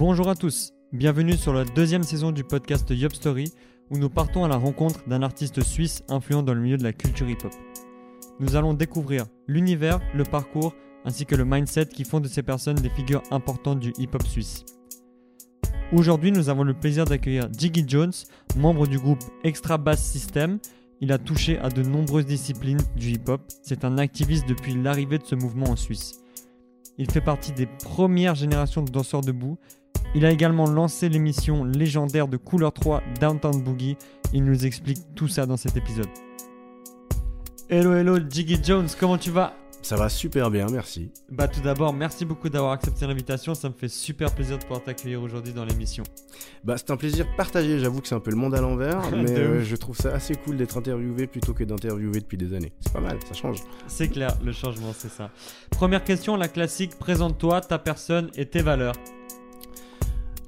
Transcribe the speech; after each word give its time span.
Bonjour 0.00 0.30
à 0.30 0.34
tous, 0.34 0.72
bienvenue 0.94 1.36
sur 1.36 1.52
la 1.52 1.66
deuxième 1.66 2.04
saison 2.04 2.32
du 2.32 2.42
podcast 2.42 2.88
Yop 2.88 3.12
Story 3.12 3.52
où 3.90 3.98
nous 3.98 4.08
partons 4.08 4.46
à 4.46 4.48
la 4.48 4.56
rencontre 4.56 5.06
d'un 5.06 5.20
artiste 5.20 5.62
suisse 5.62 6.04
influent 6.08 6.42
dans 6.42 6.54
le 6.54 6.62
milieu 6.62 6.78
de 6.78 6.82
la 6.82 6.94
culture 6.94 7.28
hip-hop. 7.28 7.52
Nous 8.38 8.56
allons 8.56 8.72
découvrir 8.72 9.26
l'univers, 9.46 10.00
le 10.14 10.24
parcours 10.24 10.74
ainsi 11.04 11.26
que 11.26 11.34
le 11.34 11.44
mindset 11.44 11.84
qui 11.84 12.04
font 12.04 12.18
de 12.18 12.28
ces 12.28 12.42
personnes 12.42 12.76
des 12.76 12.88
figures 12.88 13.22
importantes 13.30 13.78
du 13.78 13.92
hip-hop 13.98 14.26
suisse. 14.26 14.64
Aujourd'hui, 15.92 16.32
nous 16.32 16.48
avons 16.48 16.64
le 16.64 16.72
plaisir 16.72 17.04
d'accueillir 17.04 17.50
Jiggy 17.52 17.84
Jones, 17.86 18.14
membre 18.56 18.86
du 18.86 18.98
groupe 18.98 19.22
Extra 19.44 19.76
Bass 19.76 20.02
System. 20.02 20.60
Il 21.02 21.12
a 21.12 21.18
touché 21.18 21.58
à 21.58 21.68
de 21.68 21.82
nombreuses 21.82 22.24
disciplines 22.24 22.80
du 22.96 23.10
hip-hop. 23.10 23.42
C'est 23.62 23.84
un 23.84 23.98
activiste 23.98 24.48
depuis 24.48 24.72
l'arrivée 24.72 25.18
de 25.18 25.26
ce 25.26 25.34
mouvement 25.34 25.68
en 25.68 25.76
Suisse. 25.76 26.20
Il 26.96 27.10
fait 27.10 27.20
partie 27.20 27.52
des 27.52 27.66
premières 27.66 28.34
générations 28.34 28.82
de 28.82 28.90
danseurs 28.90 29.20
debout. 29.22 29.58
Il 30.12 30.26
a 30.26 30.30
également 30.32 30.68
lancé 30.68 31.08
l'émission 31.08 31.62
légendaire 31.64 32.26
de 32.26 32.36
Couleur 32.36 32.72
3 32.72 33.00
Downtown 33.20 33.62
Boogie. 33.62 33.96
Il 34.32 34.44
nous 34.44 34.66
explique 34.66 34.98
tout 35.14 35.28
ça 35.28 35.46
dans 35.46 35.56
cet 35.56 35.76
épisode. 35.76 36.08
Hello, 37.68 37.92
hello, 37.92 38.18
Jiggy 38.28 38.58
Jones, 38.60 38.88
comment 38.98 39.18
tu 39.18 39.30
vas? 39.30 39.54
Ça 39.82 39.96
va 39.96 40.08
super 40.08 40.50
bien, 40.50 40.66
merci. 40.66 41.12
Bah 41.30 41.46
tout 41.46 41.60
d'abord, 41.60 41.92
merci 41.92 42.24
beaucoup 42.24 42.48
d'avoir 42.48 42.72
accepté 42.72 43.06
l'invitation. 43.06 43.54
Ça 43.54 43.68
me 43.68 43.74
fait 43.74 43.88
super 43.88 44.34
plaisir 44.34 44.58
de 44.58 44.64
pouvoir 44.64 44.82
t'accueillir 44.82 45.22
aujourd'hui 45.22 45.52
dans 45.52 45.64
l'émission. 45.64 46.02
Bah 46.64 46.74
c'est 46.76 46.90
un 46.90 46.96
plaisir 46.96 47.24
partagé, 47.36 47.78
j'avoue 47.78 48.00
que 48.00 48.08
c'est 48.08 48.16
un 48.16 48.20
peu 48.20 48.30
le 48.30 48.36
monde 48.36 48.56
à 48.56 48.60
l'envers, 48.60 49.00
mais 49.16 49.38
euh, 49.38 49.62
je 49.62 49.76
trouve 49.76 49.96
ça 49.96 50.12
assez 50.12 50.34
cool 50.34 50.56
d'être 50.56 50.76
interviewé 50.76 51.28
plutôt 51.28 51.54
que 51.54 51.62
d'interviewer 51.62 52.18
depuis 52.18 52.36
des 52.36 52.52
années. 52.52 52.72
C'est 52.80 52.92
pas 52.92 53.00
mal, 53.00 53.18
ça 53.26 53.34
change. 53.34 53.60
C'est 53.86 54.08
clair, 54.08 54.36
le 54.44 54.52
changement, 54.52 54.92
c'est 54.92 55.10
ça. 55.10 55.30
Première 55.70 56.02
question, 56.02 56.36
la 56.36 56.48
classique, 56.48 56.98
présente-toi, 56.98 57.60
ta 57.60 57.78
personne 57.78 58.30
et 58.34 58.46
tes 58.46 58.62
valeurs. 58.62 58.94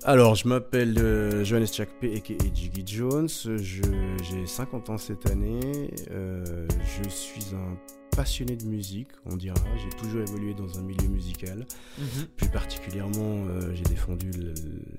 Alors, 0.04 0.34
je 0.34 0.48
m'appelle 0.48 0.98
euh, 0.98 1.44
Johannes 1.44 1.66
Chakpe, 1.66 2.04
aka 2.04 2.34
Jiggy 2.52 2.82
Jones, 2.84 3.28
j'ai 3.28 4.46
50 4.46 4.90
ans 4.90 4.98
cette 4.98 5.30
année, 5.30 5.90
euh, 6.10 6.66
je 7.04 7.08
suis 7.08 7.54
un 7.54 7.76
passionné 8.16 8.56
de 8.56 8.64
musique, 8.66 9.08
on 9.26 9.36
dira, 9.36 9.54
j'ai 9.76 9.96
toujours 9.96 10.20
évolué 10.22 10.54
dans 10.54 10.78
un 10.78 10.82
milieu 10.82 11.08
musical. 11.08 11.66
Plus 12.36 12.48
particulièrement, 12.48 13.46
euh, 13.48 13.72
j'ai 13.74 13.84
défendu 13.84 14.30
le- 14.32 14.52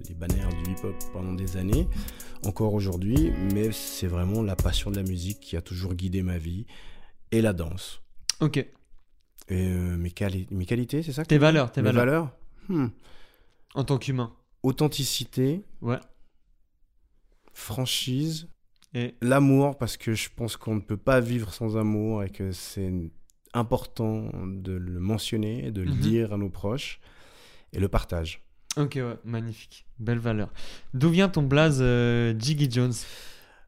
les 0.08 0.16
bannières 0.16 0.50
du 0.50 0.72
hip-hop 0.72 0.95
pendant 1.11 1.33
des 1.33 1.58
années, 1.58 1.88
encore 2.45 2.73
aujourd'hui, 2.73 3.31
mais 3.53 3.72
c'est 3.73 4.08
vraiment 4.08 4.42
la 4.42 4.55
passion 4.55 4.89
de 4.89 4.95
la 4.95 5.03
musique 5.03 5.42
qui 5.42 5.58
a 5.58 5.61
toujours 5.61 5.95
guidé 5.95 6.23
ma 6.23 6.38
vie, 6.38 6.66
et 7.31 7.42
la 7.42 7.52
danse. 7.53 8.02
Ok, 8.39 8.58
Et 8.58 8.67
euh, 9.52 9.97
mes, 9.97 10.11
quali- 10.11 10.47
mes 10.52 10.66
qualités, 10.66 11.03
c'est 11.03 11.11
ça 11.11 11.25
tes 11.25 11.38
valeurs, 11.38 11.72
tes 11.73 11.81
Mes 11.81 11.92
valeurs. 11.92 12.05
valeurs? 12.05 12.38
Hmm. 12.70 12.88
En 13.75 13.83
tant 13.83 13.97
qu'humain. 13.97 14.31
Authenticité, 14.64 15.64
Ouais. 15.81 16.00
franchise, 17.53 18.47
Et 18.95 19.16
l'amour, 19.22 19.75
parce 19.80 19.97
que 19.97 20.14
je 20.14 20.30
pense 20.36 20.55
qu'on 20.55 20.75
ne 20.75 20.80
peut 20.80 20.97
pas 20.97 21.20
vivre 21.20 21.52
sans 21.52 21.78
amour 21.78 22.23
et 22.23 22.30
que 22.30 22.52
c'est 22.52 22.94
important 23.53 24.30
de 24.45 24.73
le 24.73 25.00
mentionner, 25.00 25.72
de 25.72 25.81
le 25.81 25.89
Mhm. 25.92 26.00
dire 26.00 26.33
à 26.33 26.38
nos 26.38 26.50
proches, 26.50 27.00
et 27.73 27.80
le 27.80 27.88
partage. 27.88 28.42
ok, 28.78 28.94
ouais, 28.97 29.17
magnifique, 29.23 29.86
belle 30.00 30.20
valeur. 30.20 30.52
D'où 30.94 31.09
vient 31.09 31.27
ton 31.27 31.42
blaze 31.44 31.80
euh, 31.81 32.36
Jiggy 32.39 32.70
Jones? 32.70 32.94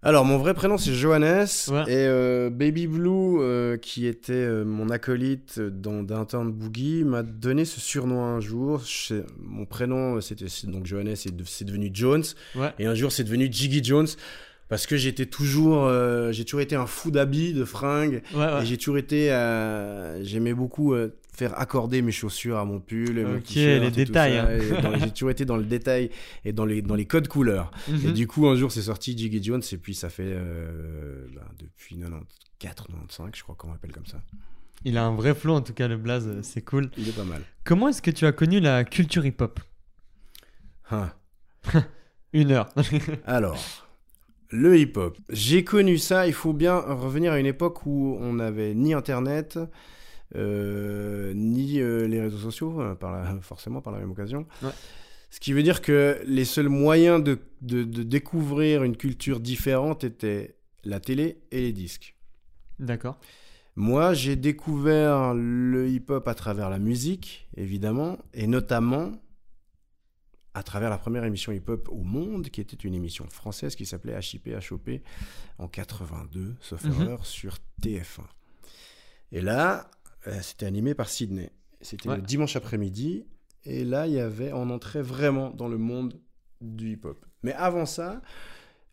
Alors, 0.06 0.24
mon 0.24 0.38
vrai 0.38 0.54
prénom, 0.54 0.78
c'est 0.78 0.94
Johannes. 0.94 1.48
Ouais. 1.70 1.82
Et 1.88 2.06
euh, 2.08 2.52
Baby 2.52 2.86
Blue, 2.86 3.40
euh, 3.40 3.76
qui 3.76 4.06
était 4.06 4.34
euh, 4.34 4.64
mon 4.64 4.90
acolyte 4.92 5.60
dans 5.60 6.04
Downtown 6.04 6.52
Boogie, 6.52 7.04
m'a 7.04 7.24
donné 7.24 7.66
ce 7.66 7.80
surnom 7.82 8.24
un 8.24 8.40
jour. 8.40 8.82
Je- 8.86 9.24
mon 9.42 9.66
prénom, 9.66 10.22
c'était 10.22 10.46
donc 10.66 10.86
Johannes, 10.86 11.16
c'est 11.16 11.36
de- 11.36 11.44
c'est 11.44 11.66
devenu 11.66 11.90
Jones. 11.92 12.24
Ouais. 12.56 12.72
Et 12.78 12.86
un 12.86 12.94
jour, 12.94 13.12
c'est 13.12 13.24
devenu 13.24 13.48
Jiggy 13.52 13.84
Jones. 13.84 14.08
Parce 14.70 14.86
que 14.88 14.96
j'étais 14.98 15.26
toujours, 15.28 15.88
j'ai 16.32 16.44
toujours 16.44 16.62
été 16.62 16.76
un 16.76 16.88
fou 16.88 17.12
d'habits, 17.12 17.54
de 17.54 17.66
fringues. 17.66 18.22
Ouais. 18.34 18.62
Et 18.62 18.66
j'ai 18.66 18.78
toujours 18.78 18.98
été, 18.98 19.28
j'aimais 20.24 20.54
beaucoup 20.56 20.96
faire 21.36 21.60
accorder 21.60 22.02
mes 22.02 22.12
chaussures 22.12 22.58
à 22.58 22.66
mon 22.66 22.80
pull, 22.80 23.24
mon 23.26 23.36
Ok, 23.38 23.44
t-shirt 23.44 23.82
les 23.82 23.92
détails, 23.92 24.38
hein. 24.38 24.48
J'ai 25.00 25.12
toujours 25.12 25.30
été 25.32 25.46
dans 25.46 25.58
le 25.58 25.64
détail 25.66 26.10
et 26.44 26.54
dans 26.54 26.66
les, 26.66 26.82
dans 26.82 26.96
les 26.96 27.06
codes 27.06 27.28
couleurs. 27.28 27.72
Et 27.90 27.92
Mhm. 28.08 28.14
du 28.14 28.28
coup, 28.28 28.48
un 28.48 28.56
jour, 28.56 28.72
c'est 28.72 28.82
sorti 28.84 29.18
Jiggy 29.18 29.44
Jones, 29.44 29.62
et 29.72 29.78
puis 29.78 29.94
ça 29.94 30.10
fait 30.10 30.24
euh, 30.26 31.28
depuis 31.60 31.96
94, 31.98 32.26
95, 32.60 33.32
je 33.36 33.44
crois 33.44 33.56
qu'on 33.56 33.68
m'appelle 33.70 33.92
comme 33.92 34.06
ça. 34.06 34.22
Il 34.84 34.98
a 34.98 35.04
un 35.06 35.16
vrai 35.16 35.34
flow 35.34 35.54
en 35.56 35.62
tout 35.62 35.74
cas, 35.74 35.88
le 35.88 35.98
blaze, 35.98 36.28
euh, 36.28 36.40
c'est 36.44 36.62
cool. 36.62 36.90
Il 36.98 37.10
est 37.10 37.16
pas 37.16 37.24
mal. 37.24 37.42
Comment 37.64 37.88
est-ce 37.90 38.02
que 38.02 38.12
tu 38.12 38.26
as 38.26 38.32
connu 38.32 38.60
la 38.60 38.84
culture 38.84 39.26
hip-hop? 39.26 39.60
Hein. 40.92 41.12
Une 42.34 42.52
heure. 42.52 42.70
Alors, 43.26 43.58
le 44.52 44.78
hip-hop. 44.78 45.18
J'ai 45.32 45.64
connu 45.64 45.98
ça, 45.98 46.28
il 46.28 46.34
faut 46.34 46.54
bien 46.54 46.78
revenir 46.78 47.32
à 47.34 47.40
une 47.40 47.46
époque 47.46 47.86
où 47.86 48.18
on 48.20 48.34
n'avait 48.34 48.74
ni 48.74 48.94
Internet, 48.94 49.58
ni 51.34 51.80
euh, 51.80 52.08
les 52.08 52.22
réseaux 52.22 52.38
sociaux, 52.38 52.82
euh, 52.82 52.96
par 52.96 53.12
la- 53.12 53.40
forcément 53.42 53.82
par 53.82 53.94
la 53.94 54.00
même 54.00 54.12
occasion. 54.12 54.46
Ouais. 54.62 54.70
Ce 55.30 55.40
qui 55.40 55.54
veut 55.54 55.64
dire 55.64 55.82
que 55.82 56.22
les 56.26 56.46
seuls 56.46 56.70
moyens 56.70 57.22
de, 57.24 57.40
de- 57.62 57.84
de 57.84 58.04
découvrir 58.04 58.84
une 58.84 58.96
culture 58.96 59.40
différente 59.40 60.04
étaient 60.04 60.56
la 60.84 61.00
télé 61.00 61.42
et 61.52 61.62
les 61.62 61.74
disques. 61.74 62.16
D'accord. 62.80 63.20
Moi, 63.76 64.14
j'ai 64.14 64.36
découvert 64.38 65.34
le 65.34 65.90
hip-hop 65.90 66.26
à 66.30 66.34
travers 66.36 66.70
la 66.70 66.80
musique, 66.80 67.50
évidemment, 67.58 68.18
et 68.34 68.48
notamment 68.48 69.12
à 70.54 70.64
travers 70.64 70.90
la 70.90 70.98
première 70.98 71.26
émission 71.26 71.52
hip-hop 71.52 71.90
au 71.92 72.04
monde, 72.04 72.48
qui 72.50 72.62
était 72.62 72.78
une 72.78 72.94
émission 72.94 73.26
française 73.30 73.76
qui 73.76 73.86
s'appelait 73.86 74.18
HIP 74.18 74.48
HOP 74.72 74.90
en 75.58 75.68
82, 75.68 76.56
sauf 76.62 76.86
Mhm. 76.86 77.02
erreur, 77.02 77.26
sur 77.26 77.58
TF1. 77.82 78.24
Et 79.34 79.42
là, 79.42 79.92
euh, 80.28 80.40
c'était 80.42 80.66
animé 80.66 80.94
par 80.94 81.10
Sydney. 81.10 81.52
C'était 81.82 82.10
Ouais. 82.10 82.16
le 82.18 82.22
dimanche 82.22 82.56
après-midi, 82.56 83.26
et 83.66 83.84
là, 83.84 84.08
il 84.08 84.14
y 84.14 84.20
avait, 84.20 84.54
on 84.54 84.70
entrait 84.70 85.02
vraiment 85.02 85.50
dans 85.52 85.68
le 85.68 85.78
monde 85.78 86.20
du 86.62 86.92
hip-hop. 86.94 87.24
Mais 87.44 87.54
avant 87.54 87.86
ça, 87.86 88.22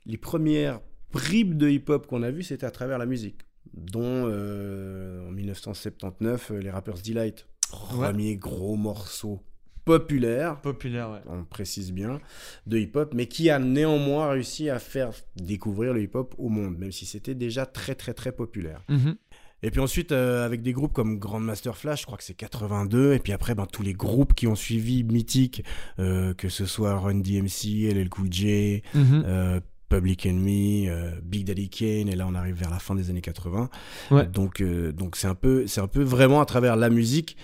les 0.07 0.17
premières 0.19 0.81
bribes 1.13 1.57
de 1.57 1.69
hip-hop 1.69 2.07
qu'on 2.07 2.23
a 2.23 2.31
vues, 2.31 2.43
c'était 2.43 2.67
à 2.67 2.71
travers 2.71 2.99
la 2.99 3.07
musique 3.07 3.43
dont 3.75 4.03
euh, 4.27 5.27
en 5.29 5.31
1979 5.33 6.51
euh, 6.51 6.59
les 6.61 6.71
Rappers 6.71 6.97
Delight 7.05 7.47
Ouais. 7.73 8.09
premier 8.09 8.37
gros 8.37 8.77
morceau 8.77 9.41
populaire 9.87 10.61
Populaire, 10.61 11.11
ouais. 11.11 11.21
on 11.27 11.45
précise 11.45 11.91
bien 11.93 12.21
de 12.67 12.77
hip-hop 12.79 13.15
mais 13.15 13.27
qui 13.27 13.49
a 13.49 13.59
néanmoins 13.59 14.29
réussi 14.31 14.69
à 14.69 14.79
faire 14.79 15.11
découvrir 15.37 15.95
le 15.95 16.03
hip-hop 16.03 16.35
au 16.39 16.49
monde 16.51 16.77
même 16.79 16.93
si 16.93 17.07
c'était 17.07 17.35
déjà 17.35 17.65
très 17.65 17.95
très 17.95 18.13
très 18.15 18.33
populaire 18.33 18.85
Mhm. 18.91 19.17
Et 19.63 19.71
puis 19.71 19.81
ensuite 19.81 20.13
euh, 20.13 20.45
avec 20.45 20.63
des 20.63 20.73
groupes 20.73 20.93
comme 20.93 21.19
Grandmaster 21.19 21.77
Flash 21.77 22.01
je 22.03 22.07
crois 22.07 22.19
que 22.19 22.25
c'est 22.25 22.35
82 22.35 23.15
et 23.15 23.19
puis 23.19 23.33
après 23.33 23.55
ben, 23.55 23.67
tous 23.67 23.83
les 23.83 23.93
groupes 23.95 24.35
qui 24.35 24.47
ont 24.47 24.55
suivi 24.55 25.05
mythiques 25.05 25.65
euh, 25.99 26.35
que 26.35 26.49
ce 26.49 26.67
soit 26.67 26.99
Run 26.99 27.17
DMC 27.21 27.91
LL 27.93 28.09
Cool 28.09 28.33
J 28.33 28.83
Mhm. 28.95 29.23
euh, 29.27 29.61
Public 29.89 30.25
Enemy, 30.25 30.89
Big 31.23 31.45
Daddy 31.45 31.69
Kane, 31.69 32.09
et 32.09 32.17
là 32.17 32.27
on 32.27 32.35
arrive 32.35 32.55
vers 32.55 32.71
la 32.71 32.79
fin 32.79 32.95
des 32.95 33.11
années 33.11 33.21
80. 33.21 33.69
Ouais. 34.11 34.27
Donc 34.27 34.63
donc 34.63 35.17
c'est 35.17 35.27
un 35.27 35.35
peu 35.35 35.67
c'est 35.67 35.83
un 35.83 35.87
peu 35.87 36.03
vraiment 36.03 36.41
à 36.41 36.47
travers 36.47 36.77
la 36.77 36.89
musique 36.89 37.37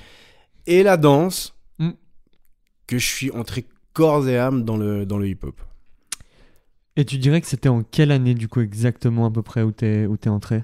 et 0.66 0.82
la 0.82 0.96
danse 0.96 1.54
Mm. 1.78 1.90
que 2.86 2.96
je 2.98 3.06
suis 3.06 3.30
entré 3.32 3.66
corps 3.92 4.26
et 4.28 4.38
âme 4.38 4.64
dans 4.64 4.78
le 4.78 5.04
dans 5.04 5.18
le 5.18 5.28
hip 5.28 5.40
hop. 5.42 5.60
Et 6.96 7.04
tu 7.04 7.18
dirais 7.18 7.42
que 7.42 7.46
c'était 7.46 7.68
en 7.68 7.82
quelle 7.82 8.10
année 8.12 8.32
du 8.34 8.48
coup 8.48 8.62
exactement 8.62 9.26
à 9.26 9.30
peu 9.30 9.42
près 9.42 9.60
où 9.62 9.70
t'es 9.70 10.06
où 10.06 10.16
t'es 10.16 10.30
entré? 10.30 10.62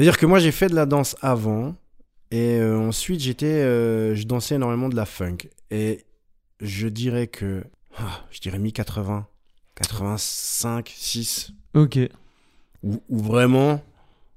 C'est-à-dire 0.00 0.16
que 0.16 0.24
moi 0.24 0.38
j'ai 0.38 0.50
fait 0.50 0.68
de 0.68 0.74
la 0.74 0.86
danse 0.86 1.14
avant 1.20 1.74
et 2.30 2.58
euh, 2.58 2.78
ensuite 2.78 3.20
j'étais 3.20 3.44
euh, 3.44 4.14
je 4.14 4.22
dansais 4.22 4.54
énormément 4.54 4.88
de 4.88 4.96
la 4.96 5.04
funk 5.04 5.36
et 5.70 6.06
je 6.58 6.88
dirais 6.88 7.26
que 7.26 7.64
ah, 7.98 8.24
je 8.30 8.40
dirais 8.40 8.58
mi 8.58 8.72
80 8.72 9.26
85 9.74 10.90
6 10.96 11.52
Ok. 11.74 11.98
où, 12.82 13.02
où 13.10 13.18
vraiment 13.18 13.82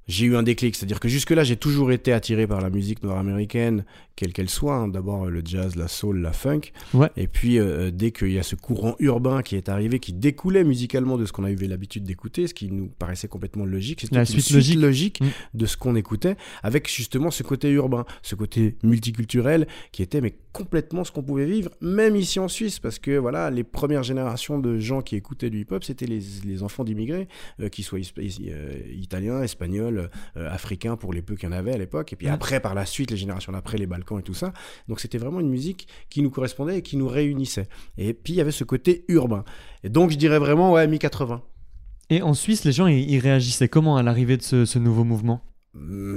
j'ai 0.08 0.26
eu 0.26 0.36
un 0.36 0.44
déclic. 0.44 0.76
C'est-à-dire 0.76 1.00
que 1.00 1.08
jusque-là, 1.08 1.44
j'ai 1.44 1.56
toujours 1.56 1.92
été 1.92 2.12
attiré 2.12 2.46
par 2.48 2.62
la 2.62 2.70
musique 2.70 3.04
nord-américaine, 3.04 3.86
quelle 4.16 4.34
qu'elle 4.34 4.50
soit. 4.50 4.76
hein. 4.76 4.88
D'abord 4.88 5.26
le 5.30 5.42
jazz, 5.44 5.76
la 5.76 5.88
soul, 5.88 6.20
la 6.22 6.34
funk. 6.34 6.62
Ouais. 6.94 7.10
Et 7.18 7.28
puis, 7.28 7.58
euh, 7.60 7.92
dès 7.92 8.12
qu'il 8.12 8.32
y 8.32 8.40
a 8.40 8.44
ce 8.44 8.56
courant 8.56 8.96
urbain 9.00 9.42
qui 9.42 9.56
est 9.56 9.70
arrivé, 9.70 10.00
qui 10.00 10.14
découlait 10.14 10.64
musicalement 10.64 11.18
de 11.18 11.26
ce 11.26 11.32
qu'on 11.34 11.44
avait 11.44 11.68
l'habitude 11.68 12.04
d'écouter, 12.04 12.48
ce 12.48 12.54
qui 12.54 12.72
nous 12.72 12.88
paraissait 12.88 13.28
complètement 13.28 13.66
logique, 13.66 14.02
c'était 14.02 14.16
La 14.16 14.22
une 14.22 14.26
suite 14.28 14.52
logique. 14.52 14.80
logique 14.80 15.22
Mm. 15.22 15.28
de 15.58 15.66
ce 15.66 15.78
qu'on 15.78 15.96
écoutait, 15.96 16.36
avec 16.64 16.90
justement 16.90 17.32
ce 17.32 17.44
côté 17.44 17.70
urbain, 17.72 18.06
ce 18.22 18.36
côté 18.36 18.78
multiculturel, 18.84 19.68
qui 19.92 20.02
était 20.04 20.22
mais 20.22 20.36
complètement 20.52 21.04
ce 21.04 21.12
qu'on 21.12 21.24
pouvait 21.24 21.46
vivre, 21.46 21.72
même 21.82 22.16
ici 22.16 22.40
en 22.40 22.48
Suisse, 22.48 22.78
parce 22.80 23.00
que 23.00 23.18
voilà, 23.18 23.50
les 23.50 23.64
premières 23.64 24.04
générations 24.04 24.60
de 24.60 24.78
gens 24.78 25.02
qui 25.02 25.16
écoutaient 25.16 25.50
du 25.50 25.62
hip-hop, 25.62 25.84
c'était 25.84 26.06
les, 26.06 26.20
les 26.46 26.62
enfants 26.62 26.84
d'immigrés, 26.84 27.28
euh, 27.60 27.70
qu'ils 27.70 27.84
soient 27.84 28.00
euh, 28.00 28.72
italiens, 28.96 29.42
espagnols, 29.42 30.10
euh, 30.38 30.50
africains, 30.52 30.96
pour 30.96 31.12
les 31.14 31.22
peu 31.24 31.36
qu'il 31.36 31.50
y 31.50 31.52
en 31.52 31.56
avait 31.56 31.74
à 31.74 31.78
l'époque. 31.78 32.14
Et 32.14 32.16
puis 32.16 32.28
Mm. 32.28 32.32
après, 32.32 32.60
par 32.60 32.76
la 32.76 32.86
suite, 32.86 33.10
les 33.12 33.18
générations 33.18 33.52
d'après, 33.52 33.78
les 33.78 33.88
Balkans, 33.88 34.03
Et 34.20 34.24
tout 34.24 34.34
ça. 34.34 34.54
Donc 34.88 35.00
c'était 35.00 35.18
vraiment 35.18 35.40
une 35.40 35.50
musique 35.50 35.88
qui 36.10 36.22
nous 36.22 36.30
correspondait 36.30 36.78
et 36.78 36.82
qui 36.82 36.98
nous 36.98 37.08
réunissait. 37.08 37.68
Et 37.98 38.14
puis 38.14 38.34
il 38.34 38.36
y 38.36 38.42
avait 38.42 38.52
ce 38.52 38.64
côté 38.64 39.06
urbain. 39.08 39.44
Et 39.84 39.90
donc 39.90 40.12
je 40.12 40.18
dirais 40.18 40.40
vraiment, 40.40 40.72
ouais, 40.72 40.88
mi-80. 40.88 41.42
Et 42.10 42.22
en 42.22 42.34
Suisse, 42.34 42.64
les 42.64 42.72
gens, 42.72 42.88
ils, 42.88 43.20
réagissaient 43.20 43.70
comment 43.70 43.98
à 43.98 44.04
l'arrivée 44.04 44.38
de 44.38 44.44
ce, 44.44 44.78
nouveau 44.78 45.04
mouvement? 45.04 45.42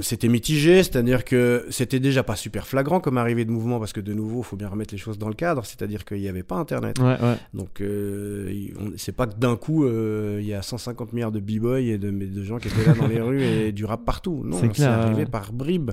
C'était 0.01 0.27
mitigé, 0.27 0.83
c'est-à-dire 0.83 1.25
que 1.25 1.65
c'était 1.71 1.99
déjà 1.99 2.21
pas 2.21 2.35
super 2.35 2.67
flagrant 2.67 2.99
comme 2.99 3.17
arrivée 3.17 3.43
de 3.43 3.49
mouvement, 3.49 3.79
parce 3.79 3.91
que 3.91 3.99
de 4.01 4.13
nouveau, 4.13 4.41
il 4.41 4.43
faut 4.43 4.55
bien 4.55 4.67
remettre 4.69 4.93
les 4.93 4.99
choses 4.99 5.17
dans 5.17 5.29
le 5.29 5.33
cadre, 5.33 5.65
c'est-à-dire 5.65 6.05
qu'il 6.05 6.19
n'y 6.19 6.27
avait 6.29 6.43
pas 6.43 6.57
Internet. 6.57 6.99
Ouais, 6.99 7.19
ouais. 7.19 7.35
Donc, 7.55 7.81
euh, 7.81 8.51
c'est 8.97 9.15
pas 9.15 9.25
que 9.25 9.33
d'un 9.35 9.55
coup, 9.55 9.83
euh, 9.85 10.37
il 10.41 10.45
y 10.45 10.53
a 10.53 10.61
150 10.61 11.11
milliards 11.11 11.31
de 11.31 11.39
b-boys 11.39 11.79
et 11.79 11.97
de, 11.97 12.11
de 12.11 12.43
gens 12.43 12.59
qui 12.59 12.67
étaient 12.67 12.85
là 12.85 12.93
dans 12.93 13.07
les 13.07 13.19
rues 13.19 13.41
et 13.41 13.71
du 13.71 13.83
rap 13.83 14.05
partout. 14.05 14.43
Non, 14.45 14.57
C'est 14.75 14.83
arrivé 14.83 15.25
par 15.25 15.51
bribes. 15.53 15.89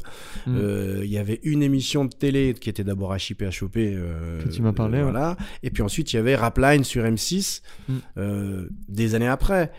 Mm. 0.46 0.56
Euh, 0.58 1.00
Il 1.02 1.10
y 1.10 1.16
avait 1.16 1.40
une 1.42 1.62
émission 1.62 2.04
de 2.04 2.12
télé 2.12 2.52
qui 2.60 2.68
était 2.68 2.84
d'abord 2.84 3.12
à 3.14 3.18
chipper, 3.18 3.46
à 3.46 3.50
choper. 3.50 3.94
euh, 3.96 4.42
Que 4.42 4.48
tu 4.50 4.60
m'as 4.60 4.72
parlé, 4.74 4.98
ouais. 4.98 5.04
Voilà. 5.04 5.38
Et 5.62 5.70
puis 5.70 5.82
ensuite, 5.82 6.12
il 6.12 6.16
y 6.16 6.18
avait 6.18 6.36
Rapline 6.36 6.84
sur 6.84 7.02
M6 7.04 7.62
Mm. 7.88 7.92
euh, 8.18 8.68
des 8.88 9.14
années 9.14 9.26
après. 9.28 9.72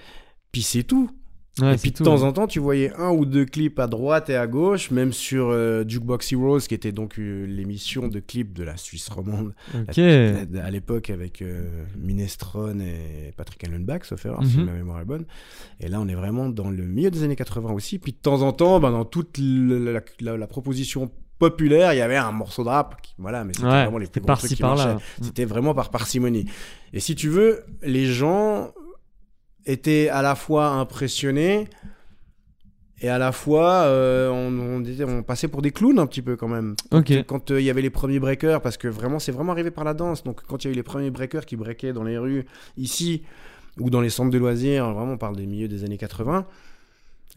Puis 0.52 0.64
c'est 0.64 0.84
tout. 0.84 1.12
Ouais, 1.62 1.76
et 1.76 1.78
puis 1.78 1.92
de 1.92 1.96
tout, 1.98 2.04
temps 2.04 2.18
ouais. 2.18 2.24
en 2.24 2.34
temps, 2.34 2.48
tu 2.48 2.60
voyais 2.60 2.92
un 2.98 3.12
ou 3.12 3.26
deux 3.26 3.46
clips 3.46 3.80
à 3.80 3.88
droite 3.88 4.30
et 4.30 4.36
à 4.36 4.46
gauche, 4.46 4.92
même 4.92 5.14
sur 5.14 5.48
euh, 5.50 5.86
Jukebox 5.88 6.34
Heroes, 6.34 6.60
qui 6.60 6.74
était 6.74 6.92
donc 6.92 7.18
euh, 7.18 7.46
l'émission 7.46 8.10
de 8.10 8.20
clips 8.20 8.52
de 8.54 8.64
la 8.64 8.76
Suisse 8.76 9.08
romande 9.08 9.54
à 9.88 10.72
l'époque 10.72 11.10
avec 11.10 11.42
euh, 11.42 11.66
Minestrone 11.98 12.82
et 12.82 13.32
Patrick 13.38 13.64
Allenbach, 13.64 14.04
sauf 14.04 14.26
erreur, 14.26 14.44
si 14.46 14.58
Mhm. 14.58 14.66
ma 14.66 14.72
mémoire 14.74 15.00
est 15.02 15.06
bonne. 15.06 15.26
Et 15.80 15.88
là, 15.88 16.00
on 16.02 16.08
est 16.08 16.16
vraiment 16.16 16.50
dans 16.50 16.70
le 16.70 16.84
milieu 16.84 17.10
des 17.12 17.24
années 17.24 17.36
80 17.36 17.72
aussi. 17.72 18.00
Puis 18.00 18.12
de 18.12 18.18
temps 18.18 18.42
en 18.42 18.52
temps, 18.52 18.80
ben, 18.80 18.92
dans 18.92 19.06
toute 19.06 19.38
la, 19.38 20.02
la- 20.22 20.38
la 20.38 20.48
proposition 20.48 21.10
populaire, 21.40 21.94
il 21.94 21.98
y 21.98 22.02
avait 22.02 22.16
un 22.18 22.32
morceau 22.32 22.64
de 22.64 22.70
rap. 22.70 23.02
qui- 23.02 23.14
voilà, 23.18 23.44
mais 23.44 23.54
c'était 23.54 23.66
Ouais, 23.66 23.84
vraiment 23.84 23.98
les 23.98 24.08
plus 24.08 24.22
gros 24.22 24.36
trucs 24.36 24.52
qui 24.52 24.62
marchaient. 24.62 24.96
C'était 25.22 25.46
vraiment 25.46 25.74
par 25.74 25.90
parcimonie. 25.90 26.46
Et 26.94 27.00
si 27.00 27.16
tu 27.16 27.30
veux, 27.30 27.64
les 27.84 28.06
gens 28.06 28.72
étaient 29.66 30.10
à 30.10 30.22
la 30.22 30.36
fois 30.36 30.68
impressionnés 30.68 31.68
et 33.02 33.10
à 33.10 33.18
la 33.18 33.32
fois 33.32 33.84
euh, 33.84 34.30
on, 34.30 34.78
on, 34.78 34.80
disait- 34.80 35.04
on 35.04 35.22
passait 35.24 35.48
pour 35.50 35.62
des 35.62 35.72
clowns 35.72 36.00
un 36.00 36.08
petit 36.08 36.22
peu 36.22 36.36
quand 36.38 36.48
même. 36.48 36.76
Quand 37.28 37.52
euh, 37.52 37.60
il 37.60 37.66
y 37.66 37.70
avait 37.70 37.82
les 37.82 37.90
premiers 37.90 38.20
breakers, 38.20 38.62
parce 38.62 38.78
que 38.78 38.88
vraiment 38.88 39.20
c'est 39.20 39.32
vraiment 39.34 39.52
arrivé 39.52 39.70
par 39.72 39.84
la 39.84 39.94
danse. 39.94 40.24
Donc 40.24 40.42
quand 40.48 40.64
il 40.64 40.68
y 40.68 40.70
a 40.70 40.74
eu 40.74 40.76
les 40.76 40.84
premiers 40.84 41.12
breakers 41.12 41.46
qui 41.46 41.56
breakaient 41.58 41.94
dans 41.94 42.04
les 42.04 42.18
rues 42.18 42.46
ici 42.78 43.24
ou 43.80 43.90
dans 43.90 44.00
les 44.02 44.10
centres 44.10 44.32
de 44.32 44.38
loisirs, 44.38 44.92
vraiment 44.94 45.14
on 45.14 45.18
parle 45.18 45.36
des 45.36 45.46
milieux 45.46 45.68
des 45.68 45.84
années 45.84 45.98
80. 45.98 46.46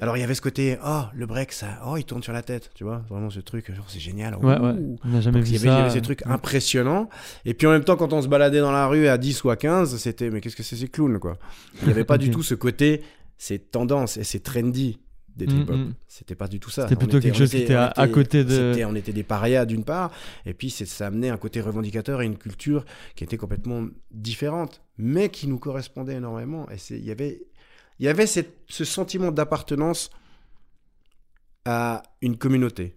Alors 0.01 0.17
il 0.17 0.21
y 0.21 0.23
avait 0.23 0.35
ce 0.35 0.41
côté, 0.41 0.79
oh 0.85 1.03
le 1.15 1.27
break 1.27 1.53
ça, 1.53 1.81
oh 1.87 1.97
il 1.97 2.05
tourne 2.05 2.23
sur 2.23 2.33
la 2.33 2.43
tête, 2.43 2.71
tu 2.75 2.85
vois, 2.85 3.03
vraiment 3.09 3.31
ce 3.31 3.41
truc, 3.41 3.73
genre 3.75 3.87
c'est 3.89 3.99
génial. 3.99 4.37
Ouais, 4.37 4.59
ouais. 4.59 4.75
On 5.05 5.09
n'a 5.09 5.21
jamais 5.21 5.39
Donc, 5.41 5.49
vu 5.49 5.55
il 5.55 5.57
y, 5.57 5.57
avait, 5.57 5.67
il 5.67 5.71
y 5.71 5.75
ça. 5.75 5.77
avait 5.79 5.91
ces 5.91 6.03
trucs 6.03 6.25
impressionnants. 6.27 7.09
Et 7.45 7.53
puis 7.55 7.67
en 7.67 7.71
même 7.71 7.83
temps, 7.85 7.97
quand 7.97 8.13
on 8.13 8.23
se 8.23 8.29
baladait 8.29 8.61
dans 8.61 8.71
la 8.73 8.87
rue 8.87 9.09
à 9.09 9.19
10 9.19 9.43
ou 9.45 9.51
à 9.51 9.57
15, 9.57 9.97
c'était 9.97 10.31
mais 10.31 10.41
qu'est-ce 10.41 10.55
que 10.57 10.63
c'est 10.63 10.77
ces 10.77 10.89
clowns 10.89 11.19
quoi? 11.19 11.37
Il 11.83 11.87
n'y 11.87 11.91
avait 11.93 12.05
pas 12.05 12.17
du 12.19 12.31
tout 12.31 12.43
ce 12.45 12.55
côté, 12.55 13.03
c'est 13.39 13.71
tendance 13.73 14.17
et 14.17 14.25
c'est 14.25 14.41
trendy 14.41 15.01
des 15.37 15.47
Mm, 15.47 15.51
trip-hop. 15.51 15.77
mm. 15.77 15.93
C'était 16.09 16.35
pas 16.35 16.49
du 16.49 16.59
tout 16.61 16.71
ça. 16.71 16.83
C'était 16.83 16.97
plutôt 16.97 17.19
était- 17.19 17.29
quelque 17.29 17.39
chose 17.39 17.51
qui 17.51 17.57
était- 17.59 17.65
était 17.67 17.75
à- 17.75 17.93
on 17.97 18.01
à 18.03 18.09
côté 18.09 18.45
de- 18.45 18.73
c'était- 18.73 18.85
On 18.85 18.95
était 18.97 19.13
des 19.13 19.23
parias 19.23 19.67
d'une 19.67 19.85
part, 19.85 20.11
et 20.47 20.53
puis 20.55 20.69
c'est- 20.71 20.85
ça 20.87 21.07
amenait 21.09 21.29
un 21.29 21.37
côté 21.37 21.61
revendicateur 21.61 22.23
et 22.23 22.27
une 22.27 22.37
culture 22.39 22.85
qui 23.15 23.23
était 23.25 23.37
complètement 23.37 23.85
différente, 24.11 24.81
mais 24.97 25.29
qui 25.29 25.47
nous 25.49 25.59
correspondait 25.59 26.15
énormément. 26.15 26.69
Et 26.71 26.79
c'est- 26.79 26.99
il 26.99 27.05
y 27.05 27.11
avait, 27.13 27.41
il 27.99 28.07
y 28.07 28.09
avait 28.09 28.27
cette- 28.27 28.55
ce 28.69 28.85
sentiment 28.85 29.31
d'appartenance 29.33 30.11
à 31.65 32.03
une 32.23 32.37
communauté. 32.39 32.97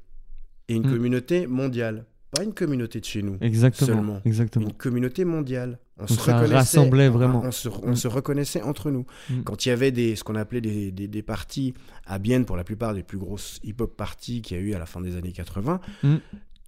Et 0.68 0.76
une 0.76 0.88
Mm. 0.88 0.92
communauté 0.94 1.48
mondiale. 1.48 2.06
Pas 2.32 2.44
une 2.44 2.54
communauté 2.54 3.02
de 3.02 3.06
chez 3.06 3.22
nous. 3.22 3.38
Exactement. 3.42 3.88
Seulement. 3.88 4.22
Exactement. 4.24 4.68
Une 4.68 4.74
communauté 4.74 5.26
mondiale. 5.26 5.80
On 5.98 6.06
Donc 6.06 6.10
se 6.12 6.20
reconnaissait. 6.22 6.54
rassemblait 6.56 7.10
vraiment. 7.10 7.42
On 7.44 7.52
se, 7.52 7.68
on 7.68 7.94
se 7.94 8.08
reconnaissait 8.08 8.62
entre 8.62 8.90
nous. 8.90 9.06
Mm. 9.30 9.42
Quand 9.44 9.66
il 9.66 9.70
y 9.70 9.72
avait 9.74 9.92
des, 9.92 10.16
ce 10.16 10.24
qu'on 10.24 10.36
appelait 10.36 10.62
des, 10.62 10.92
des, 10.92 11.10
des 11.10 11.22
parties 11.24 11.74
à 12.06 12.20
Bienne, 12.20 12.46
pour 12.46 12.56
la 12.56 12.64
plupart 12.64 12.94
des 12.94 13.04
plus 13.04 13.18
grosses 13.18 13.60
hip-hop 13.64 13.98
parties 13.98 14.42
qu'il 14.42 14.56
y 14.56 14.60
a 14.62 14.64
eu 14.64 14.74
à 14.74 14.80
la 14.80 14.86
fin 14.86 15.02
des 15.02 15.18
années 15.18 15.34
80, 15.34 15.82
Mm. 16.04 16.16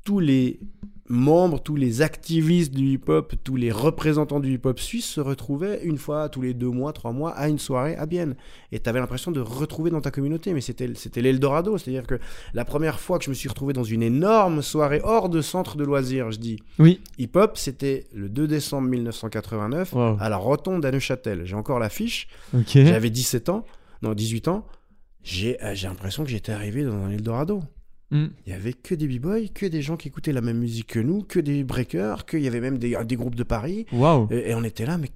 Tous 0.03 0.19
les 0.19 0.59
membres, 1.09 1.59
tous 1.61 1.75
les 1.75 2.01
activistes 2.01 2.73
du 2.73 2.93
hip-hop, 2.93 3.33
tous 3.43 3.57
les 3.57 3.71
représentants 3.71 4.39
du 4.39 4.53
hip-hop 4.53 4.79
suisse 4.79 5.05
se 5.05 5.19
retrouvaient 5.21 5.81
une 5.83 5.97
fois 5.97 6.29
tous 6.29 6.41
les 6.41 6.53
deux 6.53 6.69
mois, 6.69 6.93
trois 6.93 7.11
mois 7.11 7.31
à 7.31 7.49
une 7.49 7.59
soirée 7.59 7.95
à 7.97 8.05
Bienne. 8.05 8.35
Et 8.71 8.79
tu 8.79 8.89
avais 8.89 8.99
l'impression 8.99 9.29
de 9.31 9.41
retrouver 9.41 9.91
dans 9.91 9.99
ta 10.01 10.11
communauté, 10.11 10.53
mais 10.53 10.61
c'était 10.61 10.89
c'était 10.95 11.21
l'Eldorado. 11.21 11.77
C'est-à-dire 11.77 12.07
que 12.07 12.19
la 12.53 12.63
première 12.65 12.99
fois 13.01 13.19
que 13.19 13.25
je 13.25 13.29
me 13.29 13.35
suis 13.35 13.49
retrouvé 13.49 13.73
dans 13.73 13.83
une 13.83 14.01
énorme 14.01 14.61
soirée 14.61 15.01
hors 15.03 15.27
de 15.29 15.41
centre 15.41 15.75
de 15.77 15.83
loisirs, 15.83 16.31
je 16.31 16.39
dis 16.39 16.59
Oui. 16.79 17.01
hip-hop, 17.17 17.57
c'était 17.57 18.07
le 18.13 18.29
2 18.29 18.47
décembre 18.47 18.87
1989 18.87 19.93
Wow. 19.93 20.17
à 20.19 20.29
la 20.29 20.37
Rotonde 20.37 20.85
à 20.85 20.91
Neuchâtel. 20.91 21.41
J'ai 21.45 21.55
encore 21.55 21.79
l'affiche. 21.79 22.27
Ok. 22.53 22.71
J'avais 22.75 23.09
17 23.09 23.49
ans, 23.49 23.65
non 24.01 24.13
18 24.13 24.47
ans. 24.47 24.65
J'ai 25.21 25.61
euh, 25.63 25.75
j'ai 25.75 25.87
l'impression 25.87 26.23
que 26.23 26.29
j'étais 26.29 26.53
arrivé 26.53 26.83
dans 26.83 26.93
un 26.95 27.09
Eldorado. 27.11 27.61
Mm. 28.13 28.27
Il 28.45 28.53
y 28.53 28.55
avait 28.55 28.73
que 28.73 28.95
des 28.95 29.07
b-boys, 29.07 29.47
que 29.53 29.65
des 29.65 29.81
gens 29.81 29.97
qui 29.97 30.07
écoutaient 30.07 30.31
la 30.31 30.41
même 30.41 30.59
musique 30.59 30.87
que 30.87 30.99
nous, 30.99 31.23
que 31.23 31.39
des 31.39 31.63
breakers, 31.63 32.25
qu'il 32.25 32.41
y 32.41 32.47
avait 32.47 32.61
même 32.61 32.77
des, 32.77 32.95
des 33.03 33.15
groupes 33.15 33.35
de 33.35 33.43
Paris. 33.43 33.85
Et, 34.31 34.51
et 34.51 34.55
on 34.55 34.63
était 34.63 34.85
là, 34.85 34.97
mais 34.97 35.09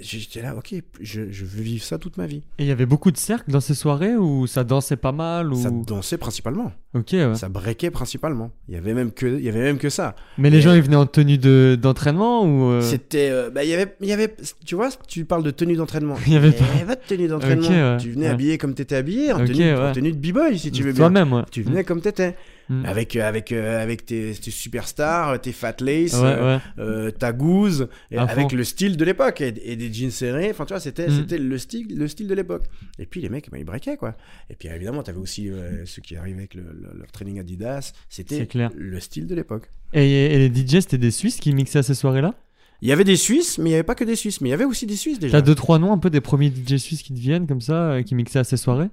j'étais 0.00 0.42
là, 0.42 0.54
ok, 0.56 0.74
je, 1.00 1.22
je 1.30 1.44
veux 1.44 1.62
vivre 1.62 1.82
ça 1.82 1.98
toute 1.98 2.16
ma 2.18 2.26
vie. 2.26 2.42
Et 2.58 2.64
il 2.64 2.66
y 2.66 2.70
avait 2.70 2.86
beaucoup 2.86 3.10
de 3.10 3.16
cercles 3.16 3.50
dans 3.50 3.60
ces 3.60 3.74
soirées 3.74 4.16
où 4.16 4.46
ça 4.46 4.64
dansait 4.64 4.96
pas 4.96 5.12
mal 5.12 5.52
ou. 5.52 5.56
Ça 5.56 5.70
dansait 5.70 6.18
principalement, 6.18 6.72
Ok. 6.94 7.08
ouais. 7.12 7.34
ça 7.34 7.48
breakait 7.48 7.90
principalement. 7.90 8.50
Il 8.68 8.74
y 8.74 8.76
avait 8.76 8.92
même 8.94 9.12
que, 9.12 9.26
il 9.26 9.42
y 9.42 9.48
avait 9.48 9.62
même 9.62 9.78
que 9.78 9.88
ça. 9.88 10.14
Mais 10.38 10.50
les 10.50 10.58
Et- 10.58 10.60
gens 10.60 10.74
ils 10.74 10.82
venaient 10.82 10.96
en 10.96 11.06
tenue 11.06 11.38
de 11.38 11.78
d'entraînement 11.80 12.44
ou. 12.44 12.70
euh, 12.70 12.80
C'était, 12.82 13.30
euh, 13.30 13.50
bah, 13.50 13.64
il 13.64 13.70
y 13.70 13.74
avait, 13.74 13.94
il 14.00 14.08
y 14.08 14.12
avait, 14.12 14.34
tu 14.66 14.74
vois, 14.74 14.90
tu 15.08 15.24
parles 15.24 15.42
de 15.42 15.50
tenue 15.50 15.74
d'entraînement. 15.76 16.16
Il 16.26 16.32
y 16.32 16.36
avait 16.36 16.52
pas. 16.52 16.64
Eh, 16.80 16.84
votre 16.84 17.02
tenue 17.06 17.28
d'entraînement. 17.28 17.68
Ouais, 17.68 17.96
tu 17.98 18.10
venais 18.10 18.26
ouais. 18.26 18.32
habillé 18.32 18.58
comme 18.58 18.74
t'étais 18.74 18.96
habillé, 18.96 19.32
en, 19.32 19.44
tenue, 19.44 19.72
en 19.74 19.84
ouais. 19.86 19.92
tenue 19.92 20.12
de 20.12 20.18
b-boy 20.18 20.58
si 20.58 20.70
tu 20.70 20.82
veux 20.82 20.92
bien. 20.92 20.98
Toi-même, 20.98 21.32
ouais. 21.32 21.42
Tu 21.50 21.62
venais 21.62 21.84
comme 21.84 22.00
t'étais. 22.00 22.36
Mm. 22.68 22.84
Avec, 22.86 23.16
euh, 23.16 23.28
avec, 23.28 23.52
euh, 23.52 23.82
avec 23.82 24.06
tes, 24.06 24.32
tes 24.34 24.50
superstars, 24.50 25.40
tes 25.40 25.52
fat 25.52 25.74
lace, 25.80 26.14
Ouais, 26.14 26.20
euh, 26.24 26.56
ouais. 26.56 26.62
euh, 26.78 27.10
ta 27.10 27.32
gouze, 27.32 27.88
avec 28.16 28.50
fond. 28.50 28.56
le 28.56 28.64
style 28.64 28.96
de 28.96 29.04
l'époque, 29.04 29.40
et, 29.40 29.52
et 29.64 29.76
des 29.76 29.92
jeans 29.92 30.10
serrés. 30.10 30.50
Enfin, 30.50 30.64
tu 30.64 30.72
vois, 30.72 30.80
c'était 30.80 31.08
Mm. 31.08 31.16
c'était 31.20 31.38
le, 31.38 31.58
style, 31.58 31.86
le 31.98 32.08
style 32.08 32.28
de 32.28 32.34
l'époque. 32.34 32.64
Et 32.98 33.06
puis 33.06 33.20
les 33.20 33.28
mecs, 33.28 33.50
bah, 33.50 33.58
ils 33.58 33.64
breakaient, 33.64 33.96
quoi. 33.96 34.16
Et 34.50 34.54
puis 34.54 34.68
évidemment, 34.68 35.02
t'avais 35.02 35.18
aussi 35.18 35.48
euh, 35.50 35.84
ceux 35.86 36.02
qui 36.02 36.16
arrivaient 36.16 36.38
avec 36.38 36.54
le, 36.54 36.62
le- 36.62 36.98
leur 36.98 37.10
training 37.12 37.40
Adidas. 37.40 37.92
C'était 38.08 38.48
le 38.74 39.00
style 39.00 39.26
de 39.26 39.34
l'époque. 39.34 39.70
Et, 39.92 40.34
et 40.34 40.48
les 40.48 40.54
DJ 40.54 40.80
c'était 40.80 40.98
des 40.98 41.10
Suisses 41.10 41.36
qui 41.38 41.52
mixaient 41.52 41.80
à 41.80 41.82
ces 41.82 41.94
soirées-là? 41.94 42.34
Il 42.80 42.88
y 42.88 42.92
avait 42.92 43.04
des 43.04 43.14
Suisses, 43.16 43.58
mais 43.58 43.66
il 43.66 43.72
n'y 43.72 43.74
avait 43.74 43.82
pas 43.84 43.94
que 43.94 44.02
des 44.04 44.16
Suisses. 44.16 44.40
Mais 44.40 44.48
il 44.48 44.50
y 44.50 44.54
avait 44.54 44.64
aussi 44.64 44.86
des 44.86 44.96
Suisses 44.96 45.18
déjà. 45.20 45.38
T'as 45.38 45.46
deux 45.46 45.54
trois 45.54 45.78
noms 45.78 45.92
un 45.92 45.98
peu 45.98 46.10
des 46.10 46.20
premiers 46.20 46.50
DJ 46.50 46.76
suisses 46.78 47.02
qui 47.02 47.14
te 47.14 47.18
viennent 47.20 47.46
comme 47.46 47.60
ça 47.60 47.92
euh, 47.92 48.02
qui 48.02 48.14
mixaient 48.14 48.40
à 48.40 48.44
ces 48.44 48.56
soirées? 48.56 48.88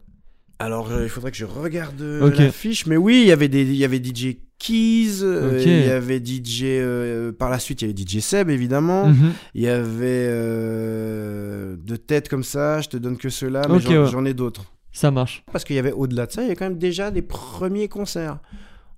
Alors, 0.60 0.92
euh, 0.92 1.04
il 1.04 1.10
faudrait 1.10 1.32
que 1.32 1.38
je 1.38 1.46
regarde 1.46 2.02
euh, 2.02 2.28
Ok. 2.28 2.86
Mais 2.88 2.98
oui, 2.98 3.22
il 3.22 3.28
y 3.28 3.32
avait 3.32 3.48
des, 3.48 3.62
il 3.64 3.76
y 3.76 3.86
avait 3.86 4.04
DJ 4.04 4.38
Keys, 4.58 5.24
euh, 5.24 5.56
Ok. 5.58 5.66
il 5.66 5.86
y 5.86 5.90
avait 5.90 6.20
DJ. 6.20 6.64
euh, 6.66 7.32
par 7.32 7.50
la 7.50 7.60
suite, 7.60 7.82
il 7.82 7.88
y 7.88 7.92
avait 7.92 7.98
DJ 7.98 8.20
Seb, 8.20 8.50
évidemment. 8.50 9.08
Mhm. 9.08 9.32
Il 9.56 9.62
y 9.62 9.68
avait 9.70 10.28
euh, 10.28 11.78
de 11.78 11.96
têtes 11.96 12.28
comme 12.30 12.44
ça. 12.44 12.82
Je 12.82 12.90
te 12.90 12.98
donne 12.98 13.18
que 13.18 13.30
ceux-là, 13.30 13.62
mais 13.70 13.76
Ok, 13.76 13.82
j'en 13.84 14.04
ouais. 14.04 14.10
j'en 14.10 14.26
ai 14.26 14.34
d'autres. 14.34 14.66
Ça 14.92 15.12
marche. 15.12 15.44
Parce 15.52 15.64
qu'il 15.64 15.76
y 15.76 15.80
avait 15.80 15.92
au-delà 15.94 16.26
de 16.26 16.32
ça, 16.32 16.42
il 16.42 16.46
y 16.46 16.48
avait 16.48 16.56
quand 16.56 16.66
même 16.70 16.78
déjà 16.78 17.12
des 17.12 17.22
premiers 17.22 17.88
concerts. 17.88 18.40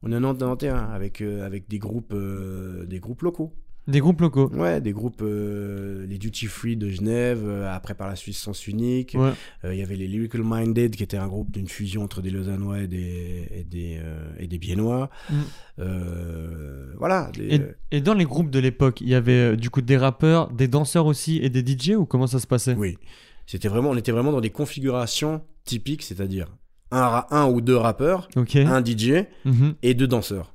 En 0.03 0.10
91 0.10 0.65
avec 0.96 1.22
euh, 1.22 1.46
avec 1.46 1.70
des 1.70 1.77
groupes 1.77 2.13
euh, 2.13 2.86
des 2.88 3.00
groupes 3.00 3.22
locaux. 3.22 3.53
Des 3.91 4.00
groupes 4.00 4.21
locaux. 4.21 4.50
Ouais, 4.53 4.81
des 4.81 4.91
groupes 4.93 5.21
euh, 5.21 6.05
les 6.07 6.17
Duty 6.17 6.48
Free 6.48 6.75
de 6.77 6.89
Genève. 6.89 7.41
euh, 7.45 7.71
après 7.71 7.93
par 7.93 8.07
la 8.07 8.15
Suisse 8.15 8.38
Sens 8.39 8.67
Unique. 8.67 9.15
Ouais. 9.19 9.31
Euh, 9.65 9.74
Il 9.74 9.79
y 9.79 9.83
avait 9.83 9.95
les 9.95 10.07
Lyrical 10.07 10.41
Minded, 10.43 10.95
qui 10.95 11.03
était 11.03 11.17
un 11.17 11.27
groupe 11.27 11.51
d'une 11.51 11.67
fusion 11.67 12.03
entre 12.03 12.21
des 12.21 12.29
Lausannois 12.31 12.79
et 12.81 12.88
des, 12.88 13.48
et 13.53 13.63
des, 13.63 14.00
et 14.39 14.48
des 14.48 14.57
Biennois. 14.57 15.10
Mm. 15.29 15.83
Voilà. 16.98 17.31
des- 17.36 17.55
Et, 17.55 17.98
et 17.98 18.01
dans 18.01 18.13
les 18.13 18.25
groupes 18.25 18.50
de 18.50 18.60
l'époque, 18.60 19.01
il 19.01 19.10
y 19.10 19.15
avait 19.15 19.55
du 19.57 19.69
coup 19.69 19.81
des 19.81 19.98
rappeurs, 19.98 20.50
des 20.51 20.67
danseurs 20.67 21.05
aussi 21.05 21.38
et 21.41 21.50
des 21.50 21.62
DJ 21.65 21.91
ou 21.91 22.05
comment 22.05 22.27
ça 22.27 22.39
se 22.39 22.48
passait? 22.48 22.75
Oui. 22.77 22.98
C'était 23.48 23.67
vraiment, 23.67 23.89
on 23.89 23.98
était 23.98 24.12
vraiment 24.12 24.31
dans 24.31 24.41
des 24.41 24.50
configurations 24.51 25.41
typiques, 25.65 26.03
c'est-à-dire 26.03 26.48
un, 26.91 27.25
un 27.31 27.48
ou 27.48 27.62
deux 27.62 27.75
rappeurs, 27.75 28.29
un 28.36 28.83
DJ 28.83 29.25
Mhm. 29.45 29.75
et 29.81 29.93
deux 29.93 30.07
danseurs. 30.07 30.53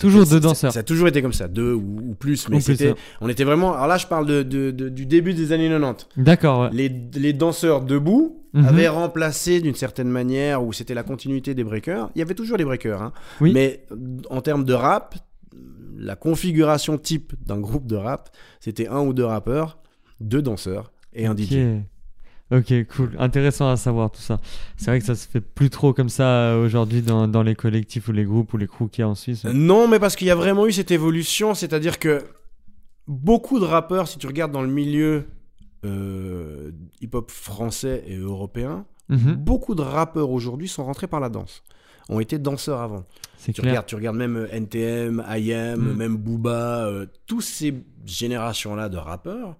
Toujours 0.00 0.26
deux 0.26 0.40
danseurs. 0.40 0.72
Ça, 0.72 0.80
a 0.80 0.82
toujours 0.82 1.08
été 1.08 1.22
comme 1.22 1.32
ça, 1.32 1.46
deux 1.48 1.72
ou, 1.74 1.98
ou 2.10 2.14
plus. 2.14 2.48
Mais 2.48 2.60
c'était, 2.60 2.94
on 3.20 3.28
était 3.28 3.44
vraiment. 3.44 3.74
Alors 3.74 3.86
là, 3.86 3.96
je 3.98 4.06
parle 4.06 4.26
de, 4.26 4.42
de- 4.42 4.70
de- 4.70 4.88
du 4.88 5.06
début 5.06 5.34
des 5.34 5.52
années 5.52 5.68
90. 5.68 6.06
D'accord, 6.16 6.60
ouais. 6.62 6.68
Les, 6.72 6.88
les 7.14 7.32
danseurs 7.32 7.82
debout 7.82 8.36
Mhm. 8.52 8.64
avaient 8.66 8.88
remplacé 8.88 9.60
d'une 9.60 9.76
certaine 9.76 10.08
manière, 10.08 10.64
où 10.64 10.72
c'était 10.72 10.94
la 10.94 11.04
continuité 11.04 11.54
des 11.54 11.62
breakers. 11.62 12.10
Il 12.16 12.18
y 12.18 12.22
avait 12.22 12.34
toujours 12.34 12.56
des 12.58 12.64
breakers, 12.64 13.00
hein. 13.00 13.12
Oui. 13.40 13.52
mais 13.54 13.84
en 14.28 14.40
termes 14.40 14.64
de 14.64 14.72
rap, 14.74 15.14
la 15.96 16.16
configuration 16.16 16.98
type 16.98 17.32
d'un 17.46 17.60
groupe 17.60 17.86
de 17.86 17.94
rap, 17.94 18.30
c'était 18.58 18.88
un 18.88 19.00
ou 19.00 19.12
deux 19.12 19.24
rappeurs, 19.24 19.78
deux 20.20 20.42
danseurs 20.42 20.90
et 21.12 21.26
un 21.26 21.32
Ok. 21.32 21.38
DJ. 21.42 21.58
Ok, 22.52 22.72
cool. 22.96 23.14
Intéressant 23.18 23.68
à 23.70 23.76
savoir 23.76 24.10
tout 24.10 24.20
ça. 24.20 24.40
C'est 24.76 24.86
vrai 24.90 24.98
que 24.98 25.04
ça 25.06 25.14
se 25.14 25.28
fait 25.28 25.40
plus 25.40 25.70
trop 25.70 25.92
comme 25.92 26.08
ça 26.08 26.24
euh, 26.26 26.64
aujourd'hui 26.64 27.00
dans, 27.00 27.28
dans 27.28 27.42
les 27.44 27.54
collectifs 27.54 28.08
ou 28.08 28.12
les 28.12 28.24
groupes 28.24 28.52
ou 28.52 28.56
les 28.56 28.66
crews 28.66 28.88
qu'il 28.88 29.02
y 29.02 29.04
a 29.04 29.08
en 29.08 29.14
Suisse. 29.14 29.44
Non, 29.44 29.86
mais 29.86 29.98
parce 30.00 30.16
qu'il 30.16 30.26
y 30.26 30.30
a 30.30 30.34
vraiment 30.34 30.66
eu 30.66 30.72
cette 30.72 30.90
évolution, 30.90 31.54
c'est-à-dire 31.54 31.98
que 32.00 32.24
beaucoup 33.06 33.60
de 33.60 33.64
rappeurs, 33.64 34.08
si 34.08 34.18
tu 34.18 34.26
regardes 34.26 34.50
dans 34.52 34.62
le 34.62 34.68
milieu 34.68 35.24
euh, 35.84 36.72
hip-hop 37.00 37.30
français 37.30 38.02
et 38.06 38.16
européen, 38.16 38.84
Mhm. 39.08 39.34
beaucoup 39.34 39.74
de 39.74 39.82
rappeurs 39.82 40.30
aujourd'hui 40.30 40.68
sont 40.68 40.84
rentrés 40.84 41.08
par 41.08 41.18
la 41.20 41.28
danse. 41.30 41.62
Ont 42.08 42.20
été 42.20 42.38
danseurs 42.38 42.80
avant. 42.80 43.04
Tu 43.42 43.52
clair. 43.52 43.70
regardes, 43.72 43.86
tu 43.86 43.94
regardes 43.96 44.16
même 44.16 44.36
euh, 44.36 44.48
NTM, 44.52 45.24
IM, 45.36 45.76
Mm. 45.80 45.96
même 45.96 46.16
Booba, 46.16 46.86
euh, 46.86 47.06
tous 47.26 47.40
ces 47.40 47.74
générations-là 48.04 48.88
de 48.88 48.96
rappeurs 48.98 49.56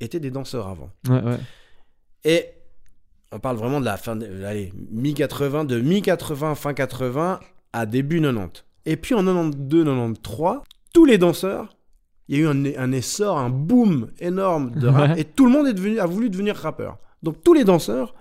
étaient 0.00 0.20
des 0.20 0.30
danseurs 0.30 0.68
avant. 0.68 0.90
Ouais, 1.08 1.22
ouais. 1.22 1.38
Et 2.24 2.46
on 3.32 3.38
parle 3.38 3.56
vraiment 3.56 3.80
de 3.80 3.84
la 3.84 3.96
fin, 3.96 4.16
de, 4.16 4.26
allez, 4.44 4.72
mi-80, 4.92 5.66
de 5.66 5.80
mi-80, 5.80 6.54
fin 6.54 6.74
80 6.74 7.40
à 7.72 7.86
début 7.86 8.20
90. 8.20 8.64
Et 8.86 8.96
puis 8.96 9.14
en 9.14 9.24
92, 9.24 9.84
93, 9.84 10.60
tous 10.92 11.04
les 11.04 11.18
danseurs, 11.18 11.76
il 12.28 12.36
y 12.36 12.40
a 12.40 12.42
eu 12.44 12.46
un, 12.48 12.64
un 12.78 12.92
essor, 12.92 13.38
un 13.38 13.50
boom 13.50 14.08
énorme 14.20 14.70
de 14.72 14.86
rap, 14.88 15.10
Ouais. 15.12 15.20
et 15.20 15.24
tout 15.24 15.46
le 15.46 15.52
monde 15.52 15.66
est 15.66 15.72
devenu, 15.74 15.98
a 15.98 16.06
voulu 16.06 16.30
devenir 16.30 16.56
rappeur. 16.56 16.98
Donc 17.22 17.42
tous 17.42 17.54
les 17.54 17.64
danseurs, 17.64 18.14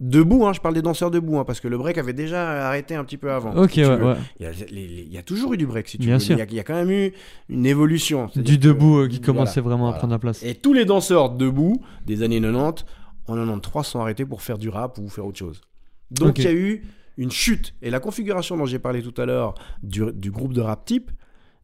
debout, 0.00 0.46
hein, 0.46 0.52
je 0.52 0.60
parle 0.60 0.74
des 0.74 0.82
danseurs 0.82 1.10
debout, 1.10 1.38
hein, 1.38 1.44
parce 1.44 1.60
que 1.60 1.68
le 1.68 1.76
break 1.78 1.98
avait 1.98 2.12
déjà 2.12 2.66
arrêté 2.68 2.94
un 2.94 3.04
petit 3.04 3.16
peu 3.16 3.30
avant. 3.32 3.54
Ok, 3.56 3.70
si 3.70 3.80
tu 3.80 3.86
ouais, 3.86 3.96
veux. 3.96 4.04
ouais. 4.06 4.16
Il 4.38 4.44
y, 4.44 4.48
a, 4.48 4.52
les- 4.52 4.86
les- 4.86 5.02
il 5.08 5.12
y 5.12 5.18
a 5.18 5.22
toujours 5.22 5.54
eu 5.54 5.56
du 5.56 5.66
break, 5.66 5.88
si 5.88 5.98
tu 5.98 6.06
Bien 6.06 6.14
veux. 6.14 6.20
sûr. 6.20 6.36
Il 6.36 6.38
y, 6.38 6.42
a, 6.42 6.44
il 6.44 6.54
y 6.54 6.60
a 6.60 6.64
quand 6.64 6.74
même 6.74 6.90
eu 6.90 7.12
une 7.48 7.66
évolution. 7.66 8.30
Du 8.36 8.58
que- 8.58 8.62
debout 8.62 8.98
euh, 9.00 9.08
qui 9.08 9.16
voilà, 9.18 9.26
commençait 9.26 9.60
vraiment 9.60 9.88
à 9.88 9.92
prendre 9.94 10.12
la 10.12 10.18
place. 10.18 10.42
Et 10.44 10.54
tous 10.54 10.72
les 10.72 10.84
danseurs 10.84 11.30
debout 11.30 11.80
des 12.06 12.22
années 12.22 12.40
90, 12.40 12.84
en 13.28 13.36
93, 13.36 13.84
sont 13.86 14.00
arrêtés 14.00 14.24
pour 14.26 14.42
faire 14.42 14.58
du 14.58 14.68
rap 14.68 14.98
ou 14.98 15.08
faire 15.08 15.26
autre 15.26 15.38
chose. 15.38 15.60
Donc 16.10 16.38
il 16.38 16.44
y 16.44 16.48
a 16.48 16.52
eu 16.52 16.84
une 17.16 17.30
chute. 17.30 17.74
Et 17.82 17.90
la 17.90 18.00
configuration 18.00 18.56
dont 18.56 18.66
j'ai 18.66 18.78
parlé 18.78 19.02
tout 19.02 19.20
à 19.20 19.26
l'heure 19.26 19.54
du, 19.82 20.02
du 20.12 20.30
groupe 20.30 20.52
de 20.54 20.60
rap 20.60 20.84
type 20.84 21.10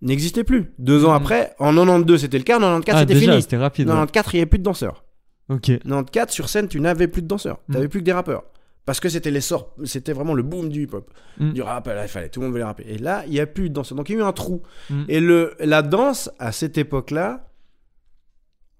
n'existait 0.03 0.45
plus. 0.45 0.73
Deux 0.79 1.05
ans 1.05 1.11
Mhm. 1.11 1.17
après, 1.17 1.55
en 1.59 1.73
92 1.75 2.21
c'était 2.21 2.39
le 2.39 2.45
cas, 2.45 2.57
en 2.57 2.81
94 2.81 2.97
ah, 2.97 3.01
c'était 3.01 3.15
fini. 3.21 3.43
c'était 3.43 3.57
rapide. 3.57 3.91
En 3.91 4.01
ouais. 4.01 4.07
94 4.07 4.33
il 4.33 4.37
n'y 4.37 4.41
avait 4.43 4.47
plus 4.51 4.59
de 4.59 4.65
danseurs. 4.65 5.05
Ok. 5.49 5.63
94 5.85 6.31
sur 6.33 6.49
scène 6.49 6.69
tu 6.69 6.81
n'avais 6.81 7.09
plus 7.09 7.23
de 7.23 7.27
danseurs. 7.29 7.59
Tu 7.67 7.73
n'avais 7.73 7.89
plus 7.89 8.01
que 8.01 8.05
des 8.05 8.13
rappeurs. 8.13 8.43
Parce 8.87 9.01
que 9.01 9.09
c'était 9.09 9.31
l'essor, 9.31 9.75
c'était 9.85 10.13
vraiment 10.13 10.35
le 10.35 10.43
boom 10.43 10.69
du 10.69 10.83
hip-hop, 10.83 11.11
Mhm. 11.41 11.53
du 11.55 11.63
rap, 11.63 11.87
là, 11.87 12.03
il 12.05 12.09
fallait, 12.09 12.29
tout 12.29 12.41
le 12.41 12.45
monde 12.47 12.53
voulait 12.53 12.65
rapper. 12.65 12.85
Et 12.87 12.99
là, 12.99 13.23
il 13.27 13.33
n'y 13.33 13.41
a 13.41 13.47
plus 13.47 13.71
de 13.71 13.75
danseurs. 13.75 13.97
Donc 13.97 14.11
il 14.11 14.13
y 14.13 14.17
a 14.17 14.19
eu 14.19 14.23
un 14.23 14.33
trou. 14.33 14.61
Et 15.09 15.21
le, 15.21 15.55
la 15.61 15.81
danse, 15.81 16.31
à 16.39 16.53
cette 16.53 16.77
époque-là, 16.77 17.49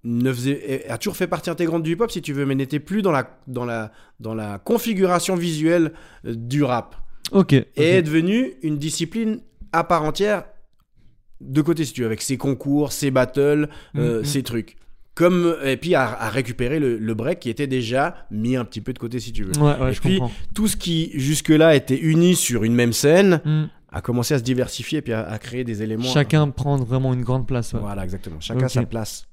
ne 0.07 0.31
faisait, 0.31 0.85
a 0.87 0.97
toujours 0.97 1.17
fait 1.17 1.27
partie 1.27 1.49
intégrante 1.49 1.83
du 1.83 1.91
hip-hop, 1.93 2.11
si 2.11 2.21
tu 2.21 2.31
veux, 2.31 2.45
mais 2.45 2.55
n'était 2.55 2.79
plus 2.79 3.01
dans 3.01 3.11
la, 3.11 3.37
dans, 3.47 3.65
la, 3.65 3.91
dans 4.19 4.35
la 4.35 4.59
configuration 4.59 5.35
visuelle 5.35 5.91
euh, 6.25 6.33
du 6.35 6.63
rap. 6.63 6.95
Ok. 7.31 7.53
Et 7.53 7.65
est 7.77 7.99
ok. 7.99 8.05
devenue 8.05 8.53
une 8.61 8.77
discipline 8.77 9.39
à 9.73 9.83
part 9.83 10.03
entière 10.03 10.43
de 11.41 11.61
côté, 11.61 11.83
si 11.85 11.93
tu 11.93 12.01
veux, 12.01 12.07
avec 12.07 12.21
ses 12.21 12.37
concours, 12.37 12.91
ses 12.91 13.11
battles, 13.11 13.67
euh, 13.97 14.19
Mhm. 14.19 14.25
ses 14.25 14.43
trucs. 14.43 14.75
Comme, 15.15 15.55
et 15.63 15.77
puis 15.77 15.95
à, 15.95 16.03
à 16.07 16.29
récupérer 16.29 16.77
le, 16.79 16.97
le 16.97 17.13
break 17.13 17.39
qui 17.39 17.49
était 17.49 17.67
déjà 17.67 18.27
mis 18.31 18.55
un 18.57 18.65
petit 18.65 18.81
peu 18.81 18.91
de 18.93 18.99
côté, 18.99 19.19
si 19.19 19.31
tu 19.31 19.43
veux. 19.43 19.57
Ouais, 19.61 19.79
ouais, 19.79 19.91
Et 19.91 19.93
je 19.93 20.01
puis, 20.01 20.19
comprends. 20.19 20.35
Tout 20.53 20.67
ce 20.67 20.75
qui, 20.77 21.11
jusque-là, 21.15 21.75
était 21.75 21.97
uni 21.97 22.35
sur 22.35 22.63
une 22.63 22.75
même 22.75 22.93
scène, 22.93 23.41
Mhm. 23.45 23.69
a 23.91 24.01
commencé 24.01 24.33
à 24.33 24.39
se 24.39 24.43
diversifier 24.43 24.99
et 24.99 25.01
puis 25.01 25.13
à, 25.13 25.25
à 25.27 25.39
créer 25.39 25.63
des 25.63 25.81
éléments. 25.81 26.03
Chacun 26.03 26.49
prend 26.49 26.75
vraiment 26.77 27.13
une 27.13 27.23
grande 27.23 27.47
place. 27.47 27.73
ouais. 27.73 27.79
Voilà, 27.79 28.03
exactement. 28.03 28.39
Chacun 28.41 28.67
sa 28.67 28.83
place. 28.83 29.25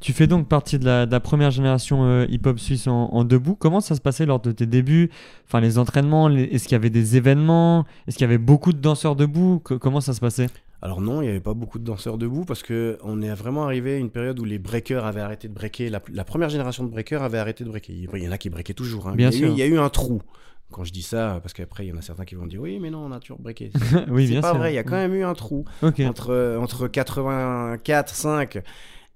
Tu 0.00 0.12
fais 0.12 0.26
donc 0.26 0.48
partie 0.48 0.78
de 0.78 0.84
la, 0.84 1.06
de 1.06 1.12
la 1.12 1.20
première 1.20 1.50
génération 1.50 2.04
euh, 2.04 2.26
hip-hop 2.28 2.58
suisse 2.58 2.86
en, 2.86 3.10
en 3.12 3.24
debout. 3.24 3.54
Comment 3.54 3.80
ça 3.80 3.94
se 3.94 4.00
passait 4.00 4.26
lors 4.26 4.40
de 4.40 4.52
tes 4.52 4.66
débuts? 4.66 5.10
Enfin, 5.46 5.60
les 5.60 5.78
entraînements, 5.78 6.28
les- 6.28 6.44
est-ce 6.44 6.64
qu'il 6.64 6.72
y 6.72 6.76
avait 6.76 6.90
des 6.90 7.16
événements? 7.16 7.84
Est-ce 8.06 8.16
qu'il 8.16 8.24
y 8.24 8.28
avait 8.28 8.38
beaucoup 8.38 8.72
de 8.72 8.78
danseurs 8.78 9.16
debout? 9.16 9.60
Co- 9.62 9.78
Comment 9.78 10.00
ça 10.00 10.14
se 10.14 10.20
passait? 10.20 10.46
Alors 10.80 11.00
non, 11.00 11.20
il 11.22 11.24
n'y 11.24 11.30
avait 11.30 11.40
pas 11.40 11.54
beaucoup 11.54 11.80
de 11.80 11.84
danseurs 11.84 12.18
debout 12.18 12.44
parce 12.44 12.62
que 12.62 12.98
on 13.02 13.20
est 13.20 13.34
vraiment 13.34 13.64
arrivé 13.64 13.94
à 13.94 13.98
une 13.98 14.10
période 14.10 14.38
où 14.38 14.44
les 14.44 14.60
breakers 14.60 15.04
avaient 15.04 15.20
arrêté 15.20 15.48
de 15.48 15.52
breaker. 15.54 15.90
La, 15.90 16.00
la 16.12 16.22
première 16.24 16.50
génération 16.50 16.84
de 16.84 16.88
breakers 16.88 17.20
avait 17.22 17.38
arrêté 17.38 17.64
de 17.64 17.68
breaker. 17.68 17.92
Il 17.92 18.22
y 18.22 18.28
en 18.28 18.30
a 18.32 18.38
qui 18.38 18.48
breakaient 18.48 18.74
toujours. 18.74 19.08
hein. 19.08 19.14
Bien 19.16 19.30
il, 19.30 19.40
y 19.40 19.42
a 19.42 19.46
eu, 19.46 19.48
sûr. 19.48 19.52
il 19.54 19.58
y 19.58 19.62
a 19.62 19.66
eu 19.66 19.78
un 19.78 19.88
trou. 19.88 20.22
Quand 20.70 20.84
je 20.84 20.92
dis 20.92 21.02
ça, 21.02 21.40
parce 21.42 21.52
qu'après 21.54 21.86
il 21.86 21.88
y 21.88 21.92
en 21.92 21.96
a 21.96 22.02
certains 22.02 22.24
qui 22.26 22.34
vont 22.36 22.46
dire 22.46 22.60
oui, 22.60 22.78
mais 22.78 22.90
non, 22.90 23.06
on 23.06 23.10
a 23.10 23.18
toujours 23.18 23.38
breaké. 23.40 23.72
Oui, 24.08 24.28
C'est 24.28 24.40
pas 24.40 24.50
sûr. 24.50 24.58
vrai. 24.58 24.70
Il 24.72 24.76
y 24.76 24.78
a 24.78 24.84
quand 24.84 24.96
même 24.96 25.14
eu 25.14 25.24
un 25.24 25.34
trou 25.34 25.64
entre 25.82 26.56
entre 26.60 26.86
84, 26.86 28.14
5 28.14 28.58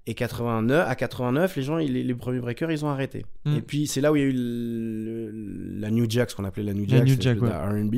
et 0.05 0.13
89 0.15 0.85
à 0.87 0.95
89 0.95 1.55
les 1.55 1.63
gens 1.63 1.77
les, 1.77 1.87
les 1.87 2.13
premiers 2.15 2.39
breakers 2.39 2.71
ils 2.71 2.83
ont 2.85 2.89
arrêté 2.89 3.25
Mm. 3.45 3.55
et 3.57 3.61
puis 3.61 3.87
c'est 3.87 4.01
là 4.01 4.11
où 4.11 4.15
il 4.15 4.19
y 4.21 4.25
a 4.25 4.27
eu 4.27 4.33
le- 4.33 5.29
le- 5.31 5.79
la 5.79 5.91
New 5.91 6.05
Jack 6.09 6.29
ce 6.31 6.35
qu'on 6.35 6.43
appelait 6.45 6.63
la 6.63 6.73
New 6.73 6.85
La 6.87 6.97
Jack 6.97 7.03
New 7.05 7.09
c'était 7.11 7.23
Jack, 7.23 7.35
de 7.37 7.41
ouais. 7.43 7.49
la 7.49 7.69
R&B 7.69 7.95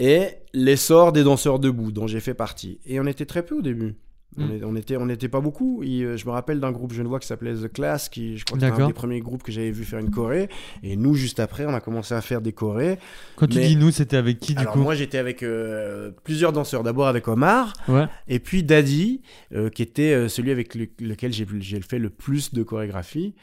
et 0.00 0.28
l'essor 0.52 1.12
des 1.12 1.24
danseurs 1.24 1.58
debout 1.58 1.90
dont 1.92 2.06
j'ai 2.06 2.20
fait 2.20 2.34
partie 2.34 2.80
et 2.86 3.00
on 3.00 3.06
était 3.06 3.26
très 3.26 3.44
peu 3.44 3.56
au 3.56 3.62
début 3.62 3.94
on, 4.36 4.46
Mm. 4.46 4.50
est- 4.52 4.64
on 4.64 4.76
était 4.76 4.98
n'était 4.98 5.28
pas 5.28 5.40
beaucoup 5.40 5.82
Et, 5.82 6.02
euh, 6.02 6.16
je 6.18 6.26
me 6.26 6.30
rappelle 6.32 6.60
d'un 6.60 6.70
groupe 6.70 6.92
genevois 6.92 7.18
qui 7.18 7.26
s'appelait 7.26 7.54
The 7.54 7.72
Class 7.72 8.08
qui 8.10 8.36
je 8.36 8.44
crois 8.44 8.58
que 8.58 8.64
c'était 8.66 8.82
un 8.82 8.86
des 8.88 8.92
premiers 8.92 9.20
groupes 9.20 9.42
que 9.42 9.50
j'avais 9.50 9.70
vu 9.70 9.84
faire 9.84 9.98
une 10.00 10.10
choré 10.10 10.48
et 10.82 10.96
nous 10.96 11.14
juste 11.14 11.40
après 11.40 11.64
on 11.64 11.72
a 11.72 11.80
commencé 11.80 12.14
à 12.14 12.20
faire 12.20 12.40
des 12.42 12.52
chorés 12.52 12.98
Quand 13.36 13.46
tu 13.46 13.58
dis 13.58 13.74
nous, 13.76 13.90
c'était 13.90 14.18
avec 14.18 14.38
qui 14.38 14.52
du 14.54 14.60
alors 14.60 14.74
coup 14.74 14.80
moi 14.80 14.94
j'étais 14.94 15.16
avec 15.18 15.42
euh, 15.42 16.10
plusieurs 16.24 16.52
danseurs 16.52 16.82
d'abord 16.82 17.08
avec 17.08 17.26
Omar 17.26 17.72
Ouais. 17.88 18.04
et 18.28 18.38
puis 18.38 18.62
Daddy, 18.62 19.22
euh, 19.54 19.70
qui 19.70 19.82
était 19.82 20.28
celui 20.28 20.50
avec 20.50 20.74
le- 20.74 20.88
lequel 21.00 21.32
j'ai 21.32 21.46
fait 21.80 21.98
le 21.98 22.10
plus 22.10 22.52
de 22.52 22.62
chorégraphie. 22.62 23.34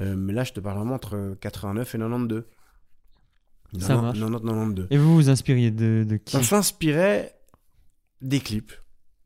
Euh, 0.00 0.16
mais 0.16 0.32
là, 0.32 0.42
je 0.44 0.52
te 0.52 0.60
parle 0.60 0.78
vraiment 0.78 0.94
entre 0.94 1.36
89 1.40 1.94
et 1.94 1.98
92. 1.98 2.44
Ça 3.78 3.94
90, 3.94 4.02
marche. 4.02 4.18
90, 4.18 4.42
92. 4.42 4.86
Et 4.90 4.98
vous 4.98 5.14
vous 5.14 5.30
inspiriez 5.30 5.70
de, 5.70 6.04
de 6.06 6.16
qui 6.16 6.36
On 6.36 6.42
s'inspirait 6.42 7.34
des 8.20 8.40
clips. 8.40 8.72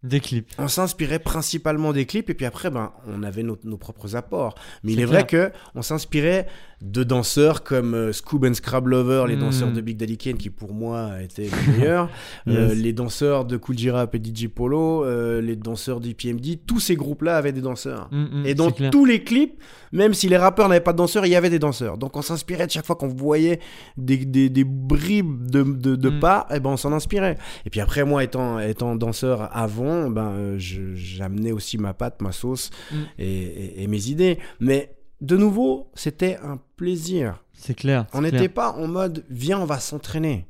Des 0.06 0.20
clips. 0.20 0.48
On 0.58 0.68
s'inspirait 0.68 1.18
principalement 1.18 1.92
des 1.92 2.06
clips 2.06 2.30
et 2.30 2.34
puis 2.34 2.46
après, 2.46 2.70
ben, 2.70 2.92
on 3.06 3.22
avait 3.22 3.42
nos, 3.42 3.58
nos 3.64 3.76
propres 3.76 4.16
apports. 4.16 4.54
Mais 4.84 4.92
il 4.92 5.00
est 5.00 5.04
vrai 5.04 5.26
que 5.26 5.50
on 5.74 5.82
s'inspirait 5.82 6.46
de 6.82 7.02
danseurs 7.04 7.64
comme 7.64 7.94
euh, 7.94 8.12
Scoob 8.12 8.44
and 8.44 8.52
Scrab 8.54 8.86
Lover, 8.86 9.24
les 9.28 9.36
Mm. 9.36 9.40
danseurs 9.40 9.72
de 9.72 9.80
Big 9.80 9.96
Daddy 9.96 10.18
Kane 10.18 10.36
qui 10.36 10.50
pour 10.50 10.74
moi 10.74 11.10
étaient 11.22 11.48
les 11.48 11.72
meilleurs, 11.78 12.10
Euh, 12.48 12.74
les 12.74 12.92
danseurs 12.92 13.44
de 13.46 13.56
Cool 13.56 13.78
J-Rap 13.78 14.14
et 14.14 14.20
DJ 14.22 14.46
Polo, 14.48 15.04
euh, 15.04 15.40
les 15.40 15.56
danseurs 15.56 16.00
du 16.00 16.14
PMD, 16.14 16.58
tous 16.66 16.78
ces 16.80 16.94
groupes-là 16.96 17.36
avaient 17.38 17.52
des 17.52 17.60
danseurs. 17.62 18.08
Mm, 18.12 18.42
mm, 18.42 18.46
Et 18.46 18.54
dans 18.54 18.70
tous 18.70 19.04
les 19.04 19.24
clips, 19.24 19.58
même 19.92 20.12
si 20.14 20.28
les 20.28 20.36
rappeurs 20.36 20.68
n'avaient 20.68 20.80
pas 20.80 20.92
de 20.92 20.98
danseurs, 20.98 21.24
il 21.26 21.30
y 21.30 21.36
avait 21.36 21.50
des 21.50 21.58
danseurs. 21.58 21.96
Donc 21.98 22.16
on 22.16 22.22
s'inspirait 22.22 22.66
de 22.66 22.70
chaque 22.72 22.84
fois 22.86 22.96
qu'on 22.96 23.08
voyait 23.08 23.58
des, 23.96 24.18
des, 24.18 24.48
des 24.50 24.64
bribes 24.64 25.50
de, 25.50 25.62
de, 25.62 25.96
de 25.96 26.10
pas, 26.10 26.46
et 26.54 26.60
ben 26.60 26.70
on 26.70 26.76
s'en 26.76 26.92
inspirait. 26.92 27.36
Et 27.64 27.70
puis 27.70 27.80
après, 27.80 28.04
moi 28.04 28.22
étant, 28.22 28.58
étant 28.60 28.94
danseur 28.96 29.48
avant, 29.56 29.95
ben, 30.10 30.28
euh, 30.32 30.56
j'amenais 30.58 31.52
aussi 31.52 31.78
ma 31.78 31.94
patte, 31.94 32.20
ma 32.22 32.32
sauce 32.32 32.70
Mm. 32.90 32.96
et, 33.18 33.26
et- 33.32 33.82
et 33.82 33.86
mes 33.86 34.08
idées. 34.08 34.38
Mais 34.60 34.94
de 35.20 35.36
nouveau, 35.36 35.90
c'était 35.94 36.36
un 36.42 36.58
plaisir. 36.76 37.42
C'est 37.52 37.74
clair. 37.74 38.06
On 38.12 38.20
n'était 38.22 38.48
pas 38.50 38.72
en 38.72 38.86
mode 38.86 39.24
viens, 39.30 39.58
on 39.60 39.64
va 39.64 39.78
s'entraîner. 39.80 40.46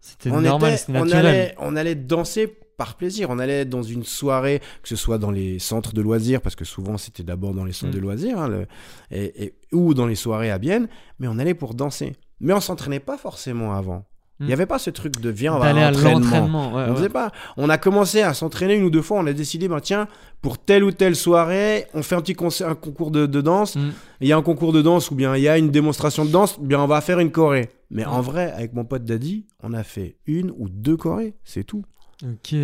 C'était 0.00 0.30
On, 0.30 0.40
normal, 0.40 0.70
était- 0.72 0.78
c'était 0.78 0.98
on, 0.98 1.04
naturel. 1.04 1.26
allait, 1.26 1.54
on 1.58 1.74
allait 1.76 1.94
danser 1.96 2.46
par 2.76 2.96
plaisir. 2.96 3.30
On 3.30 3.38
allait 3.38 3.64
dans 3.64 3.82
une 3.82 4.04
soirée, 4.04 4.60
que 4.82 4.88
ce 4.88 4.96
soit 4.96 5.18
dans 5.18 5.30
les 5.32 5.58
centres 5.58 5.92
de 5.94 6.02
loisirs, 6.02 6.40
parce 6.42 6.54
que 6.54 6.64
souvent 6.64 6.98
c'était 6.98 7.22
d'abord 7.24 7.54
dans 7.54 7.64
les 7.64 7.72
centres 7.72 7.92
Mm. 7.92 7.96
de 7.96 8.00
loisirs, 8.00 8.38
hein, 8.38 8.48
le- 8.48 8.66
et, 9.10 9.44
et- 9.46 9.54
ou 9.72 9.94
dans 9.94 10.06
les 10.06 10.14
soirées 10.14 10.50
à 10.50 10.58
Bienne, 10.58 10.86
mais 11.18 11.26
on 11.26 11.38
allait 11.38 11.54
pour 11.54 11.74
danser. 11.74 12.12
Mais 12.38 12.52
on 12.52 12.60
s'entraînait 12.60 13.00
pas 13.00 13.16
forcément 13.18 13.74
avant. 13.74 14.04
Il 14.38 14.46
n'y 14.46 14.52
avait 14.52 14.66
pas 14.66 14.78
ce 14.78 14.90
truc 14.90 15.18
de 15.20 15.30
viens, 15.30 15.54
on 15.54 15.58
va 15.58 15.66
à 15.68 15.72
l'entraînement. 15.90 16.18
l'entraînement. 16.20 16.74
ouais, 16.74 16.84
On 16.86 16.90
ouais. 16.90 16.96
faisait 16.96 17.08
pas. 17.08 17.32
On 17.56 17.70
a 17.70 17.78
commencé 17.78 18.20
à 18.20 18.34
s'entraîner 18.34 18.74
une 18.74 18.82
ou 18.84 18.90
deux 18.90 19.00
fois. 19.00 19.18
On 19.18 19.26
a 19.26 19.32
décidé, 19.32 19.66
ben 19.66 19.80
tiens, 19.80 20.08
pour 20.42 20.58
telle 20.58 20.84
ou 20.84 20.92
telle 20.92 21.16
soirée, 21.16 21.86
on 21.94 22.02
fait 22.02 22.16
un 22.16 22.20
petit 22.20 22.34
concert, 22.34 22.68
un 22.68 22.74
concours 22.74 23.10
de, 23.10 23.24
de 23.24 23.40
danse. 23.40 23.76
Mm. 23.76 23.90
Il 24.20 24.28
y 24.28 24.32
a 24.32 24.36
un 24.36 24.42
concours 24.42 24.72
de 24.74 24.82
danse 24.82 25.10
ou 25.10 25.14
bien 25.14 25.34
il 25.36 25.42
y 25.42 25.48
a 25.48 25.56
une 25.56 25.70
démonstration 25.70 26.24
de 26.26 26.30
danse. 26.30 26.60
Bien, 26.60 26.80
on 26.80 26.86
va 26.86 27.00
faire 27.00 27.18
une 27.18 27.30
choré. 27.32 27.70
Mais 27.90 28.04
Mm. 28.04 28.08
en 28.08 28.20
vrai, 28.20 28.52
avec 28.52 28.74
mon 28.74 28.84
pote 28.84 29.04
Daddy, 29.04 29.46
on 29.62 29.72
a 29.72 29.82
fait 29.82 30.16
une 30.26 30.50
ou 30.58 30.68
deux 30.68 30.98
chorés. 30.98 31.34
C'est 31.44 31.64
tout. 31.64 31.84
Ok. 32.22 32.54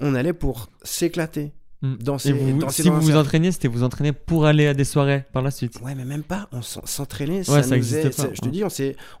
On 0.00 0.14
allait 0.14 0.32
pour 0.34 0.68
s'éclater, 0.82 1.52
Mm. 1.84 1.96
danser, 2.00 2.30
Et 2.30 2.32
vous, 2.32 2.58
danser 2.58 2.82
si 2.82 2.88
dans 2.88 2.94
vous 2.94 3.02
vous 3.02 3.16
entraîniez, 3.16 3.52
c'était 3.52 3.68
vous 3.68 3.82
entraîner 3.82 4.12
pour 4.12 4.46
aller 4.46 4.66
à 4.66 4.72
des 4.74 4.84
soirées 4.84 5.24
par 5.32 5.42
la 5.42 5.50
suite. 5.50 5.78
Ouais, 5.84 5.94
mais 5.94 6.04
même 6.06 6.22
pas. 6.22 6.48
On 6.52 6.62
s'en- 6.62 6.84
s'entraînait. 6.86 7.38
Ouais, 7.38 7.44
ça 7.44 7.62
ça 7.62 7.68
nous 7.68 7.74
existait 7.74 8.06
est- 8.08 8.16
pas, 8.16 8.22
ça- 8.22 8.28
Je 8.32 8.40
te 8.40 8.48
dis, 8.48 8.64
on, 8.64 8.68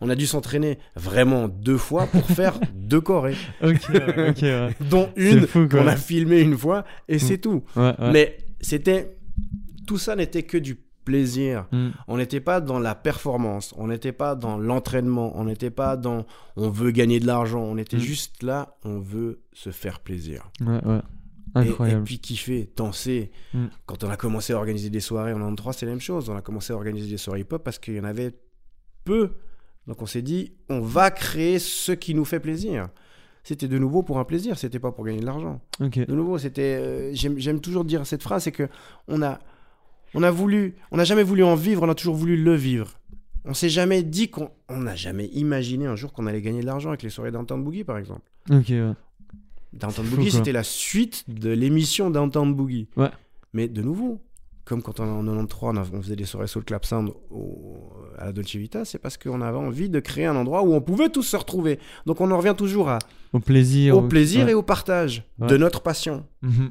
on 0.00 0.08
a 0.08 0.14
dû 0.14 0.26
s'entraîner 0.26 0.78
vraiment 0.96 1.48
deux 1.48 1.76
fois 1.76 2.06
pour 2.06 2.26
faire 2.26 2.58
deux 2.74 3.00
chorés, 3.02 3.36
Ok, 3.62 3.80
ouais, 3.92 4.28
ok, 4.30 4.42
ouais. 4.42 4.74
dont 4.88 5.10
une 5.16 5.46
qu'on 5.68 5.86
a 5.86 5.96
filmée 5.96 6.40
une 6.40 6.56
fois 6.56 6.84
et 7.08 7.18
c'est 7.18 7.38
tout. 7.38 7.62
Ouais, 7.76 7.94
ouais. 7.98 8.12
Mais 8.12 8.38
c'était 8.60 9.16
tout 9.86 9.98
ça 9.98 10.16
n'était 10.16 10.44
que 10.44 10.56
du 10.56 10.76
plaisir. 11.04 11.66
Mm. 11.70 11.88
On 12.08 12.16
n'était 12.16 12.40
pas 12.40 12.62
dans 12.62 12.78
la 12.78 12.94
performance, 12.94 13.74
on 13.76 13.88
n'était 13.88 14.12
pas 14.12 14.34
dans 14.34 14.56
l'entraînement, 14.56 15.32
on 15.38 15.44
n'était 15.44 15.68
pas 15.70 15.98
dans 15.98 16.24
on 16.56 16.70
veut 16.70 16.92
gagner 16.92 17.20
de 17.20 17.26
l'argent, 17.26 17.60
on 17.60 17.76
était 17.76 17.98
Mm. 17.98 18.00
juste 18.00 18.42
là, 18.42 18.76
on 18.84 19.00
veut 19.00 19.42
se 19.52 19.68
faire 19.68 20.00
plaisir. 20.00 20.48
Ouais, 20.62 20.82
ouais. 20.86 21.00
Et, 21.56 21.58
et 21.58 21.68
Incroyable. 21.70 22.04
puis 22.04 22.18
kiffer, 22.18 22.70
danser. 22.76 23.30
Mm. 23.52 23.66
Quand 23.86 24.04
on 24.04 24.10
a 24.10 24.16
commencé 24.16 24.52
à 24.52 24.56
organiser 24.56 24.90
des 24.90 25.00
soirées 25.00 25.32
en 25.32 25.38
93, 25.38 25.76
c'est 25.76 25.86
la 25.86 25.92
même 25.92 26.00
chose. 26.00 26.28
On 26.28 26.36
a 26.36 26.42
commencé 26.42 26.72
à 26.72 26.76
organiser 26.76 27.08
des 27.08 27.16
soirées 27.18 27.40
hip-hop 27.40 27.62
parce 27.62 27.78
qu'il 27.78 27.94
y 27.94 28.00
en 28.00 28.04
avait 28.04 28.32
peu. 29.04 29.32
Donc 29.86 30.00
on 30.02 30.06
s'est 30.06 30.22
dit, 30.22 30.52
on 30.68 30.80
va 30.80 31.10
créer 31.10 31.58
ce 31.58 31.92
qui 31.92 32.14
nous 32.14 32.24
fait 32.24 32.40
plaisir. 32.40 32.88
C'était 33.42 33.68
de 33.68 33.78
nouveau 33.78 34.02
pour 34.02 34.18
un 34.18 34.24
plaisir, 34.24 34.56
c'était 34.58 34.78
pas 34.78 34.90
pour 34.90 35.04
gagner 35.04 35.20
de 35.20 35.26
l'argent. 35.26 35.60
De 36.06 36.14
nouveau, 36.14 36.38
c'était. 36.38 36.78
euh, 36.80 37.10
J'aime 37.12 37.60
toujours 37.60 37.84
dire 37.84 38.06
cette 38.06 38.22
phrase, 38.22 38.44
c'est 38.44 38.52
que 38.52 38.68
on 39.06 39.20
a, 39.20 39.38
on 40.14 40.22
a 40.22 40.30
voulu, 40.30 40.76
on 40.90 40.96
n'a 40.96 41.04
jamais 41.04 41.22
voulu 41.24 41.44
en 41.44 41.54
vivre, 41.54 41.82
on 41.82 41.88
a 41.90 41.94
toujours 41.94 42.14
voulu 42.14 42.42
le 42.42 42.54
vivre. 42.54 42.92
On 43.44 43.52
s'est 43.52 43.68
jamais 43.68 44.02
dit 44.02 44.30
qu'on, 44.30 44.48
on 44.70 44.78
n'a 44.78 44.96
jamais 44.96 45.26
imaginé 45.26 45.84
un 45.84 45.96
jour 45.96 46.14
qu'on 46.14 46.26
allait 46.26 46.40
gagner 46.40 46.62
de 46.62 46.66
l'argent 46.66 46.88
avec 46.88 47.02
les 47.02 47.10
soirées 47.10 47.30
Downtown 47.32 47.62
Boogie, 47.62 47.84
par 47.84 47.98
exemple. 47.98 48.22
Ok, 48.50 48.68
ouais. 48.70 48.92
Downtown 49.78 50.06
Boogie, 50.06 50.30
c'était 50.30 50.52
la 50.52 50.62
suite 50.64 51.24
de 51.28 51.50
l'émission 51.50 52.10
Downtown 52.10 52.54
Boogie. 52.54 52.88
Ouais. 52.96 53.10
Mais 53.52 53.68
de 53.68 53.82
nouveau, 53.82 54.20
comme 54.64 54.82
quand 54.82 54.98
on, 55.00 55.04
en 55.28 55.46
93, 55.46 55.90
on, 55.92 56.02
faisait 56.02 56.16
des 56.16 56.24
soirées 56.24 56.46
Soul 56.46 56.64
Clap 56.64 56.84
Sound 56.84 57.10
au- 57.30 57.92
à 58.18 58.26
la 58.26 58.32
Dolce 58.32 58.54
Vita, 58.56 58.84
c'est 58.84 58.98
parce 58.98 59.16
qu'on 59.18 59.40
avait 59.42 59.58
envie 59.58 59.88
de 59.90 60.00
créer 60.00 60.26
un 60.26 60.36
endroit 60.36 60.62
où 60.62 60.72
on 60.74 60.80
pouvait 60.80 61.08
tous 61.10 61.22
se 61.22 61.36
retrouver. 61.36 61.78
Donc 62.06 62.20
on 62.20 62.30
en 62.30 62.36
revient 62.38 62.54
toujours 62.56 62.88
à, 62.88 62.98
Au 63.32 63.40
plaisir. 63.40 63.96
au 63.96 64.02
plaisir 64.02 64.46
ouais. 64.46 64.52
et 64.52 64.54
au 64.54 64.62
partage 64.62 65.24
Ouais. 65.38 65.48
de 65.48 65.56
notre 65.56 65.82
passion. 65.82 66.24
Mhm. 66.42 66.70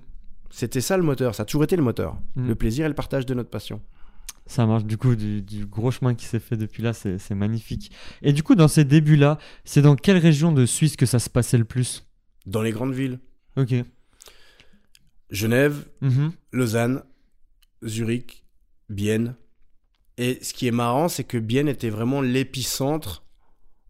C'était 0.50 0.82
ça 0.82 0.98
le 0.98 1.04
moteur, 1.04 1.34
ça 1.36 1.44
a 1.44 1.46
toujours 1.48 1.64
été 1.64 1.76
le 1.76 1.82
moteur. 1.84 2.16
Mm. 2.36 2.48
Le 2.48 2.56
plaisir 2.56 2.86
et 2.86 2.88
le 2.90 2.94
partage 2.94 3.26
de 3.26 3.34
notre 3.34 3.50
passion. 3.50 3.82
Ça 4.46 4.66
marche 4.68 4.84
du 4.86 4.98
coup 4.98 5.16
du, 5.16 5.42
du 5.42 5.66
gros 5.66 5.90
chemin 5.90 6.14
qui 6.16 6.26
s'est 6.26 6.40
fait 6.40 6.58
depuis 6.58 6.84
là, 6.84 6.94
c'est 6.94 7.18
c'est 7.18 7.34
magnifique. 7.34 7.92
Et 8.22 8.34
du 8.34 8.44
coup, 8.44 8.54
dans 8.56 8.68
ces 8.68 8.84
débuts-là, 8.86 9.38
c'est 9.66 9.82
dans 9.82 9.96
quelle 9.96 10.18
région 10.18 10.52
de 10.52 10.66
Suisse 10.66 10.96
que 10.96 11.06
ça 11.06 11.18
se 11.20 11.30
passait 11.30 11.58
le 11.58 11.64
plus? 11.66 12.06
Dans 12.46 12.62
les 12.62 12.72
grandes 12.72 12.94
villes, 12.94 13.20
Ok. 13.56 13.74
Genève, 15.30 15.86
Mhm. 16.02 16.32
Lausanne, 16.52 17.04
Zurich, 17.86 18.44
Bienne. 18.90 19.36
Et 20.18 20.38
ce 20.44 20.54
qui 20.54 20.68
est 20.68 20.72
marrant, 20.72 21.08
c'est 21.08 21.24
que 21.24 21.38
Bienne 21.38 21.68
était 21.68 21.90
vraiment 21.90 22.22
l'épicentre 22.22 23.24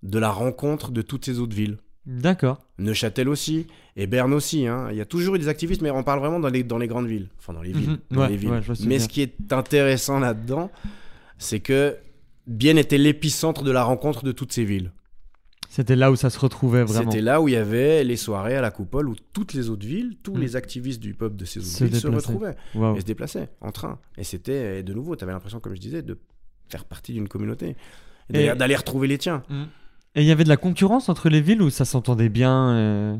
de 0.04 0.20
la 0.20 0.30
rencontre 0.32 0.92
de 0.92 1.02
toutes 1.02 1.26
ces 1.26 1.40
autres 1.40 1.56
villes. 1.56 1.78
D'accord. 2.06 2.62
Neuchâtel 2.80 3.30
aussi, 3.30 3.68
et 3.96 4.08
Berne 4.08 4.34
aussi. 4.34 4.68
hein. 4.68 4.88
Il 4.92 4.98
y 4.98 5.02
a 5.02 5.06
toujours 5.06 5.36
eu 5.36 5.40
des 5.40 5.48
activistes, 5.48 5.82
mais 5.82 5.92
on 5.92 6.04
parle 6.04 6.20
vraiment 6.20 6.40
dans 6.40 6.50
les, 6.50 6.64
dans 6.64 6.78
les 6.78 6.88
grandes 6.88 7.08
villes. 7.08 7.30
Enfin, 7.40 7.54
dans 7.54 7.62
les 7.62 7.72
villes. 7.72 7.90
Mhm. 7.92 8.00
dans 8.12 8.22
Ouais, 8.22 8.30
les 8.30 8.38
villes. 8.38 8.50
ouais, 8.52 8.62
mais 8.86 9.00
ce 9.00 9.08
qui 9.08 9.22
est 9.22 9.52
intéressant 9.54 10.20
là-dedans, 10.20 10.70
c'est 11.38 11.60
que 11.62 11.98
Bienne 12.48 12.78
était 12.78 12.98
l'épicentre 12.98 13.64
de 13.64 13.72
la 13.72 13.84
rencontre 13.84 14.24
de 14.24 14.32
toutes 14.34 14.52
ces 14.52 14.66
villes. 14.66 14.92
C'était 15.76 15.96
là 15.96 16.12
où 16.12 16.16
ça 16.16 16.30
se 16.30 16.38
retrouvait 16.38 16.84
vraiment. 16.84 17.10
C'était 17.10 17.24
là 17.24 17.42
où 17.42 17.48
il 17.48 17.56
y 17.56 17.58
avait 17.58 18.04
les 18.04 18.16
soirées 18.16 18.56
à 18.56 18.62
la 18.62 18.70
coupole 18.70 19.10
où 19.10 19.16
toutes 19.34 19.54
les 19.54 19.72
autres 19.72 19.88
villes, 19.88 20.18
tous 20.22 20.36
Mm. 20.36 20.40
les 20.40 20.56
activistes 20.56 21.00
du 21.02 21.16
peuple 21.16 21.36
de 21.36 21.46
ces 21.46 21.62
autres 21.62 21.68
Se 21.70 21.84
villes 21.86 21.96
se 22.00 22.08
retrouvaient 22.08 22.56
et 22.96 23.00
se 23.02 23.06
déplaçaient 23.06 23.50
en 23.60 23.72
train. 23.72 23.98
Et 24.16 24.24
c'était, 24.24 24.84
de 24.84 24.94
nouveau, 24.94 25.16
tu 25.16 25.24
avais 25.24 25.34
l'impression, 25.34 25.60
comme 25.60 25.74
je 25.74 25.82
disais, 25.82 26.04
de 26.04 26.20
faire 26.70 26.86
partie 26.86 27.12
d'une 27.14 27.28
communauté. 27.28 27.76
Et 28.30 28.34
d'aller- 28.34 28.46
Et- 28.50 28.56
D'aller 28.56 28.76
retrouver 28.76 29.08
les 29.08 29.18
tiens. 29.18 29.42
Mhm. 29.50 29.66
Et 30.14 30.22
il 30.22 30.28
y 30.28 30.32
avait 30.32 30.44
de 30.44 30.50
la 30.50 30.58
concurrence 30.58 31.10
entre 31.10 31.28
les 31.30 31.42
villes 31.42 31.64
où 31.64 31.72
ça 31.72 31.86
s'entendait 31.86 32.30
bien 32.30 32.70
euh, 32.76 33.18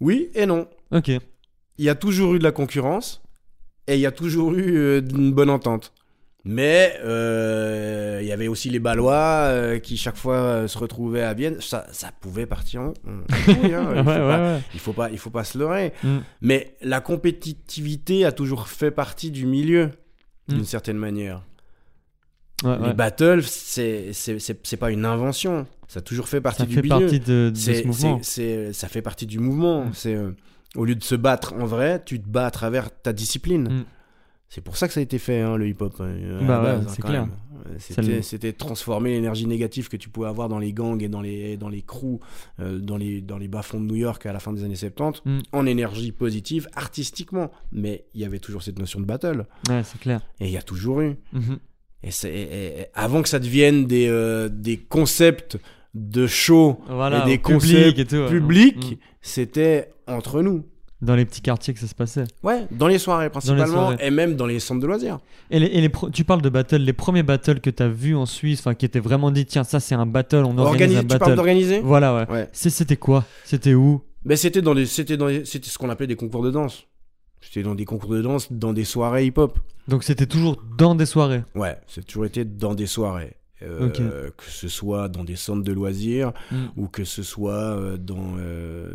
Oui 0.00 0.28
et 0.34 0.44
non. 0.44 0.68
Ok. 0.92 1.08
Il 1.08 1.84
y 1.84 1.88
a 1.88 1.94
toujours 1.94 2.34
eu 2.34 2.38
de 2.38 2.44
la 2.44 2.52
concurrence 2.52 3.22
et 3.86 3.94
il 3.94 4.00
y 4.00 4.06
a 4.06 4.12
toujours 4.12 4.52
eu 4.52 4.76
euh, 4.76 5.00
une 5.00 5.32
bonne 5.32 5.48
entente. 5.50 5.92
Mais 6.48 6.96
euh, 7.04 8.20
il 8.22 8.28
y 8.28 8.30
avait 8.30 8.46
aussi 8.46 8.70
les 8.70 8.78
Balois 8.78 9.48
euh, 9.48 9.78
qui 9.80 9.96
chaque 9.96 10.16
fois 10.16 10.36
euh, 10.36 10.68
se 10.68 10.78
retrouvaient 10.78 11.22
à 11.24 11.34
Vienne. 11.34 11.56
Ça, 11.60 11.86
ça 11.90 12.10
pouvait 12.20 12.46
partir 12.46 12.82
en. 12.82 12.88
Ouais, 13.04 13.34
Il 13.48 13.54
faut 13.54 13.68
ouais, 13.68 14.04
pas- 14.04 14.28
ouais. 14.54 14.60
Il 14.74 14.80
faut 14.80 14.92
pas, 14.92 15.10
il 15.10 15.18
faut 15.18 15.30
pas 15.30 15.42
se 15.42 15.58
leurrer. 15.58 15.92
Mm. 16.04 16.18
Mais 16.42 16.76
la 16.82 17.00
compétitivité 17.00 18.24
a 18.24 18.30
toujours 18.30 18.68
fait 18.68 18.92
partie 18.92 19.32
du 19.32 19.44
milieu, 19.44 19.90
d'une 20.48 20.60
Mm. 20.60 20.64
certaine 20.64 20.98
manière. 20.98 21.42
Les 22.64 22.94
battles, 22.94 23.42
c'est 23.42 24.12
c'est- 24.12 24.76
pas 24.76 24.90
une 24.92 25.04
invention. 25.04 25.66
Ça 25.88 25.98
a 25.98 26.02
toujours 26.02 26.28
fait 26.28 26.40
partie 26.40 26.62
Ça 26.62 26.66
du 26.66 26.74
fait 26.76 26.82
milieu. 26.82 26.98
partie 27.00 27.20
de, 27.20 27.50
de 27.50 27.56
C'est- 27.58 27.82
ce 27.82 27.86
mouvement. 27.86 28.20
ça 28.22 28.88
fait 28.88 29.02
partie 29.02 29.26
du 29.26 29.38
mouvement. 29.40 29.86
Mm. 29.86 29.90
C'est 29.94 30.16
au 30.76 30.84
lieu 30.84 30.94
de 30.94 31.02
se 31.04 31.14
battre 31.16 31.54
en 31.54 31.66
vrai, 31.66 32.02
tu 32.04 32.20
te 32.20 32.28
bats 32.28 32.46
à 32.46 32.50
travers 32.52 32.88
ta 33.02 33.12
discipline. 33.12 33.84
Mm. 34.46 34.48
C'est 34.48 34.60
pour 34.62 34.76
ça 34.76 34.86
que 34.86 34.94
ça 34.94 35.00
a 35.00 35.02
été 35.02 35.18
fait, 35.18 35.40
hein, 35.40 35.56
le 35.56 35.66
hip-hop. 35.68 35.94
euh, 36.00 36.40
à 36.40 36.44
Bah 36.44 36.62
ouais, 36.78 36.84
c'est 36.88 37.02
clair. 37.02 37.26
Ça 37.78 38.00
C'était 38.22 38.52
transformer 38.52 39.10
l'énergie 39.10 39.46
négative 39.46 39.88
que 39.88 39.96
tu 39.96 40.08
pouvais 40.08 40.28
avoir 40.28 40.48
dans 40.48 40.60
les 40.60 40.72
gangs 40.72 41.02
et 41.02 41.08
dans 41.08 41.20
les, 41.20 41.56
dans 41.56 41.68
les 41.68 41.82
crews, 41.82 42.20
euh, 42.60 42.78
dans 42.78 42.96
les, 42.96 43.20
dans 43.20 43.38
les 43.38 43.48
bas-fonds 43.48 43.80
de 43.80 43.86
New 43.86 43.96
York 43.96 44.24
à 44.24 44.32
la 44.32 44.38
fin 44.38 44.52
des 44.52 44.62
années 44.62 44.76
70, 44.76 45.22
Mm. 45.24 45.38
en 45.52 45.66
énergie 45.66 46.12
positive, 46.12 46.68
artistiquement. 46.76 47.50
Mais 47.72 48.04
il 48.14 48.20
y 48.20 48.24
avait 48.24 48.38
toujours 48.38 48.62
cette 48.62 48.78
notion 48.78 49.00
de 49.00 49.04
battle. 49.04 49.46
Ouais, 49.68 49.82
c'est 49.84 49.98
clair. 50.00 50.20
Et 50.40 50.44
il 50.46 50.52
y 50.52 50.56
a 50.56 50.62
toujours 50.62 51.00
eu. 51.00 51.16
Mhm. 51.32 51.58
Et, 52.04 52.10
et- 52.28 52.80
et 52.82 52.86
avant 52.94 53.22
que 53.22 53.28
ça 53.28 53.40
devienne 53.40 53.86
des, 53.86 54.06
euh, 54.08 54.48
des 54.48 54.76
concepts 54.76 55.58
de 55.94 56.26
show 56.28 56.78
Voilà, 56.88 57.22
et 57.22 57.30
des 57.30 57.38
concepts 57.38 58.12
ouais. 58.12 58.28
publics, 58.28 58.92
Mhm. 58.92 58.96
c'était 59.22 59.90
entre 60.06 60.40
nous. 60.42 60.64
Dans 61.06 61.14
les 61.14 61.24
petits 61.24 61.40
quartiers 61.40 61.72
que 61.72 61.80
ça 61.80 61.86
se 61.86 61.94
passait. 61.94 62.24
Ouais, 62.42 62.66
dans 62.70 62.88
les 62.88 62.98
soirées 62.98 63.30
principalement, 63.30 63.66
soirées. 63.90 63.96
et 64.00 64.10
même 64.10 64.34
dans 64.36 64.46
les 64.46 64.58
centres 64.60 64.80
de 64.80 64.86
loisirs. 64.86 65.18
Et, 65.50 65.58
les, 65.60 65.66
et 65.66 65.80
les 65.80 65.90
tu 66.12 66.24
parles 66.24 66.42
de 66.42 66.48
battle, 66.48 66.78
les 66.82 66.92
premiers 66.92 67.22
battles 67.22 67.60
que 67.60 67.70
tu 67.70 67.82
as 67.82 67.88
vus 67.88 68.14
en 68.16 68.26
Suisse, 68.26 68.60
enfin 68.60 68.74
qui 68.74 68.84
étaient 68.84 69.00
vraiment 69.00 69.30
dit, 69.30 69.46
tiens, 69.46 69.64
ça 69.64 69.80
c'est 69.80 69.94
un 69.94 70.04
battle, 70.06 70.38
on 70.44 70.58
organise 70.58 70.66
Organiser, 70.66 70.96
un 70.98 71.00
tu 71.02 71.06
parles 71.06 71.20
battle. 71.20 71.34
d'organiser? 71.36 71.80
Voilà, 71.80 72.14
ouais. 72.14 72.30
Ouais. 72.30 72.48
C'était 72.52 72.96
quoi? 72.96 73.24
C'était 73.44 73.74
où? 73.74 74.02
Ben, 74.24 74.36
c'était 74.36 74.60
dans 74.62 74.74
des, 74.74 74.84
dans 75.16 75.28
des- 75.28 75.44
c'était 75.44 75.68
ce 75.70 75.78
qu'on 75.78 75.88
appelait 75.88 76.08
des 76.08 76.16
concours 76.16 76.42
de 76.42 76.50
danse. 76.50 76.86
C'était 77.40 77.62
dans 77.62 77.76
des 77.76 77.84
concours 77.84 78.10
de 78.10 78.22
danse, 78.22 78.50
dans 78.50 78.72
des 78.72 78.84
soirées 78.84 79.26
hip-hop. 79.26 79.58
Donc 79.86 80.02
c'était 80.02 80.26
toujours 80.26 80.60
dans 80.76 80.96
des 80.96 81.06
soirées? 81.06 81.42
Ouais, 81.54 81.76
c'est 81.86 82.04
toujours 82.04 82.24
été 82.26 82.44
dans 82.44 82.74
des 82.74 82.86
soirées. 82.88 83.34
Euh. 83.62 84.30
Que 84.36 84.44
ce 84.50 84.68
soit 84.68 85.08
dans 85.08 85.24
des 85.24 85.36
centres 85.36 85.62
de 85.62 85.72
loisirs 85.72 86.32
Mm. 86.52 86.56
ou 86.76 86.88
que 86.88 87.04
ce 87.04 87.22
soit 87.22 87.54
euh, 87.54 87.96
dans, 87.96 88.36
euh, 88.38 88.90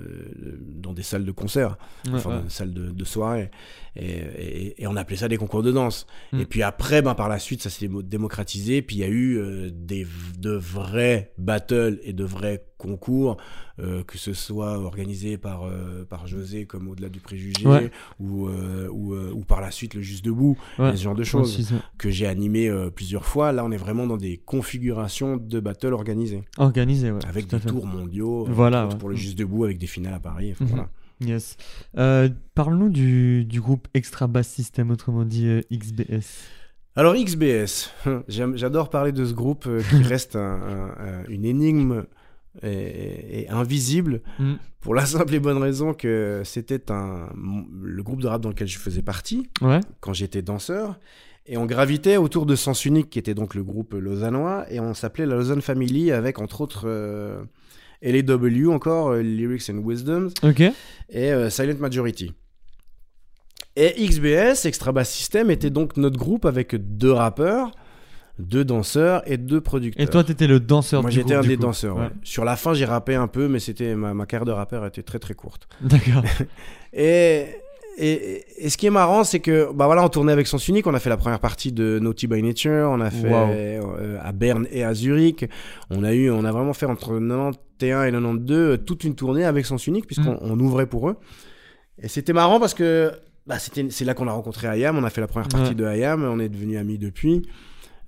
dans 0.75 0.93
des 0.93 1.01
salles 1.03 1.25
de 1.25 1.31
concert, 1.31 1.77
Ouais, 2.07 2.13
enfin 2.15 2.29
ouais. 2.29 2.35
dans 2.37 2.41
des 2.43 2.49
salles 2.49 2.73
de, 2.73 2.91
de 2.91 3.03
soirée. 3.03 3.49
Et, 3.95 4.05
et- 4.09 4.83
et 4.83 4.87
on 4.87 4.95
appelait 4.95 5.17
ça 5.17 5.27
des 5.27 5.37
concours 5.37 5.63
de 5.63 5.71
danse. 5.71 6.05
Mm. 6.31 6.39
Et 6.41 6.45
puis 6.45 6.61
après, 6.63 7.01
ben, 7.01 7.15
par 7.15 7.27
la 7.29 7.39
suite, 7.39 7.61
ça 7.63 7.69
s'est 7.69 7.87
démo- 7.87 8.03
démocratisé. 8.03 8.81
Puis 8.81 8.97
il 8.97 8.99
y 8.99 9.03
a 9.03 9.07
eu 9.07 9.37
euh, 9.37 9.69
des, 9.73 10.05
de 10.37 10.51
vrais 10.51 11.33
battles 11.37 11.99
et 12.03 12.13
de 12.13 12.23
vrais 12.23 12.63
concours, 12.81 13.37
euh, 13.79 14.03
que 14.03 14.17
ce 14.17 14.33
soit 14.33 14.77
organisé 14.79 15.37
par, 15.37 15.63
euh, 15.63 16.03
par 16.09 16.27
José 16.27 16.65
comme 16.65 16.87
Au-delà 16.87 17.09
du 17.09 17.19
préjugé, 17.19 17.65
Ouais. 17.67 17.91
ou, 18.19 18.47
euh, 18.47 18.87
ou, 18.91 19.15
ou 19.15 19.43
par 19.45 19.61
la 19.61 19.71
suite 19.71 19.93
le 19.93 20.01
Juste 20.01 20.25
Debout, 20.25 20.57
Ouais. 20.79 20.95
ce 20.97 21.01
genre 21.03 21.15
de 21.15 21.23
choses 21.23 21.71
que 21.97 22.09
j'ai 22.09 22.27
animé 22.27 22.69
plusieurs 22.95 23.25
fois. 23.25 23.51
Là, 23.51 23.63
on 23.63 23.71
est 23.71 23.77
vraiment 23.77 24.07
dans 24.07 24.17
des 24.17 24.37
configurations 24.37 25.37
de 25.37 25.59
battles 25.59 25.93
organisées, 25.93 26.43
Organisé, 26.57 27.11
ouais. 27.11 27.25
avec 27.27 27.47
des 27.47 27.59
tours 27.59 27.85
mondiaux, 27.85 28.45
Voilà, 28.49 28.87
ouais. 28.87 28.95
pour 28.97 29.09
le 29.09 29.15
Juste 29.15 29.37
Debout, 29.37 29.63
avec 29.65 29.77
des 29.77 29.87
finales 29.87 30.13
à 30.15 30.19
Paris. 30.19 30.51
enfin, 30.53 30.65
voilà. 30.65 30.89
Yes. 31.23 31.55
Parle-nous 32.55 32.89
du, 32.89 33.45
du 33.45 33.61
groupe 33.61 33.87
Extra 33.93 34.27
Bass 34.27 34.47
System, 34.47 34.91
autrement 34.91 35.23
dit 35.25 35.47
XBS. 35.71 36.47
Alors 36.95 37.15
XBS, 37.15 37.89
j'adore 38.27 38.89
parler 38.89 39.11
de 39.13 39.23
ce 39.23 39.33
groupe 39.33 39.67
qui 39.89 39.95
reste 40.03 40.35
un- 40.35 40.41
un- 40.61 40.89
un- 40.99 41.23
une 41.29 41.45
énigme 41.45 42.03
et, 42.63 43.41
et 43.43 43.49
invisible 43.49 44.21
Mm. 44.39 44.55
pour 44.81 44.93
la 44.95 45.05
simple 45.05 45.33
et 45.35 45.39
bonne 45.39 45.57
raison 45.57 45.93
que 45.93 46.41
c'était 46.43 46.91
un 46.91 47.29
le 47.81 48.03
groupe 48.03 48.21
de 48.21 48.27
rap 48.27 48.41
dans 48.41 48.49
lequel 48.49 48.67
je 48.67 48.77
faisais 48.77 49.01
partie 49.01 49.49
Ouais. 49.61 49.79
quand 49.99 50.13
j'étais 50.13 50.41
danseur 50.41 50.99
et 51.45 51.57
on 51.57 51.65
gravitait 51.65 52.17
autour 52.17 52.45
de 52.45 52.55
Sens 52.55 52.85
Unique 52.85 53.09
qui 53.09 53.19
était 53.19 53.33
donc 53.33 53.55
le 53.55 53.63
groupe 53.63 53.93
lausannois 53.93 54.65
et 54.69 54.79
on 54.79 54.93
s'appelait 54.93 55.25
la 55.25 55.35
Lausanne 55.35 55.61
Family 55.61 56.11
avec 56.11 56.39
entre 56.39 56.61
autres 56.61 56.83
euh, 56.87 57.41
LAW 58.03 58.71
encore 58.71 59.09
euh, 59.11 59.21
Lyrics 59.21 59.69
and 59.69 59.81
Wisdoms 59.85 60.29
et 61.09 61.31
euh, 61.31 61.49
Silent 61.49 61.77
Majority. 61.79 62.33
Et 63.77 63.93
XBS, 64.05 64.65
Extra 64.65 64.91
Bass 64.91 65.09
System, 65.09 65.49
était 65.49 65.69
donc 65.69 65.95
notre 65.95 66.17
groupe 66.17 66.45
avec 66.45 66.75
deux 66.75 67.11
rappeurs, 67.13 67.71
deux 68.39 68.65
danseurs 68.65 69.21
et 69.29 69.37
deux 69.37 69.61
producteurs. 69.61 70.03
Et 70.03 70.09
toi, 70.09 70.23
t'étais 70.23 70.47
le 70.47 70.59
danseur 70.59 71.01
Moi 71.01 71.11
j'étais 71.11 71.35
un 71.35 71.41
des 71.41 71.55
coup. 71.55 71.61
danseurs. 71.63 71.95
ouais. 71.97 72.03
Ouais. 72.03 72.09
Sur 72.23 72.43
la 72.45 72.55
fin 72.55 72.73
j'ai 72.73 72.85
rappé 72.85 73.15
un 73.15 73.27
peu, 73.27 73.47
mais 73.47 73.59
c'était 73.59 73.95
ma, 73.95 74.13
ma 74.13 74.25
carrière 74.25 74.45
de 74.45 74.51
rappeur 74.51 74.85
était 74.85 75.03
très 75.03 75.19
très 75.19 75.33
courte. 75.33 75.67
D'accord. 75.81 76.23
Et, 76.93 77.45
et, 77.97 78.43
et 78.57 78.69
ce 78.69 78.77
qui 78.77 78.85
est 78.87 78.89
marrant, 78.91 79.23
c'est 79.23 79.39
que 79.39 79.69
bah 79.73 79.85
voilà, 79.85 80.03
on 80.03 80.09
tournait 80.09 80.31
avec 80.31 80.47
Sens 80.47 80.67
Unique. 80.67 80.87
On 80.87 80.93
a 80.93 80.99
fait 80.99 81.09
la 81.09 81.17
première 81.17 81.39
partie 81.39 81.71
de 81.71 81.99
Naughty 81.99 82.27
by 82.27 82.41
Nature. 82.41 82.89
On 82.91 82.99
a 83.01 83.09
fait 83.11 83.29
Wow. 83.29 83.49
euh, 83.51 84.17
à 84.21 84.31
Berne 84.31 84.67
et 84.71 84.83
à 84.83 84.93
Zurich. 84.93 85.45
On 85.89 86.03
a 86.03 86.13
eu, 86.13 86.29
on 86.31 86.43
a 86.45 86.51
vraiment 86.51 86.73
fait 86.73 86.85
entre 86.85 87.17
91 87.19 87.55
et 87.81 88.11
92 88.11 88.51
euh, 88.57 88.77
toute 88.77 89.03
une 89.03 89.15
tournée 89.15 89.43
avec 89.45 89.65
Sens 89.65 89.87
Unique 89.87 90.05
puisqu'on 90.07 90.33
Mm. 90.33 90.39
on 90.41 90.59
ouvrait 90.59 90.85
pour 90.87 91.09
eux. 91.09 91.17
Et 92.01 92.07
c'était 92.07 92.33
marrant 92.33 92.59
parce 92.59 92.73
que 92.73 93.11
bah, 93.47 93.59
c'était, 93.59 93.85
c'est 93.89 94.05
là 94.05 94.13
qu'on 94.13 94.27
a 94.27 94.31
rencontré 94.33 94.67
Ayam. 94.67 94.97
On 94.97 95.03
a 95.03 95.09
fait 95.09 95.21
la 95.21 95.27
première 95.27 95.49
partie 95.49 95.69
Ouais. 95.69 95.75
de 95.75 95.85
Ayam. 95.85 96.23
On 96.23 96.39
est 96.39 96.49
devenus 96.49 96.77
amis 96.79 96.97
depuis. 96.97 97.43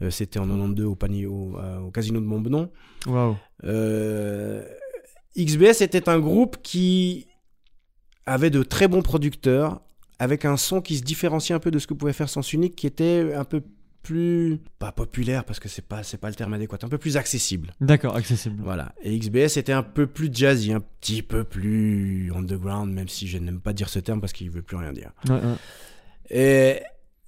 Euh, 0.01 0.09
c'était 0.09 0.39
en 0.39 0.47
92 0.47 0.85
au, 0.85 0.95
panier, 0.95 1.25
au, 1.25 1.57
euh, 1.57 1.79
au 1.79 1.91
casino 1.91 2.19
de 2.19 2.25
Montbenon. 2.25 2.69
Euh, 3.63 4.63
XBS 5.37 5.81
était 5.81 6.09
un 6.09 6.19
groupe 6.19 6.57
qui 6.61 7.27
avait 8.25 8.49
de 8.49 8.63
très 8.63 8.87
bons 8.87 9.01
producteurs, 9.01 9.81
avec 10.19 10.45
un 10.45 10.57
son 10.57 10.81
qui 10.81 10.97
se 10.97 11.03
différenciait 11.03 11.55
un 11.55 11.59
peu 11.59 11.71
de 11.71 11.79
ce 11.79 11.87
que 11.87 11.93
pouvait 11.93 12.13
faire 12.13 12.29
Sens 12.29 12.53
Unique, 12.53 12.75
qui 12.75 12.87
était 12.87 13.33
un 13.35 13.43
peu 13.43 13.61
plus 14.03 14.59
pas 14.79 14.91
populaire 14.91 15.45
parce 15.45 15.59
que 15.61 15.69
c'est 15.69 15.81
pas 15.81 16.03
c'est 16.03 16.17
pas 16.17 16.27
le 16.29 16.35
terme 16.35 16.53
adéquat, 16.53 16.77
un 16.83 16.89
peu 16.89 16.97
plus 16.97 17.17
accessible. 17.17 17.73
D'accord, 17.79 18.15
accessible. 18.15 18.61
Voilà. 18.61 18.93
Et 19.01 19.17
XBS 19.17 19.57
était 19.57 19.71
un 19.71 19.81
peu 19.81 20.07
plus 20.07 20.29
jazzy, 20.31 20.73
un 20.73 20.81
petit 20.81 21.23
peu 21.23 21.45
plus 21.45 22.31
underground, 22.35 22.93
même 22.93 23.07
si 23.07 23.27
je 23.27 23.37
n'aime 23.37 23.61
pas 23.61 23.73
dire 23.73 23.89
ce 23.89 23.99
terme 23.99 24.19
parce 24.19 24.33
qu'il 24.33 24.51
veut 24.51 24.61
plus 24.61 24.75
rien 24.77 24.91
dire. 24.91 25.11
Ouais, 25.29 25.35
ouais. 25.35 25.55
Et, 26.29 26.81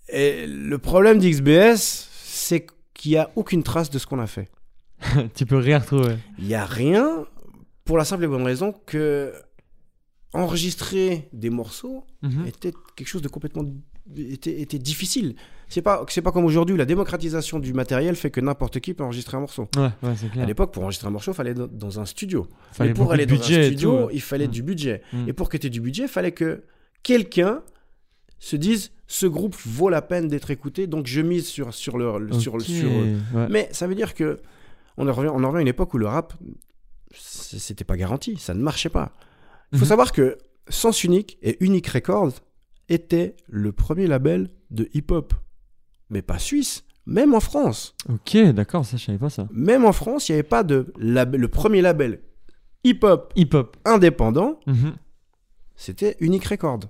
et 0.09 0.47
le 0.47 0.77
problème 0.77 1.17
d'XBS, 1.17 2.09
c'est 2.47 2.67
qu'il 2.93 3.11
n'y 3.11 3.17
a 3.17 3.29
aucune 3.35 3.63
trace 3.63 3.89
de 3.89 3.97
ce 3.99 4.05
qu'on 4.07 4.19
a 4.19 4.27
fait. 4.27 4.49
tu 5.35 5.45
peux 5.45 5.57
rien 5.57 5.79
retrouver. 5.79 6.15
Il 6.39 6.45
n'y 6.45 6.55
a 6.55 6.65
rien 6.65 7.25
pour 7.83 7.97
la 7.97 8.05
simple 8.05 8.23
et 8.23 8.27
bonne 8.27 8.43
raison 8.43 8.73
que 8.85 9.33
enregistrer 10.33 11.29
des 11.33 11.49
morceaux 11.49 12.03
Mhm. 12.21 12.45
était 12.47 12.73
quelque 12.95 13.07
chose 13.07 13.21
de 13.21 13.27
complètement 13.29 13.63
était, 14.17 14.61
était 14.61 14.79
difficile. 14.79 15.35
C'est 15.67 15.81
pas 15.81 16.05
c'est 16.09 16.21
pas 16.21 16.31
comme 16.31 16.45
aujourd'hui 16.45 16.77
la 16.77 16.85
démocratisation 16.85 17.57
du 17.59 17.73
matériel 17.73 18.15
fait 18.15 18.29
que 18.31 18.41
n'importe 18.41 18.79
qui 18.79 18.93
peut 18.93 19.03
enregistrer 19.03 19.37
un 19.37 19.41
morceau. 19.41 19.67
Ouais, 19.77 19.89
ouais, 20.03 20.13
c'est 20.15 20.39
À 20.39 20.45
l'époque, 20.45 20.71
pour 20.73 20.83
enregistrer 20.83 21.07
un 21.07 21.11
morceau, 21.11 21.31
il 21.31 21.35
fallait 21.35 21.53
dans, 21.55 21.67
dans 21.67 21.99
un 21.99 22.05
studio. 22.05 22.47
Fallait 22.71 22.91
et 22.91 22.93
pour 22.93 23.11
aller 23.11 23.25
dans 23.25 23.35
un 23.35 23.37
studio, 23.41 23.91
tout, 23.91 24.03
ouais. 24.07 24.11
il 24.13 24.21
fallait 24.21 24.47
Mm. 24.47 24.51
du 24.51 24.63
budget. 24.63 25.01
Mm. 25.13 25.29
Et 25.29 25.33
pour 25.33 25.49
que 25.49 25.57
tu 25.57 25.67
aies 25.67 25.69
du 25.71 25.81
budget, 25.81 26.03
il 26.03 26.09
fallait 26.09 26.33
que 26.33 26.63
quelqu'un 27.01 27.61
se 28.39 28.55
dise 28.55 28.91
ce 29.07 29.25
groupe 29.27 29.55
vaut 29.65 29.89
la 29.89 30.01
peine 30.01 30.27
d'être 30.27 30.51
écouté, 30.51 30.87
donc 30.87 31.05
je 31.07 31.21
mise 31.21 31.47
sur 31.47 31.73
sur 31.73 31.97
le 31.97 32.31
sur, 32.33 32.59
sur 32.61 32.89
eux. 32.89 33.17
ouais. 33.33 33.47
Mais 33.49 33.69
ça 33.71 33.87
veut 33.87 33.95
dire 33.95 34.13
que 34.13 34.39
on 34.97 35.07
en 35.07 35.13
revient, 35.13 35.29
on 35.33 35.43
en 35.43 35.47
revient 35.49 35.59
à 35.59 35.61
une 35.61 35.67
époque 35.67 35.93
où 35.93 35.97
le 35.97 36.07
rap, 36.07 36.33
c'était 37.13 37.83
pas 37.83 37.97
garanti, 37.97 38.37
ça 38.37 38.53
ne 38.53 38.61
marchait 38.61 38.89
pas. 38.89 39.11
Il 39.71 39.77
faut 39.79 39.85
Mhm. 39.85 39.89
savoir 39.89 40.11
que 40.11 40.37
Sens 40.69 41.03
Unique 41.03 41.37
et 41.41 41.63
Unique 41.63 41.87
Records 41.87 42.33
étaient 42.89 43.35
le 43.47 43.71
premier 43.71 44.07
label 44.07 44.49
de 44.71 44.89
hip-hop. 44.93 45.33
Mais 46.09 46.21
pas 46.21 46.39
suisse, 46.39 46.83
même 47.05 47.33
en 47.33 47.39
France. 47.39 47.95
Ok, 48.09 48.37
d'accord, 48.53 48.85
ça 48.85 48.97
je 48.97 49.05
savais 49.05 49.17
pas 49.17 49.29
ça. 49.29 49.47
Même 49.51 49.85
en 49.85 49.91
France, 49.91 50.29
il 50.29 50.33
n'y 50.33 50.39
avait 50.39 50.47
pas 50.47 50.63
de 50.63 50.91
label. 50.97 51.41
Le 51.41 51.47
premier 51.47 51.81
label 51.81 52.21
hip-hop 52.83 53.33
Hip-hop. 53.35 53.77
indépendant, 53.85 54.59
Mhm. 54.67 54.93
c'était 55.75 56.15
Unique 56.19 56.45
Records. 56.45 56.81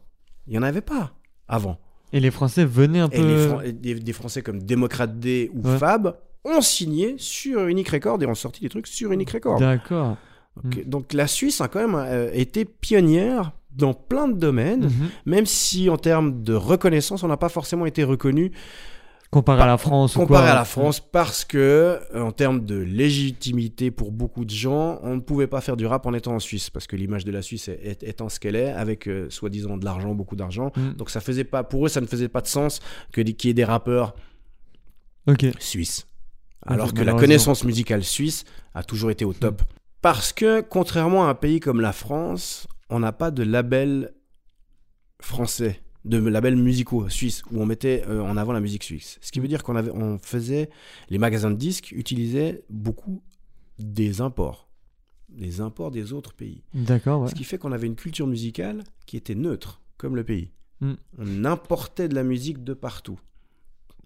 Il 0.48 0.52
n'y 0.52 0.58
en 0.60 0.64
avait 0.64 0.82
pas 0.82 1.15
avant. 1.48 1.78
Et 2.14 2.20
les 2.20 2.32
Français 2.32 2.66
venaient 2.66 3.00
un 3.00 3.10
Et 3.10 3.18
peu. 3.20 3.28
les 3.28 3.48
Fran- 3.48 3.62
et 3.62 3.72
des, 3.72 3.96
des 3.96 4.14
Français 4.14 4.42
comme 4.42 4.62
Démocrate 4.64 5.20
D 5.20 5.52
ou 5.54 5.68
Ouais. 5.68 5.78
Fab 5.78 6.16
ont 6.44 6.62
signé 6.62 7.16
sur 7.18 7.66
Unique 7.68 7.90
Records 7.90 8.22
et 8.22 8.26
ont 8.28 8.36
sorti 8.36 8.62
des 8.62 8.70
trucs 8.70 8.88
sur 8.88 9.12
Unique 9.12 9.32
Records. 9.32 9.60
D'accord. 9.60 10.18
Donc, 10.64 10.88
donc 10.88 11.14
la 11.14 11.28
Suisse 11.28 11.60
a 11.62 11.68
quand 11.68 11.80
même 11.80 11.96
euh, 11.96 12.30
été 12.34 12.64
pionnière 12.66 13.52
dans 13.76 13.94
plein 13.94 14.28
de 14.30 14.38
domaines, 14.38 14.86
Mhm. 14.86 15.10
même 15.26 15.46
si 15.46 15.90
en 15.90 15.98
termes 15.98 16.44
de 16.44 16.54
reconnaissance, 16.54 17.24
on 17.24 17.28
n'a 17.28 17.36
pas 17.36 17.50
forcément 17.50 17.86
été 17.86 18.04
reconnu 18.06 18.52
Comparé 19.36 19.64
à 19.64 19.66
la 19.66 19.78
France 19.78 20.16
ou 20.16 20.20
quoi. 20.20 20.28
comparé 20.28 20.50
à 20.50 20.56
la 20.56 20.64
France 20.64 21.02
parce 21.02 21.44
que 21.44 21.58
euh, 22.16 22.22
en 22.22 22.32
termes 22.32 22.64
de 22.64 22.76
légitimité 22.78 23.92
pour 23.92 24.14
beaucoup 24.14 24.46
de 24.46 24.50
gens, 24.50 24.98
on 25.04 25.16
ne 25.16 25.20
pouvait 25.20 25.48
pas 25.48 25.60
faire 25.60 25.76
du 25.76 25.86
rap 25.86 26.06
en 26.06 26.14
étant 26.14 26.36
en 26.36 26.40
Suisse 26.40 26.70
parce 26.70 26.88
que 26.88 26.96
l'image 26.96 27.26
de 27.26 27.34
la 27.34 27.42
Suisse 27.42 27.68
est- 27.68 28.02
étant 28.04 28.30
ce 28.30 28.40
qu'elle 28.40 28.56
est, 28.56 28.72
avec 28.72 29.10
euh, 29.10 29.30
soi-disant 29.30 29.76
de 29.76 29.84
l'argent, 29.84 30.14
beaucoup 30.16 30.38
d'argent. 30.38 30.72
Mm. 30.78 30.94
Donc 30.94 31.10
ça 31.10 31.20
faisait 31.20 31.44
pas 31.44 31.64
pour 31.66 31.86
eux, 31.86 31.90
ça 31.90 32.00
ne 32.00 32.06
faisait 32.06 32.30
pas 32.30 32.40
de 32.40 32.48
sens 32.48 32.80
que 33.12 33.20
qu'il 33.20 33.50
y 33.50 33.52
ait 33.52 33.54
des 33.54 33.66
rappeurs 33.66 34.16
suisses. 35.60 36.08
Alors 36.66 36.94
que 36.94 37.02
la 37.04 37.12
connaissance 37.14 37.66
musicale 37.66 38.06
suisse 38.06 38.46
a 38.74 38.84
toujours 38.84 39.12
été 39.12 39.26
au 39.26 39.34
top. 39.34 39.64
Parce 40.02 40.32
que, 40.32 40.62
contrairement 40.62 41.26
à 41.28 41.30
un 41.30 41.36
pays 41.36 41.60
comme 41.60 41.82
la 41.82 41.92
France, 41.92 42.68
on 42.90 43.00
n'a 43.00 43.12
pas 43.12 43.32
de 43.32 43.44
label 43.44 44.14
français, 45.20 45.82
de 46.06 46.18
labels 46.18 46.56
musicaux 46.56 47.10
suisses, 47.10 47.44
où 47.52 47.60
on 47.62 47.66
mettait 47.66 48.04
euh, 48.08 48.22
en 48.22 48.38
avant 48.38 48.54
la 48.54 48.62
musique 48.62 48.84
suisse. 48.84 49.18
Ce 49.22 49.32
qui 49.32 49.40
veut 49.40 49.48
dire 49.48 49.64
qu'on 49.64 49.76
avait, 49.76 49.92
on 49.92 50.18
faisait, 50.20 50.70
les 51.10 51.18
magasins 51.18 51.52
de 51.52 51.56
disques 51.58 51.92
utilisaient 51.92 52.64
beaucoup 52.70 53.22
des 53.80 54.22
imports. 54.22 54.70
Les 55.36 55.60
imports 55.62 55.92
des 55.92 56.14
autres 56.14 56.34
pays. 56.34 56.64
D'accord, 56.74 57.24
ouais. 57.24 57.28
Ce 57.30 57.36
qui 57.36 57.44
fait 57.44 57.58
qu'on 57.58 57.72
avait 57.72 57.88
une 57.88 57.96
culture 57.96 58.28
musicale 58.28 58.84
qui 59.06 59.18
était 59.18 59.36
neutre, 59.36 59.82
comme 59.98 60.16
le 60.16 60.24
pays. 60.24 60.52
Mm. 60.82 60.94
On 61.18 61.46
importait 61.46 62.08
de 62.08 62.16
la 62.16 62.24
musique 62.24 62.64
de 62.64 62.74
partout 62.74 63.20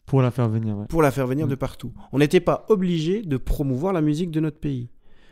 Pour 0.06 0.22
la 0.22 0.32
faire 0.32 0.50
venir, 0.50 0.78
ouais. 0.78 0.86
pour 0.88 1.02
la 1.02 1.12
faire 1.12 1.28
venir 1.28 1.46
Mm. 1.46 1.50
de 1.50 1.56
partout. 1.56 1.94
On 2.14 2.20
n'était 2.20 2.40
pas 2.40 2.66
obligé 2.70 3.22
de 3.22 3.38
promouvoir 3.38 3.94
la 3.94 4.02
musique 4.02 4.32
de 4.32 4.40
notre 4.40 4.60
pays. 4.60 4.90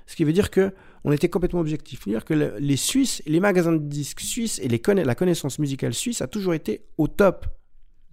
Ce 0.08 0.16
qui 0.16 0.24
veut 0.24 0.34
dire 0.34 0.50
que 0.50 0.74
on 1.04 1.12
était 1.12 1.30
complètement 1.30 1.60
objectif. 1.60 2.02
C'est-à-dire 2.04 2.26
que 2.26 2.34
le- 2.34 2.56
les 2.60 2.76
Suisses, 2.78 3.22
les 3.28 3.40
magasins 3.40 3.74
de 3.74 3.78
disques 3.78 4.22
suisses 4.22 4.60
et 4.60 4.68
les 4.68 4.80
conna- 4.80 5.04
la 5.06 5.16
connaissance 5.16 5.60
musicale 5.60 5.94
suisse 5.94 6.22
a 6.22 6.28
toujours 6.28 6.54
été 6.56 6.86
au 6.98 7.08
top. 7.08 7.46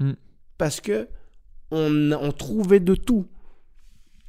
Mm. 0.00 0.12
Parce 0.58 0.80
que 0.80 1.08
on, 1.70 2.12
on 2.12 2.30
trouvait 2.32 2.80
de 2.80 2.94
tout. 2.94 3.26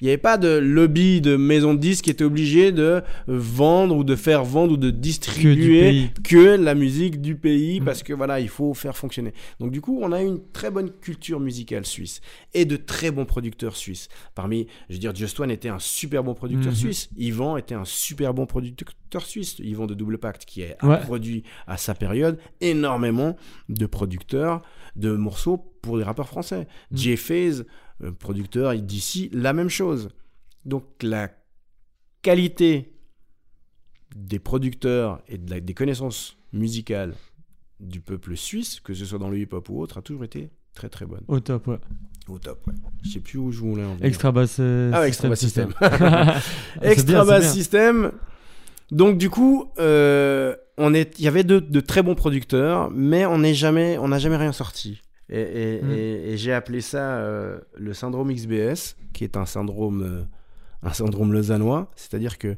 Il 0.06 0.10
n'y 0.10 0.12
avait 0.12 0.18
pas 0.22 0.38
de 0.38 0.50
lobby 0.50 1.20
de 1.20 1.36
maison 1.36 1.74
de 1.74 1.80
disques 1.80 2.04
qui 2.04 2.12
était 2.12 2.24
obligé 2.24 2.72
de 2.72 3.02
vendre 3.26 3.96
ou 3.98 4.04
de 4.04 4.15
faire 4.15 4.44
vendre 4.44 4.74
ou 4.74 4.78
de 4.78 4.91
distribuer 4.91 6.10
que 6.24 6.58
la 6.58 6.76
musique 6.76 7.22
du 7.22 7.34
pays 7.36 7.82
parce 7.82 8.04
que 8.04 8.13
voilà, 8.13 8.39
il 8.39 8.48
faut 8.48 8.76
faire 8.76 8.96
fonctionner. 8.96 9.34
Donc 9.60 9.72
du 9.72 9.82
coup, 9.82 9.98
on 10.04 10.12
a 10.12 10.22
une 10.22 10.39
très 10.54 10.70
bonne 10.70 10.91
culture 11.02 11.39
musicale 11.39 11.88
suisse 11.88 12.22
et 12.54 12.65
de 12.65 12.76
très 12.78 13.10
bons 13.10 13.26
producteurs 13.26 13.76
suisses. 13.76 14.08
Parmi, 14.36 14.68
je 14.89 14.94
veux 14.94 15.00
dire, 15.00 15.15
Just 15.15 15.39
One 15.39 15.50
était 15.50 15.70
un 15.70 15.80
super 15.80 16.24
bon 16.24 16.36
producteur 16.36 16.72
Mhm. 16.74 16.78
suisse. 16.78 17.10
Yvan 17.18 17.58
était 17.58 17.74
un 17.74 17.86
super 17.86 18.36
bon 18.36 18.46
producteur 18.46 18.94
suisse. 19.26 19.58
Yvan 19.58 19.88
de 19.88 19.96
Double 19.96 20.20
Pacte 20.20 20.46
qui 20.46 20.62
a 20.65 20.86
Ouais. 20.86 21.00
produit 21.02 21.41
à 21.65 21.78
sa 21.78 21.96
période 21.96 22.38
énormément 22.62 23.36
de 23.70 23.88
producteurs 23.88 24.62
de 24.96 25.13
morceaux 25.15 25.58
pour 25.82 25.98
les 25.98 26.04
rappeurs 26.04 26.28
français. 26.28 26.68
Mm. 26.91 26.98
Jay 26.98 27.15
Euh, 28.03 28.12
producteur 28.12 28.75
d'ici, 28.75 29.29
la 29.34 29.53
même 29.53 29.69
chose. 29.69 30.10
Donc 30.65 30.84
la 31.01 31.29
qualité 32.21 32.93
des 34.15 34.39
producteurs 34.39 35.21
et 35.27 35.38
de 35.38 35.49
la- 35.49 35.60
des 35.60 35.73
connaissances 35.73 36.38
musicales 36.53 37.13
du 37.79 38.01
peuple 38.01 38.36
suisse, 38.38 38.79
que 38.79 38.93
ce 38.93 39.05
soit 39.05 39.19
dans 39.19 39.29
le 39.29 39.38
hip-hop 39.39 39.69
ou 39.69 39.81
autre, 39.81 39.97
a 39.97 40.01
toujours 40.01 40.23
été 40.23 40.49
très 40.73 40.89
très 40.89 41.05
bonne. 41.05 41.21
Au 41.27 41.39
top, 41.39 41.67
ouais. 41.67 41.79
Au 42.27 42.39
top, 42.39 42.65
ouais. 42.67 42.73
Je 43.03 43.12
sais 43.12 43.19
plus 43.19 43.38
où 43.38 43.51
je 43.51 43.60
voulais 43.60 43.84
en 43.84 43.93
venir. 43.95 44.05
Extra 44.05 44.31
bass. 44.31 44.58
euh, 44.60 44.91
Ah 44.93 45.01
ouais, 45.01 45.08
extra 45.10 45.29
bass 45.29 45.39
c'est 45.47 45.67
Extra 46.81 47.25
Bass. 47.25 47.53
System. 47.53 48.12
Donc 48.91 49.17
du 49.17 49.29
coup, 49.29 49.71
euh, 49.79 50.55
on 50.77 50.93
est, 50.93 51.17
il 51.19 51.25
y 51.25 51.27
avait 51.27 51.43
de, 51.43 51.60
de 51.60 51.79
très 51.79 52.03
bons 52.03 52.15
producteurs, 52.15 52.91
mais 52.91 53.25
on 53.25 53.39
n'est 53.39 53.53
jamais, 53.53 53.97
on 53.97 54.08
n'a 54.10 54.19
jamais 54.19 54.38
rien 54.38 54.51
sorti. 54.51 55.01
Et, 55.29 55.41
et- 55.41 55.81
Mm. 55.81 55.91
et- 55.91 56.31
et 56.33 56.38
j'ai 56.38 56.53
appelé 56.53 56.81
ça 56.81 57.17
euh, 57.17 57.59
le 57.75 57.93
syndrome 57.93 58.31
XBS, 58.31 58.95
qui 59.13 59.23
est 59.23 59.38
un 59.38 59.45
syndrome, 59.45 60.01
euh, 60.03 60.23
un 60.83 60.93
syndrome 60.93 61.33
lausannois, 61.33 61.89
c'est-à-dire 61.95 62.38
que 62.38 62.55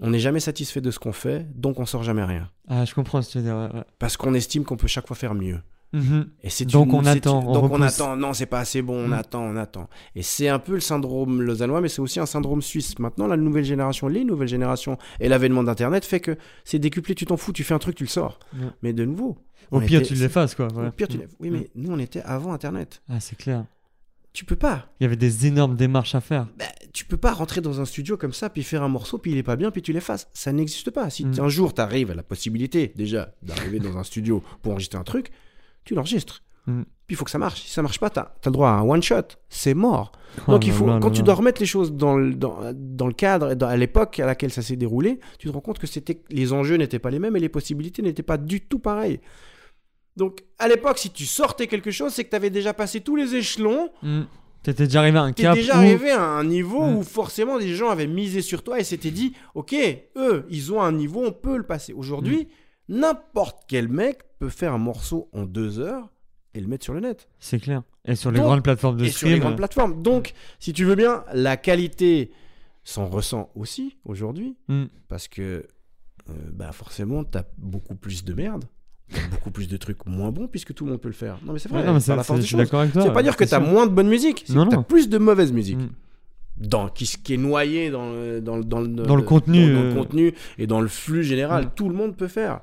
on 0.00 0.10
n'est 0.10 0.18
jamais 0.18 0.40
satisfait 0.40 0.80
de 0.80 0.90
ce 0.90 0.98
qu'on 0.98 1.12
fait, 1.12 1.46
donc 1.58 1.78
on 1.78 1.86
sort 1.86 2.02
jamais 2.02 2.24
rien, 2.24 2.50
Ah, 2.68 2.84
je 2.84 2.94
comprends 2.94 3.22
ce 3.22 3.28
que 3.28 3.32
tu 3.32 3.38
veux 3.38 3.44
dire. 3.44 3.56
ouais, 3.56 3.72
ouais. 3.78 3.84
parce 3.98 4.16
qu'on 4.16 4.34
estime 4.34 4.64
qu'on 4.64 4.76
peut 4.76 4.88
chaque 4.88 5.06
fois 5.06 5.16
faire 5.16 5.34
mieux. 5.34 5.60
Mhm. 5.94 6.26
Et 6.42 6.50
c'est 6.50 6.64
Donc 6.66 6.88
une- 6.88 6.94
on 6.96 7.06
attend, 7.06 7.40
une- 7.42 7.48
on 7.48 7.52
donc 7.52 7.70
on 7.72 7.80
attend. 7.80 8.16
Non, 8.16 8.32
c'est 8.34 8.46
pas 8.46 8.58
assez 8.58 8.82
bon. 8.82 9.04
On 9.04 9.08
Mm. 9.08 9.12
attend, 9.14 9.42
on 9.44 9.56
attend. 9.56 9.88
Et 10.16 10.22
c'est 10.22 10.48
un 10.48 10.58
peu 10.58 10.74
le 10.74 10.80
syndrome 10.80 11.40
lausannois, 11.40 11.80
mais 11.80 11.88
c'est 11.88 12.00
aussi 12.00 12.18
un 12.20 12.26
syndrome 12.26 12.60
suisse. 12.62 12.98
Maintenant, 12.98 13.26
la 13.28 13.36
nouvelle 13.36 13.64
génération, 13.64 14.08
les 14.08 14.24
nouvelles 14.24 14.48
générations 14.48 14.98
et 15.20 15.28
l'avènement 15.28 15.62
d'Internet 15.62 16.04
fait 16.04 16.20
que 16.20 16.36
c'est 16.64 16.78
décuplé. 16.78 17.14
Tu 17.14 17.26
t'en 17.26 17.36
fous, 17.36 17.52
tu 17.52 17.64
fais 17.64 17.74
un 17.74 17.78
truc, 17.78 17.94
tu 17.96 18.04
le 18.04 18.08
sors. 18.10 18.38
Mais 18.82 18.92
de 18.92 19.04
nouveau. 19.04 19.38
Au 19.70 19.80
pire, 19.80 20.00
était- 20.00 20.08
tu 20.08 20.14
l'effaces, 20.14 20.54
quoi. 20.54 20.66
Au 20.66 20.90
pire, 20.90 21.08
tu 21.08 21.18
Oui, 21.40 21.50
mais 21.50 21.70
nous, 21.74 21.90
on 21.92 21.98
était 21.98 22.20
avant 22.22 22.52
Internet. 22.52 23.00
Ah, 23.08 23.20
c'est 23.20 23.36
clair. 23.36 23.64
Tu 24.32 24.44
peux 24.44 24.56
pas. 24.56 24.86
Il 24.98 25.04
y 25.04 25.06
avait 25.06 25.14
des 25.16 25.46
énormes 25.46 25.76
démarches 25.76 26.16
à 26.16 26.20
faire. 26.20 26.48
Bah, 26.58 26.64
tu 26.92 27.04
peux 27.04 27.16
pas 27.16 27.32
rentrer 27.32 27.60
dans 27.60 27.80
un 27.80 27.84
studio 27.84 28.16
comme 28.16 28.32
ça, 28.32 28.50
puis 28.50 28.64
faire 28.64 28.82
un 28.82 28.88
morceau, 28.88 29.16
puis 29.16 29.30
il 29.30 29.38
est 29.38 29.44
pas 29.44 29.54
bien, 29.54 29.70
puis 29.70 29.80
tu 29.80 29.92
l'effaces. 29.92 30.28
Ça 30.34 30.50
n'existe 30.52 30.90
pas. 30.90 31.08
Si 31.08 31.24
Mm. 31.24 31.34
un 31.38 31.48
jour 31.48 31.72
tu 31.72 31.80
arrives 31.80 32.10
à 32.10 32.14
la 32.16 32.24
possibilité 32.24 32.92
déjà 32.96 33.32
d'arriver 33.44 33.78
dans 33.78 33.96
un 33.96 34.02
studio 34.02 34.42
pour 34.60 34.72
enregistrer 34.72 34.98
un 34.98 35.04
truc, 35.04 35.30
tu 35.84 35.94
l'enregistres. 35.94 36.42
Mm. 36.66 36.82
Puis 37.06 37.14
il 37.14 37.16
faut 37.16 37.24
que 37.26 37.30
ça 37.30 37.38
marche. 37.38 37.60
Si 37.62 37.70
ça 37.70 37.82
marche 37.82 38.00
pas, 38.00 38.08
tu 38.08 38.18
as, 38.18 38.32
le 38.46 38.50
droit 38.50 38.70
à 38.70 38.72
un 38.72 38.82
one 38.82 39.02
shot. 39.02 39.22
C'est 39.50 39.74
mort. 39.74 40.12
Oh 40.48 40.52
Donc 40.52 40.66
il 40.66 40.72
faut, 40.72 40.86
quand 41.00 41.10
tu 41.10 41.22
dois 41.22 41.34
remettre 41.34 41.60
les 41.60 41.66
choses 41.66 41.92
dans 41.92 42.16
le, 42.16 42.32
dans, 42.34 42.58
dans 42.74 43.06
le 43.06 43.12
cadre, 43.12 43.50
et 43.52 43.56
dans- 43.56 43.66
à 43.68 43.76
l'époque 43.76 44.18
à 44.20 44.24
laquelle 44.26 44.50
ça 44.50 44.62
s'est 44.62 44.76
déroulé, 44.76 45.20
tu 45.38 45.46
te 45.48 45.52
rends 45.52 45.60
compte 45.60 45.78
que 45.78 45.86
les 46.30 46.52
enjeux 46.54 46.76
n'étaient 46.76 46.98
pas 46.98 47.10
les 47.10 47.18
mêmes 47.18 47.36
et 47.36 47.40
les 47.40 47.50
possibilités 47.50 48.00
n'étaient 48.00 48.22
pas 48.22 48.38
du 48.38 48.62
tout 48.62 48.78
pareilles. 48.78 49.20
Donc 50.16 50.44
à 50.58 50.68
l'époque, 50.68 50.98
si 50.98 51.10
tu 51.10 51.26
sortais 51.26 51.66
quelque 51.66 51.90
chose, 51.90 52.12
c'est 52.12 52.24
que 52.24 52.30
tu 52.30 52.36
avais 52.36 52.50
déjà 52.50 52.72
passé 52.72 53.00
tous 53.00 53.16
les 53.16 53.34
échelons 53.34 53.90
Mm. 54.02 54.22
T'étais 54.62 54.86
déjà 54.86 55.00
arrivé 55.00 55.18
à 55.18 55.22
un 55.24 55.32
cap 55.34 55.54
déjà 55.54 55.74
où- 55.74 55.76
arrivé 55.80 56.10
à 56.10 56.22
un 56.22 56.42
niveau 56.44 56.82
où 56.82 57.02
forcément 57.02 57.58
des 57.58 57.74
gens 57.74 57.90
avaient 57.90 58.06
misé 58.06 58.40
sur 58.40 58.62
toi 58.62 58.80
et 58.80 58.84
s'étaient 58.84 59.10
dit 59.10 59.34
Ok, 59.54 59.74
eux, 60.16 60.46
ils 60.48 60.72
ont 60.72 60.80
un 60.80 60.90
niveau, 60.92 61.22
on 61.22 61.32
peut 61.32 61.58
le 61.58 61.64
passer. 61.64 61.92
Aujourd'hui, 61.92 62.44
Mm. 62.44 62.46
N'importe 62.88 63.64
quel 63.68 63.88
mec 63.88 64.18
peut 64.38 64.48
faire 64.48 64.72
un 64.72 64.78
morceau 64.78 65.28
en 65.32 65.44
deux 65.44 65.80
heures 65.80 66.10
et 66.54 66.60
le 66.60 66.66
mettre 66.68 66.84
sur 66.84 66.94
le 66.94 67.00
net. 67.00 67.28
C'est 67.40 67.58
clair. 67.58 67.82
Et 68.04 68.14
sur 68.14 68.30
les 68.30 68.38
Donc- 68.38 68.46
grandes 68.46 68.62
plateformes 68.62 68.96
de 68.98 69.04
et 69.06 69.10
sur 69.10 69.28
les 69.28 69.38
grandes 69.38 69.56
plateformes. 69.56 70.02
Donc, 70.02 70.34
si 70.58 70.72
tu 70.72 70.84
veux 70.84 70.94
bien, 70.94 71.24
la 71.32 71.56
qualité 71.56 72.30
s'en 72.84 73.06
ressent 73.06 73.50
aussi 73.54 73.96
aujourd'hui 74.04 74.56
Mm. 74.68 74.84
parce 75.08 75.26
que 75.28 75.66
euh, 76.30 76.32
bah 76.52 76.72
forcément, 76.72 77.22
t'as 77.24 77.42
beaucoup 77.58 77.94
plus 77.96 78.24
de 78.24 78.32
merde. 78.34 78.64
Beaucoup 79.30 79.50
plus 79.50 79.68
de 79.68 79.76
trucs 79.76 80.06
moins 80.06 80.30
bons 80.32 80.48
puisque 80.48 80.72
tout 80.74 80.84
le 80.86 80.92
monde 80.92 81.00
peut 81.00 81.08
le 81.08 81.14
faire. 81.14 81.38
Non, 81.44 81.52
mais 81.52 81.58
c'est 81.58 81.68
vrai. 81.68 81.80
Ouais, 81.80 81.86
non, 81.86 81.92
mais 81.92 81.98
par 81.98 82.02
c'est- 82.02 82.16
la 82.16 82.22
force 82.24 82.38
c'est- 82.40 82.56
des 82.56 82.62
choses. 82.64 82.70
toi. 82.70 82.86
Veut 82.86 83.12
pas 83.12 83.22
dire 83.22 83.36
que 83.36 83.44
c'est 83.44 83.50
t'as 83.50 83.62
sûr. 83.62 83.70
moins 83.72 83.86
de 83.86 83.92
bonne 83.92 84.08
musique, 84.08 84.44
c'est 84.46 84.54
Non, 84.54 84.64
que 84.64 84.70
t'as 84.70 84.76
non. 84.76 84.82
plus 84.82 85.08
de 85.10 85.18
mauvaise 85.18 85.52
musique. 85.52 85.76
Mm. 85.78 85.88
Dans, 86.56 86.88
qui, 86.88 87.04
qui 87.06 87.34
est 87.34 87.38
noyé 87.38 87.90
dans, 87.90 88.10
le- 88.12 88.40
dans, 88.40 88.56
le- 88.56 88.64
dans, 88.64 88.80
le- 88.80 88.88
Dans 88.88 89.16
le 89.16 89.22
contenu, 89.22 89.74
dans, 89.74 89.82
le 89.82 89.90
euh. 89.90 89.94
contenu 89.94 90.34
et 90.56 90.66
dans 90.66 90.80
le 90.80 90.88
flux 90.88 91.24
général. 91.24 91.66
Mm. 91.66 91.70
Tout 91.74 91.88
le 91.88 91.94
monde 91.94 92.16
peut 92.16 92.28
faire 92.28 92.60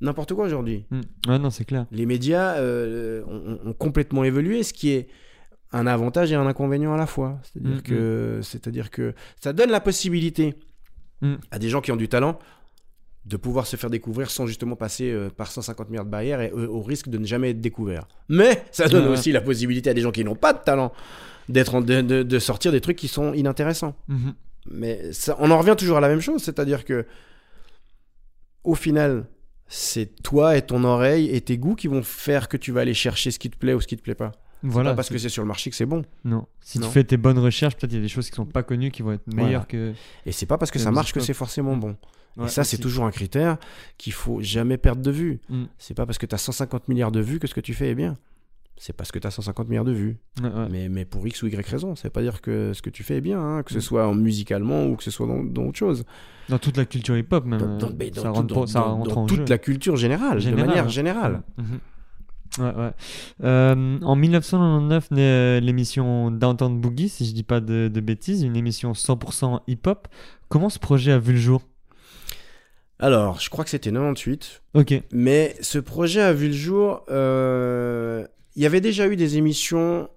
n'importe 0.00 0.34
quoi 0.34 0.46
aujourd'hui. 0.46 0.84
Mm. 0.90 1.36
Non, 1.38 1.50
c'est 1.50 1.64
clair. 1.64 1.86
Les 1.90 2.06
médias 2.06 2.56
euh, 2.56 3.22
ont, 3.26 3.58
ont 3.70 3.72
complètement 3.72 4.24
évolué, 4.24 4.62
ce 4.62 4.72
qui 4.72 4.90
est 4.90 5.08
un 5.72 5.86
avantage 5.86 6.30
et 6.32 6.34
un 6.34 6.46
inconvénient 6.46 6.92
à 6.94 6.96
la 6.96 7.06
fois. 7.06 7.38
C'est-à-dire 7.42 7.78
Mm, 7.78 7.82
que, 7.82 8.40
c'est-à-dire 8.42 8.90
que 8.90 9.14
ça 9.40 9.52
donne 9.52 9.70
la 9.70 9.80
possibilité 9.80 10.54
Mm. 11.22 11.34
à 11.50 11.58
des 11.58 11.68
gens 11.70 11.80
qui 11.80 11.90
ont 11.92 11.96
du 11.96 12.08
talent 12.08 12.38
de 13.24 13.36
pouvoir 13.36 13.66
se 13.66 13.74
faire 13.76 13.90
découvrir 13.90 14.30
sans 14.30 14.46
justement 14.46 14.76
passer 14.76 15.10
euh, 15.10 15.30
par 15.30 15.50
150 15.50 15.88
milliards 15.88 16.04
de 16.04 16.10
barrières 16.10 16.40
et 16.42 16.52
euh, 16.52 16.68
au 16.68 16.80
risque 16.82 17.08
de 17.08 17.18
ne 17.18 17.24
jamais 17.26 17.50
être 17.50 17.60
découvert. 17.60 18.06
Mais 18.28 18.62
ça 18.70 18.86
donne 18.86 19.08
aussi 19.08 19.32
la 19.32 19.40
possibilité 19.40 19.90
à 19.90 19.94
des 19.94 20.00
gens 20.02 20.12
qui 20.12 20.22
n'ont 20.24 20.36
pas 20.36 20.52
de 20.52 20.58
talent 20.62 20.92
d'être 21.48 21.80
de, 21.80 22.02
de- 22.02 22.22
de 22.22 22.38
sortir 22.38 22.70
des 22.70 22.80
trucs 22.80 22.96
qui 22.98 23.08
sont 23.08 23.32
inintéressants. 23.34 23.96
Mhm. 24.08 24.34
Mais 24.70 25.12
ça, 25.12 25.36
on 25.40 25.50
en 25.50 25.58
revient 25.58 25.74
toujours 25.76 25.96
à 25.96 26.00
la 26.00 26.08
même 26.08 26.20
chose, 26.20 26.42
c'est-à-dire 26.42 26.84
que 26.84 27.06
au 28.64 28.74
final, 28.74 29.26
c'est 29.68 30.22
toi 30.22 30.56
et 30.56 30.62
ton 30.62 30.84
oreille 30.84 31.28
et 31.34 31.40
tes 31.40 31.58
goûts 31.58 31.74
qui 31.74 31.88
vont 31.88 32.02
faire 32.02 32.48
que 32.48 32.56
tu 32.56 32.72
vas 32.72 32.82
aller 32.82 32.94
chercher 32.94 33.30
ce 33.30 33.38
qui 33.38 33.50
te 33.50 33.56
plaît 33.56 33.74
ou 33.74 33.80
ce 33.80 33.86
qui 33.86 33.96
te 33.96 34.02
plaît 34.02 34.14
pas. 34.14 34.32
Voilà. 34.62 34.90
pas 34.90 34.96
parce 34.96 35.10
que 35.10 35.18
c'est 35.18 35.28
sur 35.28 35.42
le 35.42 35.48
marché 35.48 35.70
que 35.70 35.76
c'est 35.76 35.86
bon. 35.86 36.02
Non. 36.24 36.46
Si 36.60 36.78
Non. 36.78 36.86
tu 36.86 36.92
fais 36.92 37.04
tes 37.04 37.16
bonnes 37.16 37.38
recherches, 37.38 37.76
peut-être 37.76 37.92
il 37.92 37.96
y 37.96 37.98
a 37.98 38.02
des 38.02 38.08
choses 38.08 38.28
qui 38.30 38.36
sont 38.36 38.46
pas 38.46 38.62
connues 38.62 38.90
qui 38.90 39.02
vont 39.02 39.12
être 39.12 39.26
meilleures 39.32 39.66
que. 39.66 39.92
Et 40.24 40.32
c'est 40.32 40.46
pas 40.46 40.58
parce 40.58 40.70
que 40.70 40.78
ça 40.78 40.90
marche 40.90 41.12
que 41.12 41.20
c'est 41.20 41.34
forcément 41.34 41.76
bon. 41.76 41.96
Ouais, 42.36 42.46
et 42.46 42.48
ça, 42.48 42.64
c'est 42.64 42.76
toujours 42.78 43.06
un 43.06 43.10
critère 43.10 43.56
qu'il 43.96 44.12
faut 44.12 44.42
jamais 44.42 44.76
perdre 44.76 45.00
de 45.02 45.10
vue. 45.10 45.40
Mm. 45.48 45.64
C'est 45.78 45.94
pas 45.94 46.04
parce 46.04 46.18
que 46.18 46.26
tu 46.26 46.34
as 46.34 46.38
150 46.38 46.88
milliards 46.88 47.12
de 47.12 47.20
vues 47.20 47.38
que 47.38 47.46
ce 47.46 47.54
que 47.54 47.60
tu 47.60 47.72
fais 47.72 47.88
est 47.90 47.94
bien. 47.94 48.18
C'est 48.78 48.92
parce 48.92 49.10
que 49.10 49.18
tu 49.18 49.26
as 49.26 49.30
150 49.30 49.68
milliards 49.68 49.84
de 49.86 49.92
vues. 49.92 50.18
Ouais, 50.42 50.48
ouais. 50.50 50.68
Mais, 50.70 50.88
mais 50.90 51.04
pour 51.06 51.26
X 51.26 51.42
ou 51.42 51.46
Y 51.46 51.66
raison. 51.66 51.96
Ça 51.96 52.08
veut 52.08 52.12
pas 52.12 52.20
dire 52.22 52.42
que 52.42 52.72
ce 52.74 52.82
que 52.82 52.90
tu 52.90 53.02
fais 53.04 53.16
est 53.16 53.20
bien, 53.22 53.40
hein, 53.40 53.62
que 53.62 53.72
ce 53.72 53.78
Mm. 53.78 53.80
soit 53.80 54.06
en 54.06 54.14
musicalement 54.14 54.84
ou 54.86 54.96
que 54.96 55.02
ce 55.02 55.10
soit 55.10 55.26
dans, 55.26 55.42
dans 55.42 55.64
autre 55.68 55.78
chose. 55.78 56.04
Dans 56.50 56.58
toute 56.58 56.76
la 56.76 56.84
culture 56.84 57.16
hip-hop, 57.16 57.44
même. 57.46 57.58
Dans, 57.78 57.88
euh, 57.88 58.10
dans- 58.10 58.20
ça 58.22 58.30
rentre, 58.30 58.54
dans- 58.54 58.66
ça 58.66 58.80
rentre 58.82 59.16
en 59.18 59.26
toute 59.26 59.38
jeu. 59.38 59.44
la 59.48 59.58
culture 59.58 59.96
générale, 59.96 60.42
de 60.44 60.50
manière 60.54 60.84
ouais. 60.84 60.90
générale. 60.90 61.42
Mhm. 61.56 61.78
Ouais, 62.58 62.74
ouais. 62.74 62.90
Euh, 63.44 63.98
en 64.02 64.14
1999 64.16 65.10
naît 65.10 65.20
euh, 65.22 65.60
l'émission 65.60 66.30
Downtown 66.30 66.78
Boogie, 66.80 67.08
si 67.08 67.24
je 67.26 67.32
dis 67.32 67.42
pas 67.42 67.60
de, 67.60 67.88
de 67.88 68.00
bêtises, 68.00 68.42
une 68.42 68.56
émission 68.56 68.92
100% 68.92 69.60
hip-hop. 69.66 70.06
Comment 70.48 70.68
ce 70.68 70.78
projet 70.78 71.12
a 71.12 71.18
vu 71.18 71.32
le 71.32 71.38
jour? 71.38 71.62
Alors, 72.98 73.40
je 73.40 73.50
crois 73.50 73.64
que 73.64 73.70
c'était 73.70 73.90
98. 73.90 74.62
Ok. 74.74 74.94
Mais 75.12 75.54
ce 75.60 75.78
projet 75.78 76.20
a 76.22 76.32
vu 76.32 76.46
le 76.48 76.52
jour. 76.54 77.02
euh, 77.10 78.26
Il 78.56 78.62
y 78.62 78.66
avait 78.66 78.80
déjà 78.80 79.06
eu 79.06 79.16
des 79.16 79.36
émissions 79.36 80.08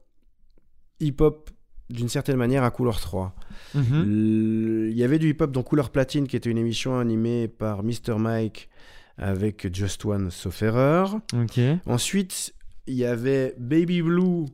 hip-hop 1.00 1.50
d'une 1.90 2.10
certaine 2.10 2.38
manière 2.38 2.64
à 2.64 2.72
Couleur 2.72 3.00
3. 3.00 3.36
Mhm. 3.76 4.90
Il 4.92 4.98
y 4.98 5.04
avait 5.04 5.20
du 5.20 5.30
hip-hop 5.30 5.52
dans 5.52 5.64
Couleur 5.64 5.90
Platine 5.90 6.28
qui 6.28 6.36
était 6.36 6.50
une 6.50 6.58
émission 6.58 7.00
animée 7.00 7.48
par 7.48 7.84
Mr. 7.84 8.18
Mike 8.18 8.70
avec 9.18 9.74
Just 9.76 10.06
One 10.06 10.32
sauf 10.32 10.62
erreur. 10.62 11.20
Ok. 11.34 11.60
Ensuite, 11.86 12.54
il 12.88 12.96
y 12.96 13.06
avait 13.06 13.56
Baby 13.58 14.02
Blue 14.02 14.46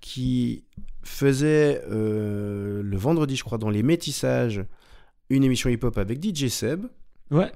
qui 0.00 0.64
faisait 1.02 1.82
euh, 1.90 2.82
le 2.82 2.96
vendredi, 2.96 3.36
je 3.36 3.44
crois, 3.44 3.58
dans 3.58 3.70
les 3.70 3.82
métissages, 3.82 4.64
une 5.28 5.44
émission 5.44 5.68
hip-hop 5.68 5.98
avec 5.98 6.24
DJ 6.24 6.48
Seb. 6.48 6.86
Ouais. 7.30 7.52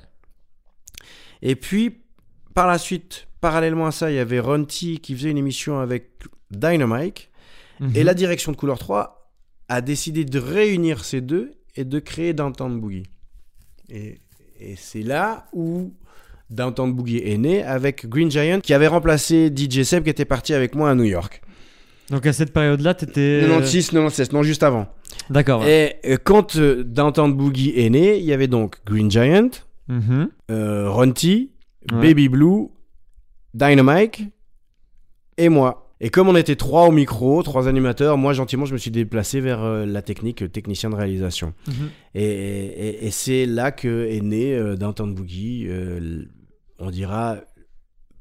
Et 1.40 1.56
puis, 1.56 2.02
par 2.54 2.66
la 2.66 2.78
suite, 2.78 3.27
parallèlement 3.40 3.86
à 3.86 3.90
ça, 3.92 4.10
il 4.10 4.16
y 4.16 4.18
avait 4.18 4.40
Ron 4.40 4.64
T 4.64 4.98
qui 4.98 5.14
faisait 5.14 5.30
une 5.30 5.38
émission 5.38 5.78
avec 5.80 6.10
Dynamite. 6.50 7.28
Et 7.80 7.84
Mhm. 8.00 8.02
la 8.06 8.14
direction 8.14 8.50
de 8.52 8.56
Couleur 8.56 8.78
3 8.78 9.30
a 9.68 9.80
décidé 9.80 10.24
de 10.24 10.38
réunir 10.38 11.04
ces 11.04 11.20
deux 11.20 11.52
et 11.76 11.84
de 11.84 11.98
créer 12.00 12.32
Downtown 12.32 12.80
Boogie. 12.80 13.04
Et, 13.90 14.18
et 14.58 14.74
c'est 14.76 15.02
là 15.02 15.46
où 15.52 15.92
Downtown 16.50 16.92
Boogie 16.92 17.22
est 17.24 17.38
né 17.38 17.62
avec 17.62 18.08
Green 18.08 18.30
Giant 18.30 18.60
qui 18.60 18.74
avait 18.74 18.86
remplacé 18.88 19.52
DJ 19.54 19.82
Seb 19.84 20.04
qui 20.04 20.10
était 20.10 20.24
parti 20.24 20.54
avec 20.54 20.74
moi 20.74 20.90
à 20.90 20.94
New 20.94 21.04
York. 21.04 21.40
Donc 22.10 22.26
à 22.26 22.32
cette 22.32 22.52
période-là, 22.54 22.94
t'étais. 22.94 23.40
96, 23.42 23.90
97, 23.90 24.32
non, 24.32 24.42
juste 24.42 24.62
avant. 24.62 24.88
D'accord. 25.30 25.60
ouais. 25.60 26.00
Et 26.02 26.12
euh, 26.14 26.16
quand 26.22 26.56
euh, 26.56 26.82
Downtown 26.82 27.32
Boogie 27.34 27.74
est 27.76 27.90
né, 27.90 28.18
il 28.18 28.24
y 28.24 28.32
avait 28.32 28.48
donc 28.48 28.76
Green 28.86 29.10
Giant, 29.10 29.50
euh, 30.50 30.88
Ouais. 31.92 32.02
Baby 32.02 32.28
Blue, 32.28 32.68
Dynamite 33.54 34.20
et 35.36 35.48
moi. 35.48 35.84
Et 36.00 36.10
comme 36.10 36.28
on 36.28 36.36
était 36.36 36.54
trois 36.54 36.86
au 36.86 36.92
micro, 36.92 37.42
trois 37.42 37.66
animateurs, 37.66 38.16
moi 38.18 38.32
gentiment 38.32 38.64
je 38.66 38.72
me 38.72 38.78
suis 38.78 38.92
déplacé 38.92 39.40
vers 39.40 39.62
euh, 39.64 39.84
la 39.84 40.00
technique, 40.00 40.40
le 40.40 40.48
technicien 40.48 40.90
de 40.90 40.94
réalisation. 40.94 41.54
Mhm. 41.66 41.74
Et, 42.14 42.22
et- 42.24 43.06
et 43.06 43.10
c'est 43.10 43.46
là 43.46 43.72
que 43.72 44.06
est 44.08 44.20
né 44.20 44.54
euh, 44.54 44.76
Downtown 44.76 45.12
Boogie. 45.14 45.66
euh, 45.68 46.24
on 46.78 46.90
dira 46.90 47.38